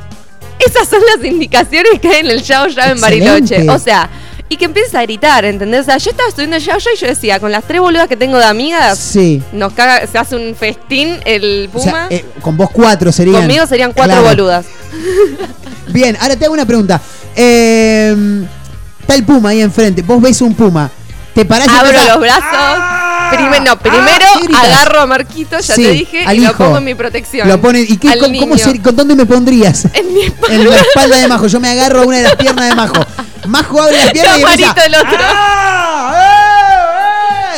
[0.59, 3.29] Esas son las indicaciones que hay en el Yao Yao en Excelente.
[3.29, 3.69] Bariloche.
[3.69, 4.09] O sea,
[4.49, 5.81] y que empieces a gritar, ¿entendés?
[5.81, 8.37] O sea, yo estaba estudiando Yao y yo decía, con las tres boludas que tengo
[8.37, 9.41] de amigas, Sí.
[9.51, 11.91] nos caga, se hace un festín el O Puma.
[11.91, 13.41] sea, eh, con vos cuatro serían.
[13.41, 14.27] Conmigo serían cuatro Claro.
[14.29, 14.65] boludas.
[15.89, 17.01] Bien, ahora te hago una pregunta.
[17.35, 18.15] Eh,
[19.01, 20.01] está el puma ahí enfrente.
[20.01, 20.89] Vos ves un puma.
[21.33, 23.06] Te parás y Abro los brazos.
[23.31, 24.63] Prime- no, primero ¿qué gritas?
[24.63, 27.47] agarro a Marquito, ya Sí, te dije, y lo pongo en mi protección.
[27.47, 28.57] Lo pone, ¿Y qué, Al con, cómo niño.
[28.65, 29.85] ser- con dónde me pondrías?
[29.93, 30.55] En mi espalda.
[30.55, 31.47] En la espalda de Majo.
[31.47, 32.95] Yo me agarro a una de las piernas de Majo.
[33.47, 35.17] Majo abre las piernas y Yo empieza, el otro.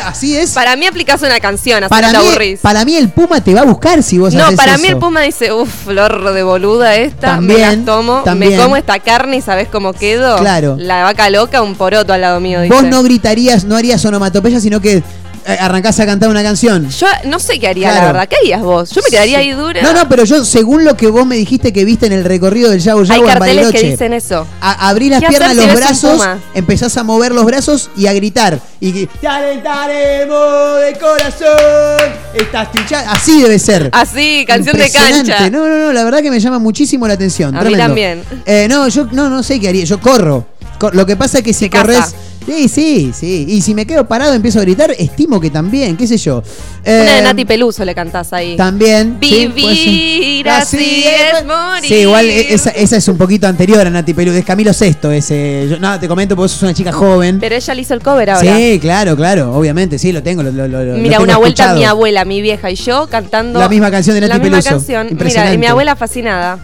[0.05, 0.51] Así es.
[0.51, 2.59] Para mí aplicás una canción, así para, no te mí, aburrís.
[2.61, 4.81] para mí el Puma te va a buscar si vos No, para eso.
[4.81, 8.57] mí el Puma dice, uff, flor de boluda esta, También, me las tomo, también.
[8.57, 10.37] me como esta carne y ¿sabés cómo quedo?
[10.37, 10.75] Claro.
[10.79, 12.73] La vaca loca, un poroto al lado mío, dice.
[12.73, 15.03] Vos no gritarías, no harías onomatopeya, sino que eh,
[15.45, 16.89] arrancás a cantar una canción.
[16.89, 18.27] Yo no sé qué haría, la verdad.
[18.27, 18.89] ¿Qué harías vos?
[18.91, 19.81] Yo me quedaría ahí dura.
[19.81, 22.69] No, no, pero yo, según lo que vos me dijiste que viste en el recorrido
[22.69, 24.45] del Yago Hay Yago en carteles que Bariloche, dicen eso.
[24.61, 28.13] a- abrís las ¿Qué piernas, si los brazos, empezás a mover los brazos y a
[28.13, 28.59] gritar.
[28.79, 32.13] Y que, te alentaremos de corazón.
[32.33, 33.11] Estás trinchada.
[33.11, 33.89] Así debe ser.
[33.93, 35.49] Así, canción de cancha.
[35.49, 37.55] No, no, no, la verdad que me llama muchísimo la atención.
[37.55, 38.23] A mí también.
[38.45, 39.85] Eh, no, yo no, no sé qué haría.
[39.85, 40.45] Yo corro.
[40.79, 42.15] Cor- Lo que pasa es que si corres.
[42.49, 43.45] Sí, sí, sí.
[43.47, 46.41] Y si me quedo parado y empiezo a gritar, estimo que también, qué sé yo.
[46.83, 48.55] Una de Eh, Nati Peluso le cantás ahí.
[48.57, 49.17] También.
[49.21, 49.85] sí, puede ser.
[49.85, 51.87] Vivir así es morir.
[51.87, 54.31] Sí, igual e- esa, esa es un poquito anterior a Nati Pelú.
[54.31, 55.67] Es Camilo Sesto ese.
[55.69, 57.39] Yo, no, te comento porque sos una chica joven.
[57.39, 58.57] Pero ella le hizo el cover ahora.
[58.57, 59.53] Sí, claro, claro.
[59.53, 60.41] Obviamente, sí, lo tengo.
[60.41, 61.79] Lo, lo- lo- Mira, tengo una vuelta escuchado.
[61.79, 64.69] mi abuela, mi vieja y yo cantando La misma canción de Nati La misma Peluso.
[64.71, 65.07] canción.
[65.23, 66.57] Mira, y mi abuela fascinada.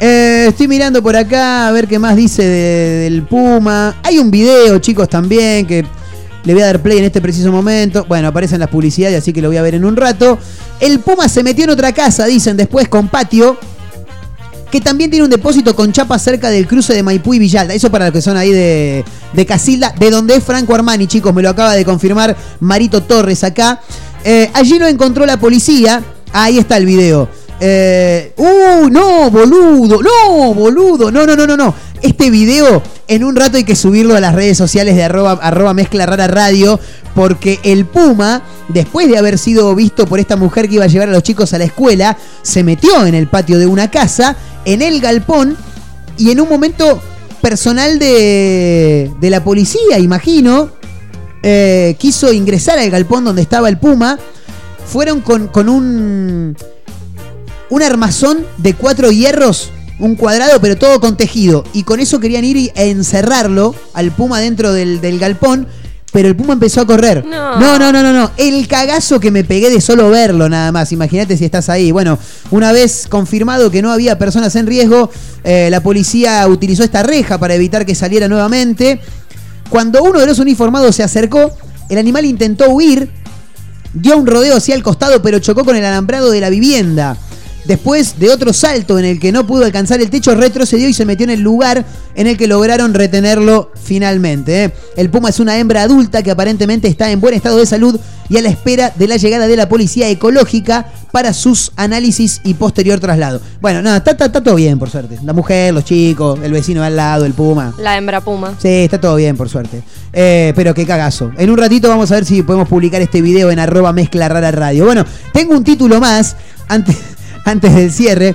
[0.00, 3.96] Eh, estoy mirando por acá a ver qué más dice de- del Puma.
[4.02, 5.84] Hay un video, chicos, también que
[6.44, 8.04] le voy a dar play en este preciso momento.
[8.08, 10.38] Bueno, aparecen las publicidades, así que lo voy a ver en un rato.
[10.80, 13.56] El Puma se metió en otra casa, dicen después, con patio.
[14.70, 17.74] Que también tiene un depósito con chapa cerca del cruce de Maipú y Villalda.
[17.74, 21.32] Eso para los que son ahí de, de Casilda, de donde es Franco Armani, chicos.
[21.32, 23.80] Me lo acaba de confirmar Marito Torres acá.
[24.24, 26.02] Eh, allí lo encontró la policía.
[26.32, 27.28] Ahí está el video.
[27.60, 28.88] Eh, ¡Uh!
[28.90, 30.00] No, boludo.
[30.02, 31.10] No, boludo.
[31.10, 31.74] No, no, no, no, no.
[32.02, 35.74] Este video en un rato hay que subirlo a las redes sociales de arroba, arroba
[35.74, 36.78] mezcla rara radio.
[37.14, 41.08] Porque el Puma, después de haber sido visto por esta mujer que iba a llevar
[41.08, 44.82] a los chicos a la escuela, se metió en el patio de una casa, en
[44.82, 45.56] el galpón,
[46.18, 47.00] y en un momento
[47.40, 50.70] personal de, de la policía, imagino,
[51.42, 54.18] eh, quiso ingresar al galpón donde estaba el Puma.
[54.86, 56.56] Fueron con, con un,
[57.74, 61.64] un armazón de cuatro hierros, un cuadrado, pero todo con tejido.
[61.72, 65.66] Y con eso querían ir a encerrarlo al Puma dentro del, del galpón.
[66.12, 67.24] Pero el Puma empezó a correr.
[67.26, 67.58] No.
[67.58, 68.30] no, no, no, no, no.
[68.36, 70.92] El cagazo que me pegué de solo verlo nada más.
[70.92, 71.90] Imagínate si estás ahí.
[71.90, 72.16] Bueno,
[72.52, 75.10] una vez confirmado que no había personas en riesgo,
[75.42, 79.00] eh, la policía utilizó esta reja para evitar que saliera nuevamente.
[79.68, 81.50] Cuando uno de los uniformados se acercó,
[81.88, 83.10] el animal intentó huir,
[83.92, 87.16] dio un rodeo hacia el costado, pero chocó con el alambrado de la vivienda.
[87.64, 91.04] Después de otro salto en el que no pudo alcanzar el techo, retrocedió y se
[91.06, 91.84] metió en el lugar
[92.14, 94.64] en el que lograron retenerlo finalmente.
[94.64, 94.72] ¿eh?
[94.96, 98.36] El puma es una hembra adulta que aparentemente está en buen estado de salud y
[98.38, 103.00] a la espera de la llegada de la policía ecológica para sus análisis y posterior
[103.00, 103.40] traslado.
[103.60, 105.18] Bueno, nada, está, está- está todo bien, por suerte.
[105.24, 107.74] La mujer, los chicos, el vecino al lado, el puma.
[107.78, 108.54] La hembra puma.
[108.60, 109.82] Sí, está todo bien, por suerte.
[110.12, 111.30] Eh, pero qué cagazo.
[111.38, 114.50] En un ratito vamos a ver si podemos publicar este video en arroba mezcla rara
[114.50, 114.84] radio.
[114.84, 116.36] Bueno, tengo un título más
[116.68, 116.96] antes,
[117.44, 118.34] antes del cierre.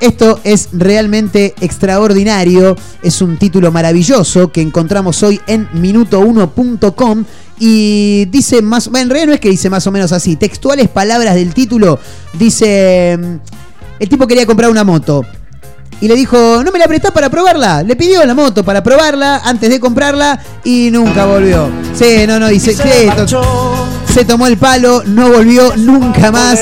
[0.00, 2.76] Esto es realmente extraordinario.
[3.02, 7.24] Es un título maravilloso que encontramos hoy en minuto1.com.
[7.58, 8.88] Y dice más.
[8.88, 10.36] En realidad no es que dice más o menos así.
[10.36, 11.98] Textuales palabras del título.
[12.38, 13.16] Dice.
[13.18, 13.36] mm,
[14.00, 15.24] El tipo quería comprar una moto.
[16.00, 17.82] Y le dijo, ¿no me la prestás para probarla?
[17.84, 21.70] Le pidió la moto para probarla antes de comprarla y nunca volvió.
[21.94, 23.26] Sí, no, no, dice, sí, to-
[24.12, 26.58] se tomó el palo, no volvió nunca más.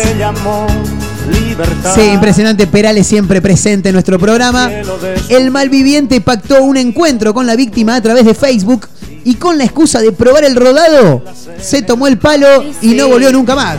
[1.95, 4.71] Sí, impresionante, Perales siempre presente en nuestro programa.
[5.29, 8.89] El malviviente pactó un encuentro con la víctima a través de Facebook
[9.25, 11.23] y con la excusa de probar el rodado,
[11.61, 13.79] se tomó el palo y no volvió nunca más.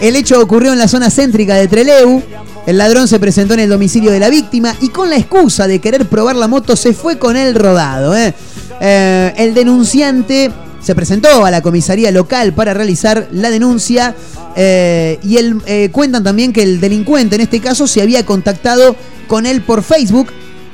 [0.00, 2.22] El hecho ocurrió en la zona céntrica de Treleu.
[2.66, 5.80] El ladrón se presentó en el domicilio de la víctima y con la excusa de
[5.80, 8.14] querer probar la moto se fue con el rodado.
[8.16, 8.34] ¿eh?
[8.80, 10.52] Eh, el denunciante
[10.88, 14.14] se presentó a la comisaría local para realizar la denuncia
[14.56, 18.96] eh, y él, eh, cuentan también que el delincuente en este caso se había contactado
[19.26, 20.28] con él por Facebook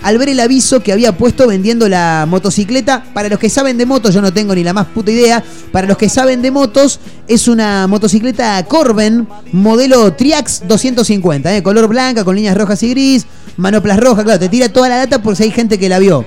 [0.04, 3.02] al ver el aviso que había puesto vendiendo la motocicleta.
[3.12, 5.42] Para los que saben de motos, yo no tengo ni la más puta idea.
[5.72, 11.62] Para los que saben de motos, es una motocicleta Corben, modelo Triax 250, ¿eh?
[11.64, 13.26] color blanca, con líneas rojas y gris,
[13.56, 14.22] manoplas rojas.
[14.22, 16.24] Claro, te tira toda la data por si hay gente que la vio.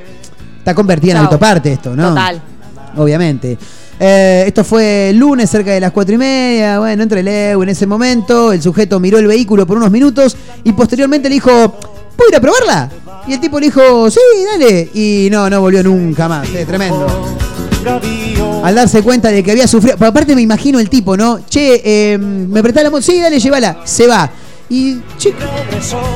[0.57, 2.09] Está convertida en autoparte esto, ¿no?
[2.09, 2.41] Total.
[2.97, 3.57] Obviamente.
[3.99, 6.80] Eh, esto fue el lunes cerca de las cuatro y media.
[6.80, 8.52] Bueno, entre Leo en ese momento.
[8.53, 11.49] El sujeto miró el vehículo por unos minutos y posteriormente le dijo:
[12.15, 12.90] ¿Puedo ir a probarla?
[13.28, 14.19] Y el tipo le dijo: Sí,
[14.52, 14.90] dale.
[14.94, 16.48] Y no, no volvió nunca más.
[16.49, 17.07] eh, tremendo.
[18.64, 19.95] Al darse cuenta de que había sufrido.
[19.98, 21.40] Pero aparte me imagino el tipo, ¿no?
[21.49, 23.02] Che, eh, me prestás la moto.
[23.02, 23.80] Sí, dale, llévala.
[23.84, 24.30] Se va.
[24.69, 25.34] Y, che,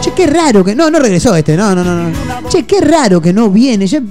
[0.01, 0.75] che, qué raro que.
[0.75, 1.55] No, no regresó este.
[1.55, 2.09] No, no, no.
[2.09, 2.49] no.
[2.49, 3.87] Che, qué raro que no viene.
[3.87, 4.01] Ya,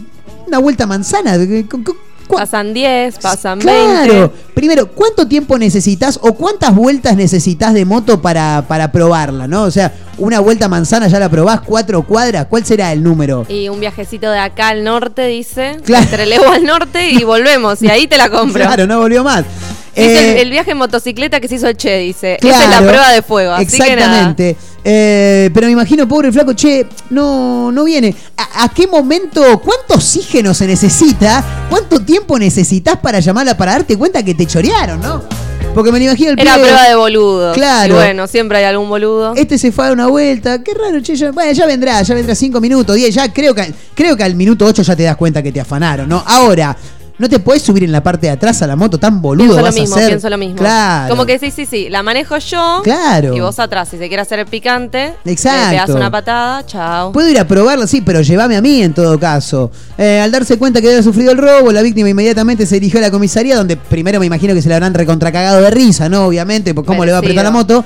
[0.48, 1.36] una vuelta manzana.
[1.68, 1.84] con-
[2.36, 3.72] Pasan 10, pasan 20.
[4.08, 4.32] Claro.
[4.54, 9.62] Primero, ¿cuánto tiempo necesitas o cuántas vueltas necesitas de moto para, para probarla, no?
[9.64, 13.46] O sea, una vuelta manzana ya la probás, cuatro cuadras, ¿cuál será el número?
[13.48, 15.76] Y un viajecito de acá al norte, dice.
[15.84, 16.04] Claro.
[16.04, 17.82] Entre Lego al norte y volvemos.
[17.82, 18.62] Y ahí te la compro.
[18.64, 19.44] Claro, no volvió más.
[19.96, 22.36] Dice Eh, el, el viaje en motocicleta que se hizo el Che, dice.
[22.40, 23.52] Esa es la Claro, prueba de fuego.
[23.52, 24.34] Así que nada.
[24.84, 28.14] Eh, pero me imagino, pobre flaco, che, no, no viene.
[28.36, 31.66] ¿A, a qué momento, cuánto oxígeno se necesita?
[31.68, 35.22] ¿Cuánto tiempo necesitas para llamarla para darte cuenta que te chorearon, no?
[35.74, 37.52] Porque me lo imagino el Era pibe- prueba de boludo.
[37.52, 37.94] Claro.
[37.94, 39.34] Y bueno, siempre hay algún boludo.
[39.36, 40.62] Este se fue a una vuelta.
[40.64, 41.14] Qué raro, che.
[41.14, 43.14] ya- bueno, ya vendrá, ya vendrá cinco minutos, 10.
[43.14, 46.08] Ya creo que, creo que al minuto 8 ya te das cuenta que te afanaron,
[46.08, 46.24] ¿no?
[46.26, 46.76] Ahora,
[47.20, 49.48] no te puedes subir en la parte de atrás a la moto tan boludo.
[49.48, 50.56] Pienso lo a mismo, pienso lo mismo.
[50.56, 51.10] Claro.
[51.10, 51.90] Como que sí, sí, sí.
[51.90, 52.80] La manejo yo.
[52.82, 53.36] Claro.
[53.36, 53.90] Y vos atrás.
[53.90, 55.64] Si se quiere hacer el picante, Exacto.
[55.64, 57.12] le pegas una patada, chao.
[57.12, 59.70] Puedo ir a probarla, sí, pero llévame a mí en todo caso.
[59.98, 63.02] Eh, al darse cuenta que había sufrido el robo, la víctima inmediatamente se dirigió a
[63.02, 66.24] la comisaría, donde primero me imagino que se le habrán recontracagado de risa, ¿no?
[66.24, 67.84] Obviamente, por cómo le va a apretar la moto.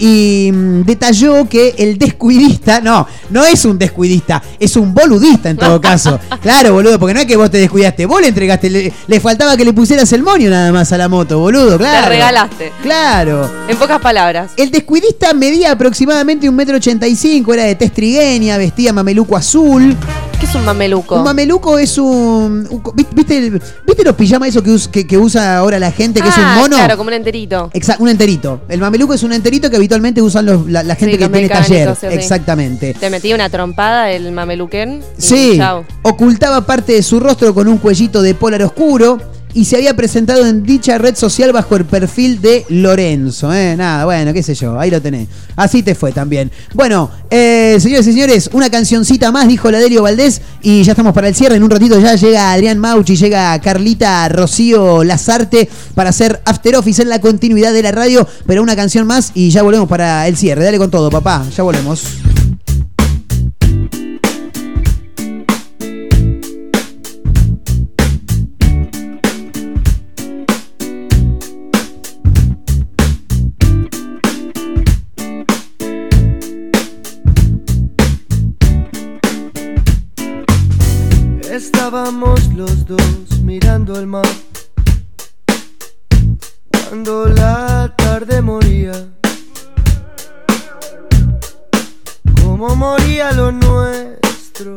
[0.00, 5.56] Y mm, detalló que el descuidista, no, no es un descuidista, es un boludista en
[5.56, 6.18] todo caso.
[6.40, 9.58] Claro, boludo, porque no es que vos te descuidaste, vos le entregaste, le, le faltaba
[9.58, 12.04] que le pusieras el moño nada más a la moto, boludo, claro.
[12.04, 12.72] Te regalaste.
[12.82, 13.50] Claro.
[13.68, 14.52] En pocas palabras.
[14.56, 19.36] El descuidista medía aproximadamente un metro ochenta y cinco, era de tez trigueña, vestía mameluco
[19.36, 19.94] azul.
[20.40, 21.16] ¿Qué es un mameluco?
[21.16, 22.66] Un mameluco es un.
[22.70, 26.22] un- ¿viste, el- ¿Viste los pijamas esos que, us- que, que usa ahora la gente,
[26.22, 26.76] que es un Ah, mono?
[26.76, 27.70] Claro, como un enterito.
[27.74, 28.62] Exacto, un enterito.
[28.68, 31.48] El mameluco es un enterito que habitualmente usan los- la, la gente Sí, que tiene
[31.48, 31.94] taller.
[31.94, 32.06] sí.
[32.10, 32.94] Exactamente.
[32.98, 35.02] Te metí una trompada el mameluquén.
[35.18, 35.60] y Sí,
[36.02, 39.18] ocultaba parte de su rostro con un cuellito de polar oscuro
[39.54, 43.52] y se había presentado en dicha red social bajo el perfil de Lorenzo.
[43.52, 43.76] ¿eh?
[43.76, 45.28] Nada, bueno, qué sé yo, ahí lo tenés.
[45.56, 46.50] Así te fue también.
[46.74, 51.12] Bueno, eh, señores y señores, una cancioncita más, dijo la Delio Valdés, y ya estamos
[51.12, 51.56] para el cierre.
[51.56, 57.02] En un ratito ya llega Adrián Mauchi, llega Carlita Rocío Lazarte para hacer After Office
[57.02, 60.36] en la continuidad de la radio, pero una canción más y ya volvemos para el
[60.36, 60.64] cierre.
[60.64, 62.02] Dale con todo, papá, ya volvemos.
[81.72, 84.26] Estábamos los dos mirando el mar
[86.88, 89.06] cuando la tarde moría.
[92.42, 94.74] Como moría lo nuestro,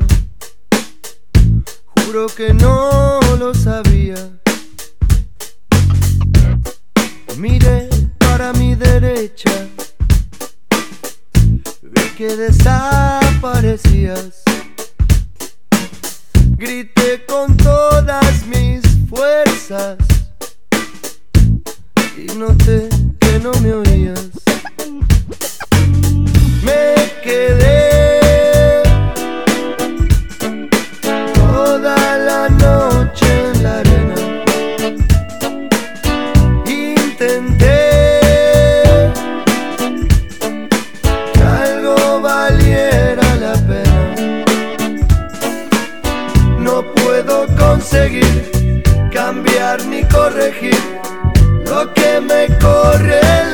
[1.96, 4.30] juro que no lo sabía.
[7.38, 7.90] Miré
[8.20, 9.68] para mi derecha,
[11.82, 14.44] vi que desaparecías.
[16.58, 19.98] Grité con todas mis fuerzas
[22.18, 22.90] y noté
[23.20, 24.30] que no me oías.
[26.64, 27.73] Me quedé
[51.66, 53.54] lo que me corre en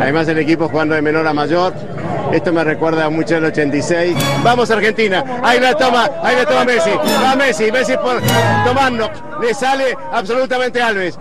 [0.00, 1.72] Además el equipo jugando de menor a mayor.
[2.32, 4.16] Esto me recuerda mucho al 86.
[4.42, 5.24] Vamos Argentina.
[5.42, 6.90] Ahí la toma, ahí la toma Messi.
[7.22, 8.20] Va Messi, Messi por
[8.64, 9.08] tomando.
[9.40, 11.18] Le sale absolutamente Alves.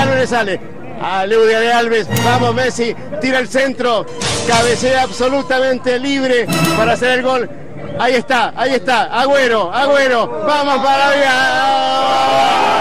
[0.00, 0.60] Alves le sale.
[1.00, 2.08] A Leudia de Alves.
[2.24, 2.96] Vamos Messi.
[3.20, 4.06] Tira el centro.
[4.48, 6.46] Cabecea absolutamente libre
[6.76, 7.50] para hacer el gol.
[8.00, 9.04] Ahí está, ahí está.
[9.04, 10.26] Agüero, Agüero.
[10.46, 12.77] Vamos para allá.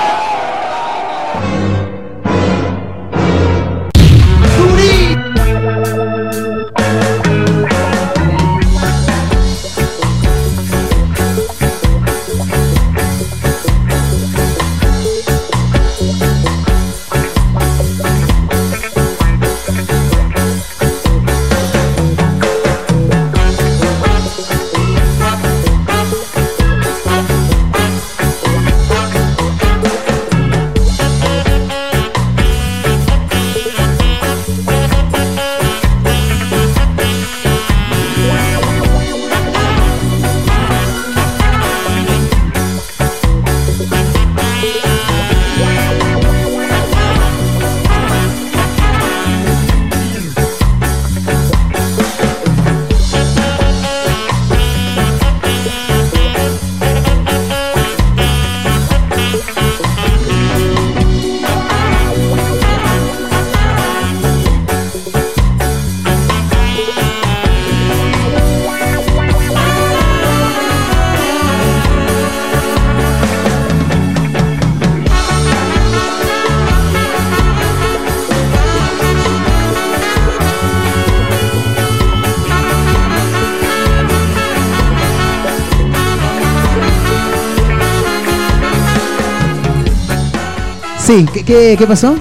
[91.08, 92.18] Sí, ¿qué, qué, qué pasó?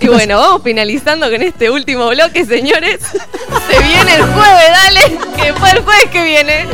[0.00, 2.98] Y bueno, vamos finalizando con este último bloque, señores.
[3.70, 5.18] Se viene el jueves, dale.
[5.36, 6.66] Que fue el jueves que viene.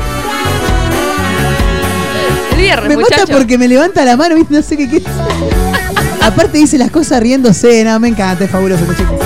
[2.52, 3.36] El viernes, Me mata muchachos.
[3.36, 4.54] porque me levanta la mano, ¿viste?
[4.54, 5.02] No sé qué qué.
[6.22, 9.18] Aparte dice las cosas riéndose, no, me encanta, es fabuloso este chico.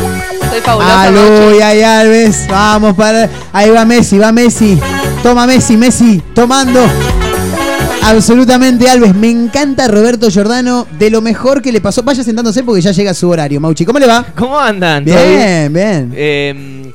[0.50, 0.84] Soy.
[0.84, 3.28] Aleluya, ay, Alves, vamos para.
[3.52, 4.78] Ahí va Messi, va Messi.
[5.22, 6.80] Toma Messi, Messi, tomando.
[8.04, 9.14] Absolutamente, Alves.
[9.14, 10.86] Me encanta Roberto Giordano.
[10.98, 12.02] De lo mejor que le pasó.
[12.02, 13.84] Vaya sentándose porque ya llega su horario, Mauchi.
[13.84, 14.24] ¿Cómo le va?
[14.36, 15.04] ¿Cómo andan?
[15.04, 16.12] ¿Todo Bien, bien.
[16.14, 16.92] Eh,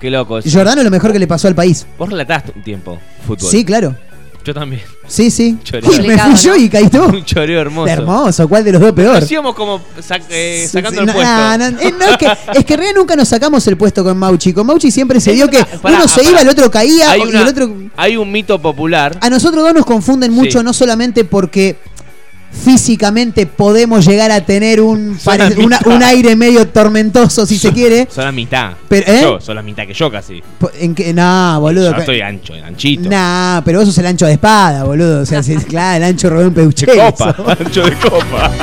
[0.00, 0.44] qué locos.
[0.44, 1.86] Giordano, lo mejor que le pasó al país.
[1.98, 3.50] Vos relataste un tiempo fútbol.
[3.50, 3.94] Sí, claro.
[4.44, 4.82] Yo también.
[5.06, 5.58] Sí, sí.
[5.62, 5.92] Choreo.
[5.92, 7.02] Y me fui yo y caí tú.
[7.02, 7.88] Un choreo hermoso.
[7.92, 9.20] Hermoso, ¿cuál de los dos peor?
[9.20, 11.32] Nos íbamos como sac- eh, sacando Sí, el puesto.
[11.32, 14.02] no, no, eh, no, es, que, es que en realidad nunca nos sacamos el puesto
[14.02, 14.52] con Mauchi.
[14.54, 16.30] Con Mauchi siempre se dio que Pará, uno se pará.
[16.30, 17.74] iba, el otro caía Hay, y una- el otro.
[17.96, 19.18] hay un mito popular.
[19.20, 20.64] A nosotros dos nos confunden mucho, Sí.
[20.64, 21.76] no solamente porque
[22.50, 28.08] físicamente podemos llegar a tener un, pare- una- un aire medio tormentoso, si se quiere.
[28.12, 28.72] Son la mitad.
[28.88, 29.20] Pero, ¿eh?
[29.22, 30.42] Yo, son la mitad que yo casi.
[30.80, 31.92] En que, no, boludo.
[31.92, 33.08] Yo estoy ancho, anchito.
[33.08, 35.22] Nah, pero vos sos el ancho de espada, boludo.
[35.22, 36.92] O sea, si- claro, el ancho Rubén De Peuchero.
[36.94, 38.50] copa, ancho de copa.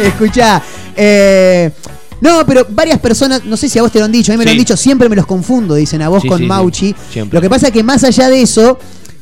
[0.00, 0.60] Escuchá,
[0.96, 1.70] eh,
[2.20, 4.38] no, pero varias personas, no sé si a vos te lo han dicho, a mí
[4.38, 6.44] me lo han dicho, siempre me los confundo, dicen a vos Sí, con sí.
[6.46, 6.94] Mauchi.
[7.30, 8.78] Lo que pasa es que más allá de eso,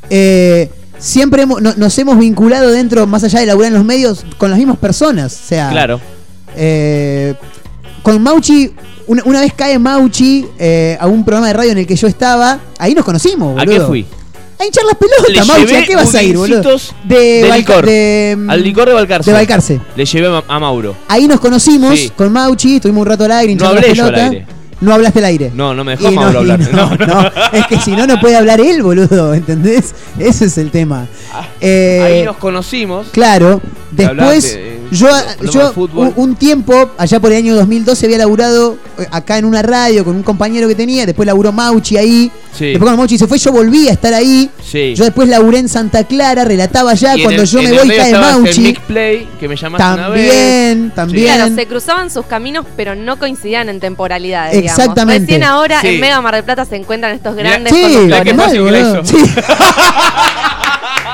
[0.09, 0.71] eh,
[1.03, 4.51] siempre hemos- no- nos hemos vinculado dentro, más allá de laburar en los medios, con
[4.51, 5.33] las mismas personas.
[5.45, 6.01] O sea, Claro.
[6.57, 7.35] eh,
[8.03, 8.73] con Mauchi,
[9.07, 12.07] una, una vez cae Mauchi eh, a un programa de radio en el que yo
[12.09, 13.81] estaba, ahí nos conocimos, ¿A boludo.
[13.81, 14.07] qué fui?
[14.59, 16.63] A hinchar las pelotas, Le Mauchi, ¿a qué vas a ir, boludo?
[17.05, 17.85] De, de licor.
[17.85, 19.31] de, Al licor de Balcarce.
[19.31, 19.81] de Balcarce.
[19.97, 20.95] Le llevé a, a Mauro.
[21.09, 22.11] Ahí nos conocimos Sí.
[22.17, 24.31] con Mauchi, estuvimos un rato al aire, No hinchando hablé las yo al pelotas.
[24.33, 24.47] aire.
[24.83, 25.51] No hablaste al aire.
[25.55, 26.59] No, no me dejó hablar.
[26.73, 29.95] no, No, es que si no, no puede hablar él, boludo, ¿entendés?
[30.19, 31.07] Ese es el tema.
[31.61, 33.07] Eh, Ah, Ahí nos conocimos.
[33.13, 35.09] Claro, Hablaste, después eh, yo,
[35.53, 39.63] yo un, un tiempo, allá por el año 2012, había laburado eh, acá en una
[39.63, 42.31] radio con un compañero que tenía, después laburó Mauchi ahí.
[42.57, 42.67] Sí.
[42.67, 44.51] Después cuando Mauchi se fue, yo volví a estar ahí.
[44.63, 44.95] Sí.
[44.95, 47.79] Yo después laburé en Santa Clara, relataba allá, Y en cuando el- yo me el
[47.79, 48.61] voy cae Mauchi.
[48.61, 50.29] Mick Play, que me llamaste una vez.
[50.31, 51.35] También, también.
[51.35, 54.55] Claro, se cruzaban sus caminos, pero no coincidían en temporalidades.
[54.61, 54.79] digamos.
[54.79, 55.21] Exactamente.
[55.33, 55.89] Recién ahora Sí.
[55.89, 58.23] en Mega Mar del Plata se encuentran estos Mirá, grandes Sí, conductores.
[58.23, 59.03] que mal,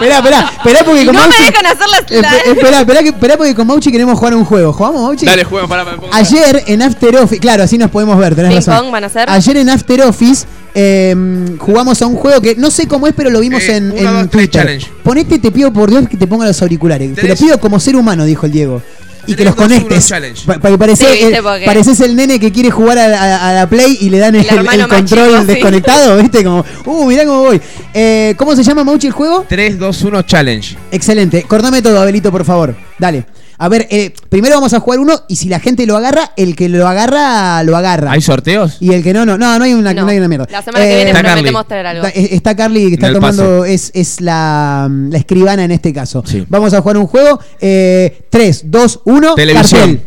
[0.01, 1.43] Esperá, esperá, esperá porque con no me Mauchi.
[1.45, 4.45] dejan hacer las- la- Espe- Esperá, esperá, que- esperá porque con Mauchi queremos jugar un
[4.45, 4.73] juego.
[4.73, 5.27] ¿Jugamos, Mauchi?
[5.27, 8.51] Dale, juega, pará, me pongo- Ayer en After Office, claro, así nos podemos ver, tenés
[8.51, 8.77] Ping razón.
[8.85, 9.29] pong van a hacer.
[9.31, 13.31] Ayer en After Office eh, jugamos a un juego que no sé cómo es, pero
[13.31, 14.63] lo vimos Eh, en, uno, en dos, tres, Twitter.
[14.63, 14.91] challenge.
[15.03, 17.15] Ponete, te pido por Dios que te ponga los auriculares.
[17.17, 18.83] Te lo pido como ser humano, dijo el Diego.
[19.29, 20.07] Y que los conectes.
[20.09, 20.47] challenge.
[20.47, 23.53] Pa- pa- parece, Sí, viste, porque- pareces el nene que quiere jugar a, a- a
[23.53, 25.47] la Play y le dan el, El el control chico, sí.
[25.47, 26.43] desconectado, ¿viste?
[26.43, 27.61] Como, uh, mirá cómo voy.
[27.95, 29.45] Eh, ¿Cómo se llama, Mauchi, el juego?
[29.49, 30.77] 3, 2, 1, challenge.
[30.91, 31.43] Excelente.
[31.45, 32.75] Cortame todo, Abelito, por favor.
[32.99, 33.27] Dale.
[33.61, 36.55] A ver, eh, primero vamos a jugar uno y si la gente lo agarra, el
[36.55, 38.13] que lo agarra, lo agarra.
[38.13, 38.77] ¿Hay sorteos?
[38.81, 39.37] Y el que no, no.
[39.37, 40.03] No, no hay una, No.
[40.03, 40.47] no hay una mierda.
[40.51, 41.69] La semana que Eh, viene Está prometemos Carly.
[41.69, 42.07] traer algo.
[42.07, 46.23] Está, eh, está Carly que está tomando, es, es la, la escribana en este caso.
[46.25, 46.45] Sí.
[46.49, 47.41] Vamos a jugar un juego.
[47.61, 49.35] Eh, 3, 2, 1.
[49.35, 49.81] Televisión.
[49.81, 50.03] Cartel.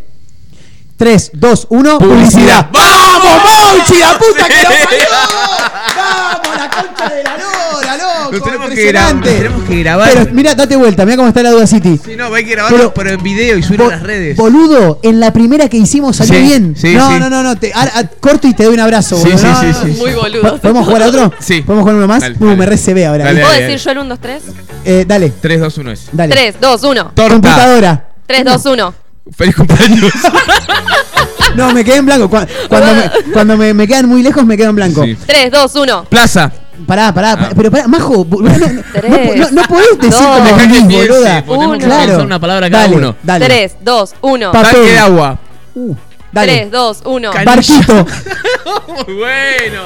[1.02, 1.98] 3, 2, 1.
[1.98, 2.68] Publicidad.
[2.72, 3.98] ¡Vamos, Mauchi!
[4.00, 5.06] ¡La puta que lo parió!
[5.98, 8.32] ¡Vamos, la concha de la lora, loco!
[8.34, 10.10] Nos tenemos que grabar, tenemos que grabar.
[10.14, 12.00] Pero mira, date vuelta, mira cómo está la Duda City.
[12.06, 14.38] Si no, hay que grabarlo, pero, en video y subirlo a las redes.
[14.38, 16.76] Boludo, en la primera que hicimos salió Sí, bien.
[16.78, 17.20] sí, no, sí.
[17.20, 19.40] no, no, no, te- ahora, ah, corto y te doy un abrazo, Sí, boludo.
[19.40, 19.98] sí, No, sí, no, sí, no.
[20.06, 20.58] Muy boludo.
[20.60, 21.34] ¿Podemos jugar a otro?
[21.40, 21.64] Sí.
[21.64, 22.22] ¿Podemos jugar uno más?
[22.22, 22.58] Dale, Uh, dale.
[22.58, 23.24] me recebé ahora.
[23.26, 24.44] Dale, ¿Puedo dale, decir yo el 1, 2, 3?
[24.86, 26.02] Eh, dale, 3, 2, 1 es.
[26.12, 26.32] dale.
[26.36, 27.12] 3, 2, 1.
[27.16, 27.34] Torta.
[27.34, 28.06] Computadora.
[28.28, 29.01] 3, 2, 1.
[29.36, 30.12] Feliz cumpleaños.
[31.56, 32.30] No, me quedé en blanco.
[32.30, 32.38] Cu-
[32.70, 35.04] Cuando, me, cuando me, me quedan muy lejos, me quedo en blanco.
[35.04, 35.18] Sí.
[35.26, 36.06] 3, 2, 1.
[36.06, 36.50] Plaza.
[36.88, 41.08] Pará, pará, pará, pero pará, Majo, no, no, no, no, podés decir dos, como piense,
[41.10, 41.42] boluda.
[41.44, 41.98] tenemos que Uno.
[41.98, 43.16] pensar una palabra cada dale, uno.
[43.22, 43.46] Dale.
[43.46, 44.52] 3, 2, 1.
[44.54, 44.92] Pa- Tanque Papel.
[44.94, 45.40] de agua.
[45.76, 45.96] Uh,
[46.32, 46.54] dale.
[46.54, 47.32] 3, 2, 1.
[47.32, 47.94] Can- Barquito.
[49.08, 49.82] Muy bueno.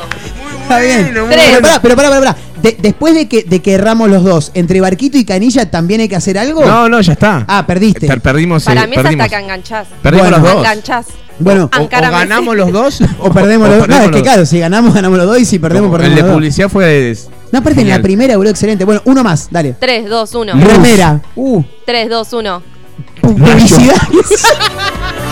[0.65, 1.03] Está bien.
[1.13, 1.27] bueno.
[1.29, 1.61] Pero bueno.
[1.61, 2.19] pará, pero pará, pará.
[2.21, 2.35] pará.
[2.61, 6.07] De- después de que, de que erramos los dos, entre Barquito y Canilla, ¿también hay
[6.09, 6.65] que hacer algo?
[6.65, 7.45] No, no, ya está.
[7.47, 8.07] Ah, perdiste.
[8.07, 8.63] Per- perdimos.
[8.63, 9.25] Para eh, mí es perdimos.
[9.25, 9.87] hasta que enganchás.
[10.01, 10.43] Perdimos Bueno.
[10.43, 10.63] los dos.
[10.65, 11.05] Enganchás.
[11.37, 12.99] Bueno, O, o ganamos los dos.
[13.19, 13.87] o perdemos los dos.
[13.89, 16.15] No, es que claro, si ganamos, ganamos los dos y si perdemos, Como perdemos El
[16.15, 16.35] de los dos.
[16.37, 17.15] publicidad fue.
[17.51, 18.01] No, aparte en la genial.
[18.01, 18.83] primera, boludo, excelente.
[18.85, 19.75] Bueno, uno más, dale.
[19.79, 20.53] 3, 2, 1.
[20.55, 21.21] Remera.
[21.35, 22.63] Uh, 3, 2, 1.
[23.21, 23.95] publicidad.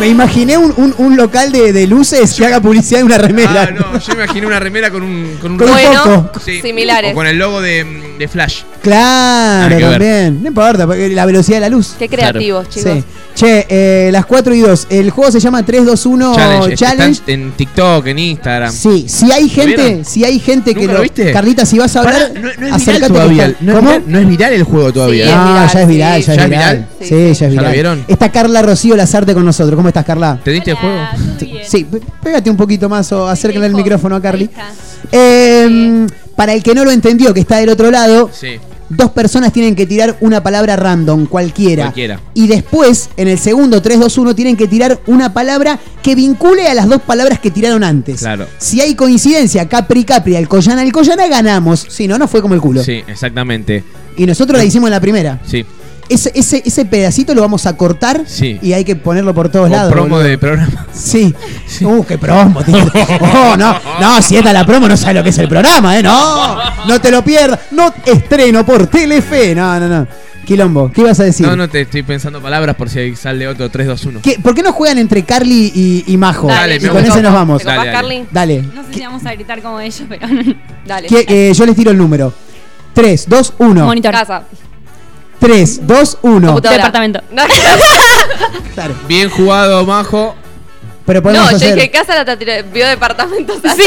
[0.00, 3.68] Me imaginé un, un, un local de, de luces que haga publicidad de una remera.
[3.68, 5.36] Ah, no, yo me imaginé una remera con un.
[5.40, 6.40] Con un Con un Bueno, foco.
[6.42, 6.60] Sí.
[6.62, 7.12] similares.
[7.12, 8.62] O con el logo de, de Flash.
[8.82, 9.92] Claro, Nada que ver.
[9.92, 10.42] también.
[10.42, 11.96] No importa, porque la velocidad de la luz.
[11.98, 12.92] Qué creativos, chicos.
[12.94, 13.04] Sí.
[13.40, 14.88] Che, eh, las 4 y 2.
[14.90, 16.76] El juego se llama 3, 2, 1 Challenge.
[16.76, 17.10] Challenge.
[17.20, 18.70] Está en, TikTok, en Instagram.
[18.70, 21.32] Sí, si hay ¿Lo gente, si hay gente que ¿Nunca lo viste?
[21.32, 23.54] Carlita, si vas a Pará, hablar, no, no es viral acércate todavía.
[23.62, 23.88] No es, ¿Cómo?
[23.92, 25.24] viral, no es viral el juego todavía.
[25.24, 26.26] Sí, es Ah, viral, ya es viral, sí.
[26.26, 26.76] ya es ¿Ya es viral.
[26.76, 26.88] viral?
[27.00, 27.72] Sí, Sí, ya es ¿Ya lo viral.
[27.72, 28.04] vieron?
[28.08, 29.74] Está Carla Rocío Lazarte con nosotros.
[29.74, 30.38] ¿Cómo estás, Carla?
[30.44, 30.98] ¿Te diste el juego?
[31.66, 31.86] Sí,
[32.22, 34.50] pégate un poquito más o acércale el micrófono a Carly.
[35.12, 36.06] Eh,
[36.36, 38.58] para el que no lo entendió, que está del otro lado, Sí.
[38.90, 41.84] Dos personas tienen que tirar una palabra random, cualquiera.
[41.84, 42.20] Cualquiera.
[42.34, 46.68] Y después, en el segundo 3, 2, 1, tienen que tirar una palabra que vincule
[46.68, 48.20] a las dos palabras que tiraron antes.
[48.20, 48.46] Claro.
[48.58, 51.86] Si hay coincidencia, Capri, Capri, Alcoyana, Alcoyana, ganamos.
[51.88, 52.82] Si no, no fue como el culo.
[52.82, 53.84] Sí, exactamente.
[54.16, 55.40] Y nosotros la hicimos en la primera.
[55.46, 55.64] Sí.
[56.10, 58.58] Ese, ese, ese pedacito lo vamos a cortar Sí.
[58.60, 59.92] y hay que ponerlo por todos Con lados.
[59.92, 60.28] promo boludo.
[60.28, 60.86] de programa.
[60.92, 61.34] Sí.
[61.82, 62.62] Uh, qué promo.
[62.62, 62.76] tío.
[63.20, 65.98] Oh, no, no, si esta es la promo, no sabes lo que es el programa,
[65.98, 66.02] ¿eh?
[66.02, 66.56] No,
[66.86, 67.58] no te lo pierdas.
[67.70, 69.54] No estreno por Telefe.
[69.54, 70.06] No, no, no.
[70.44, 71.46] Quilombo, ¿qué ibas a decir?
[71.46, 74.20] No, no, te estoy pensando palabras por si ahí sale otro 3, 2, 1.
[74.22, 76.48] ¿Qué- ¿Por qué no juegan entre Carly y, y Majo?
[76.48, 77.62] Dale, y me con ese nos vamos.
[77.62, 78.08] ¿Te copás, Dale, dale.
[78.08, 78.28] Carly?
[78.30, 78.62] Dale.
[78.74, 80.26] No sé si vamos a gritar como ellos, pero.
[80.86, 81.06] Dale.
[81.08, 82.32] Que- eh, yo les tiro el número.
[82.94, 83.84] 3, 2, 1.
[83.86, 84.12] Monitor.
[84.12, 84.42] Casa.
[85.40, 86.46] 3, 2, 1.
[86.46, 86.76] Computadora.
[86.84, 87.20] Departamento.
[88.74, 88.94] Claro.
[89.08, 90.34] Bien jugado, Majo.
[91.04, 91.74] Pero podemos no yo hacer.
[91.74, 93.58] dije casa la tiré- vio departamentos.
[93.76, 93.82] Sí.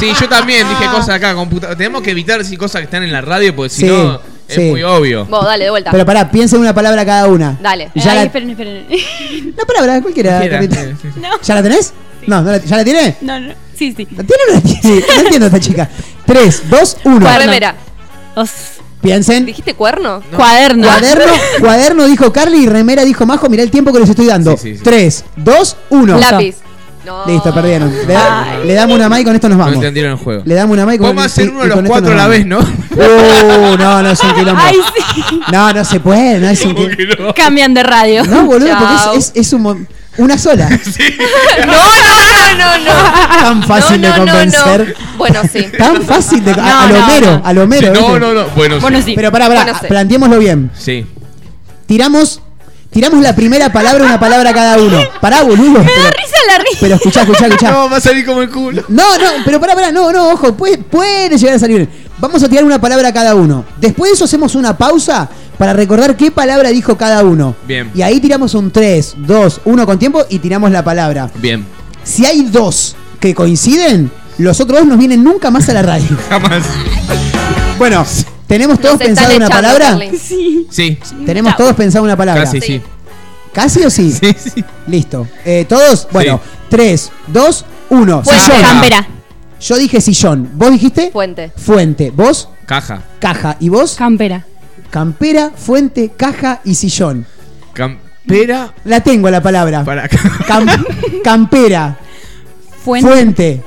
[0.00, 1.34] Sí, yo también dije cosas acá.
[1.34, 4.20] computa- Tenemos que evitar decir cosas que están en la radio porque si Sí, no
[4.48, 4.60] es sí.
[4.62, 5.24] muy obvio.
[5.26, 5.90] Vos, dale, de vuelta.
[5.90, 7.58] Pero pará, piensen una palabra cada una.
[7.60, 7.90] Dale.
[7.94, 8.86] Ya Ay, la- esperen, esperen.
[9.54, 10.42] Una palabra, cualquiera.
[10.42, 10.48] Sí,
[11.02, 11.08] sí.
[11.20, 11.28] No.
[11.42, 11.92] ¿Ya la tenés?
[12.26, 13.16] No, no la- ¿ya la tiene?
[13.22, 13.54] No, no.
[13.74, 14.06] Sí, sí.
[14.14, 15.00] ¿La tiene o no la tiene?
[15.06, 15.88] No entiendo a esta chica.
[16.26, 17.38] 3, 2, 1.
[17.38, 17.74] Remera.
[18.34, 19.44] Os- Piensen.
[19.46, 20.22] ¿Dijiste cuerno?
[20.34, 20.86] Cuaderno.
[20.86, 23.48] Cuaderno, cuaderno dijo Carly y remera dijo Majo.
[23.48, 24.52] Mirá el tiempo que les estoy dando.
[24.56, 24.82] Sí, sí, sí.
[24.84, 26.18] 3, 2, 1.
[26.18, 26.56] Lápiz.
[27.04, 27.26] No.
[27.26, 27.92] Listo, perdieron.
[28.06, 29.74] Le, da- le damos una más y con esto nos No vamos.
[29.76, 30.42] entendieron el juego.
[30.46, 32.46] Le damos una y con Vamos a hacer uno de los cuatro a la vez.
[32.46, 32.58] ¿no?
[32.92, 34.60] Uh, no, no es un quilombo.
[34.62, 35.40] Ay, sí.
[35.50, 37.16] No, no se puede, no es un ¿Cómo quilombo.
[37.16, 37.34] que no?
[37.34, 38.22] Cambian de radio.
[38.24, 38.78] No, boludo, Chao.
[38.78, 40.68] porque es, es, es un una sola.
[41.66, 43.42] No, no, no, no, no.
[43.42, 44.32] Tan fácil No, no, de no, no.
[44.32, 44.96] convencer.
[45.16, 45.66] Bueno, sí.
[45.78, 46.52] Tan fácil de.
[46.52, 47.42] a, No, a lo no, mero, no.
[47.46, 47.94] a lo mero.
[47.94, 48.46] Sí, no, no, no.
[48.54, 49.04] Bueno, Bueno, sí.
[49.04, 49.12] sí.
[49.14, 50.70] Pero pará, pará, Bueno, planteémoslo bien.
[50.78, 51.06] Sí.
[51.86, 52.40] Tiramos.
[52.90, 54.98] Tiramos la primera palabra, una palabra cada uno.
[55.20, 55.78] Pará, boludo.
[55.78, 56.76] Me da Pero, risa la risa.
[56.78, 57.70] pero escuchá, escuchá, escuchá.
[57.70, 58.84] No, va a salir como el culo.
[58.88, 61.90] No, no, pero pará, pará, no, no, ojo, puede, puede llegar a salir bien.
[62.18, 63.64] Vamos a tirar una palabra cada uno.
[63.80, 65.28] Después de eso hacemos una pausa
[65.58, 67.54] para recordar qué palabra dijo cada uno.
[67.66, 67.90] Bien.
[67.94, 71.30] Y ahí tiramos un 3, 2, 1 con tiempo y tiramos la palabra.
[71.36, 71.64] Bien.
[72.04, 76.08] Si hay dos que coinciden, los otros dos no vienen nunca más a la radio.
[76.28, 76.62] Jamás.
[77.78, 78.04] Bueno,
[78.46, 79.98] ¿tenemos todos Nos están pensado una echando, palabra?
[80.20, 80.66] Sí.
[80.70, 80.98] Sí.
[81.26, 82.44] ¿Tenemos todos pensado una palabra?
[82.44, 82.80] Casi, sí.
[83.52, 84.10] ¿Casi o sí?
[84.12, 84.64] Sí, sí.
[84.86, 85.26] Listo.
[85.44, 86.08] Eh, ¿Todos?
[86.12, 86.66] Bueno, Sí.
[86.70, 88.22] 3, 2, 1.
[88.22, 88.44] Fuente.
[88.44, 88.62] Sillón.
[88.62, 89.06] Campera.
[89.62, 90.50] Yo dije sillón.
[90.54, 91.10] ¿Vos dijiste?
[91.12, 91.52] Fuente.
[91.56, 92.10] Fuente.
[92.10, 92.48] ¿Vos?
[92.66, 93.02] Caja.
[93.20, 93.56] Caja.
[93.60, 93.94] ¿Y vos?
[93.96, 94.44] Campera.
[94.90, 97.24] Campera, fuente, caja y sillón.
[97.72, 99.84] Campera La tengo la palabra.
[99.84, 101.96] para Cam- campera,
[102.84, 103.08] Fuente.
[103.08, 103.62] fuente,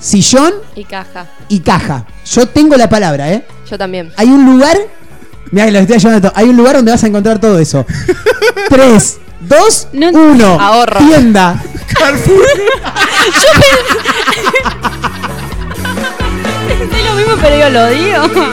[0.00, 1.26] sillón Y caja.
[1.48, 2.04] y caja.
[2.24, 3.44] Yo tengo la palabra, ¿eh?
[3.70, 4.12] Yo también.
[4.16, 4.76] Hay un lugar.
[5.52, 6.32] Mira, lo estoy todo.
[6.34, 7.86] Hay un lugar donde vas a encontrar todo eso.
[8.68, 10.60] 3, 2, No- 1.
[10.60, 10.98] Ahorro.
[10.98, 11.62] Tienda.
[11.96, 12.42] Carrefour.
[13.26, 13.46] Pensé
[16.78, 18.44] lo mismo, pero yo lo digo.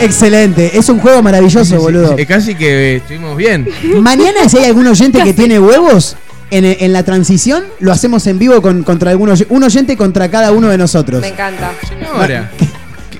[0.00, 0.78] Excelente.
[0.78, 2.16] Es un juego maravilloso, boludo.
[2.16, 3.68] Eh, casi que eh, estuvimos bien.
[4.00, 6.16] Mañana, si hay algún oyente que tiene huevos,
[6.50, 10.52] en, en la transición lo hacemos en vivo con, contra algunos un oyente contra cada
[10.52, 11.20] uno de nosotros.
[11.20, 11.72] Me encanta.
[12.14, 12.50] Ahora.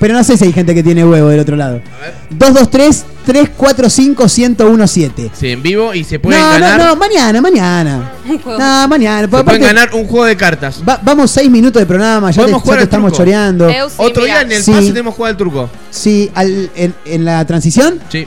[0.01, 1.81] Pero no sé si hay gente que tiene huevo del otro lado.
[2.31, 5.31] 223 345 1017.
[5.39, 6.81] Sí, en vivo y se pueden No, no, ganar.
[6.87, 8.13] no, mañana, mañana.
[8.27, 9.21] No, mañana.
[9.23, 10.83] se pueden ganar un juego de cartas.
[10.89, 13.17] va- vamos seis minutos de programa, ya te, ya te estamos truco.
[13.25, 13.69] choreando.
[13.69, 14.35] Sí, Otro mira.
[14.39, 14.73] día en el Sí.
[14.73, 15.71] pase tenemos que jugar al truco.
[15.91, 18.01] Sí, al- en, en la transición.
[18.09, 18.27] Sí.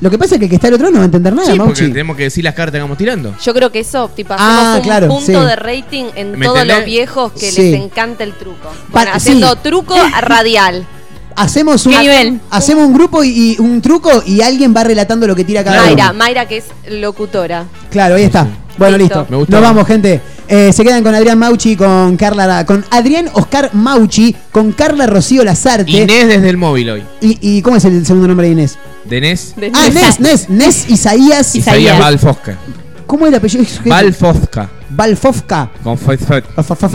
[0.00, 1.32] Lo que pasa es que el que está al otro lado no va a entender
[1.34, 3.34] nada, Sí, porque tenemos que decir las cartas que vamos tirando.
[3.42, 5.32] Yo creo que eso, tipo, Ah, hacemos un claro, punto sí.
[5.32, 6.76] de rating en ¿Me todos entendés?
[6.78, 7.70] los viejos que Sí.
[7.70, 8.68] les encanta el truco.
[8.68, 9.58] Pa- Bueno, haciendo sí.
[9.62, 10.86] truco radial.
[11.36, 12.40] Hacemos un, ¿Qué nivel?
[12.50, 15.82] hacemos un grupo y, y un truco y alguien va relatando lo que tira cada
[15.82, 16.18] Mayra, uno.
[16.18, 17.64] Mayra que es locutora.
[17.90, 18.46] Claro, ahí está.
[18.78, 19.20] Bueno, Listo.
[19.20, 19.30] listo.
[19.30, 19.52] Me gustó.
[19.52, 20.20] Nos vamos, gente.
[20.46, 25.42] Eh, se quedan con Adrián Mauchi, con Carla, con Adrián Oscar Mauchi, con Carla Rocío
[25.44, 25.90] Lazarte.
[25.90, 27.02] Inés desde el móvil hoy.
[27.20, 28.76] Y, y ¿cómo es el segundo nombre de Inés?
[29.04, 29.54] De Nes.
[29.56, 31.54] De Ah, Nes, Nes, Nes Isaías.
[31.54, 32.58] Isaías Balfosca.
[33.06, 33.64] ¿Cómo es el apellido?
[33.86, 34.68] Balfosca.
[34.94, 35.70] Balfofka.
[35.82, 35.98] Con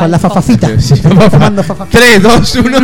[0.10, 0.70] La fafafita.
[0.80, 0.96] Sí.
[1.32, 2.78] Fumando fa- fa- 3, 2, 1.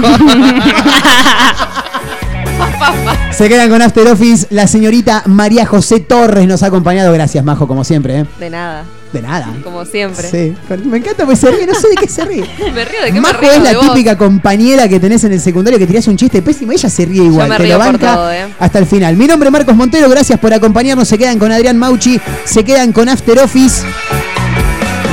[3.32, 4.48] Se quedan con After Office.
[4.50, 7.12] La señorita María José Torres nos ha acompañado.
[7.14, 8.20] Gracias, Majo, como siempre.
[8.20, 8.26] ¿eh?
[8.40, 8.84] De nada.
[9.12, 9.48] De nada.
[9.64, 10.30] Como siempre.
[10.30, 10.54] Sí,
[10.86, 12.42] me encanta porque se ríe, no sé de qué se ríe.
[12.74, 13.88] Me río de qué me Majo río es la vos.
[13.94, 17.24] típica compañera que tenés en el secundario que tirás un chiste pésimo, ella se ríe
[17.24, 18.48] igual, me te río lo por banca todo, eh.
[18.60, 19.16] hasta el final.
[19.16, 22.92] Mi nombre es Marcos Montero, gracias por acompañarnos, se quedan con Adrián Mauchi, se quedan
[22.92, 23.84] con After Office.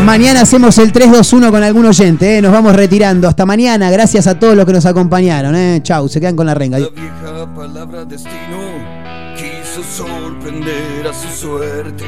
[0.05, 2.43] Mañana hacemos el 3-2-1 con algún oyente, eh.
[2.43, 3.29] nos vamos retirando.
[3.29, 5.55] Hasta mañana, gracias a todos los que nos acompañaron.
[5.55, 5.81] Eh.
[5.83, 6.79] Chau, se quedan con la renga.
[6.79, 8.33] La vieja palabra destino
[9.37, 12.05] quiso sorprender a su suerte.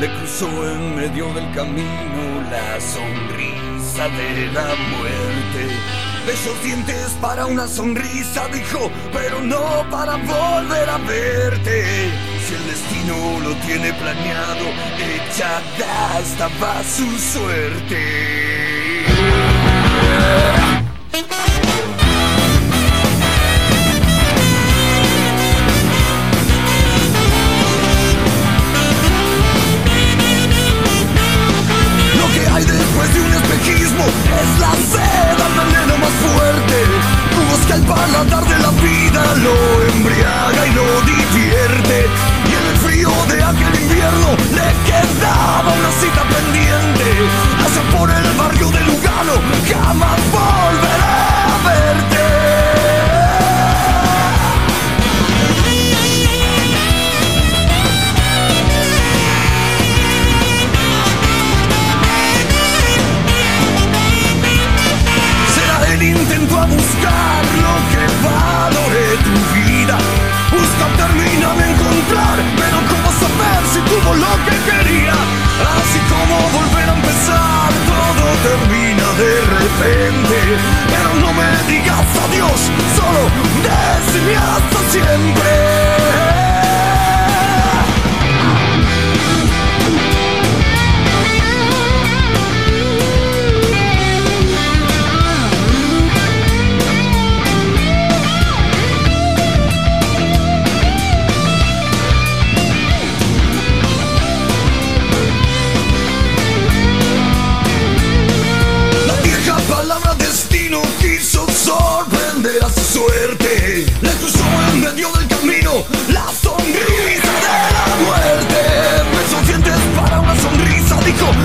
[0.00, 4.66] Le cruzó en medio del camino la sonrisa de la
[4.96, 5.95] muerte.
[6.26, 12.10] Bellos dientes para una sonrisa, dijo, pero no para volver a verte.
[12.44, 14.66] Si el destino lo tiene planeado,
[14.98, 18.66] echada estaba su suerte.
[34.04, 36.76] es la seda, veneno más fuerte.
[37.50, 42.06] Busca el paladar de la vida, lo embriaga y lo divierte.
[42.48, 47.06] Y en el frío de aquel invierno le quedaba una cita pendiente.
[47.64, 49.34] Hacia por el barrio de Lugano,
[49.68, 51.16] jamás volveré
[51.46, 52.15] a verte.
[73.76, 75.12] si tuvo lo que quería.
[75.12, 80.38] Así como volver a empezar, todo termina de repente.
[80.88, 82.60] Pero no me digas adiós,
[82.96, 83.22] solo
[83.66, 85.65] decime hasta siempre.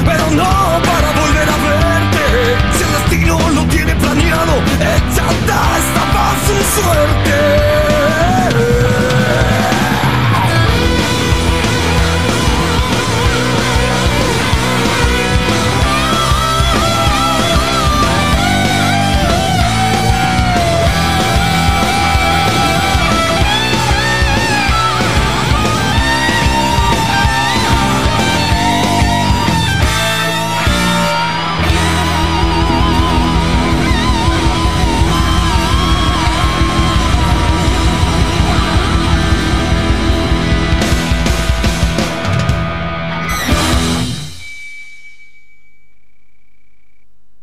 [0.03, 0.60] pero no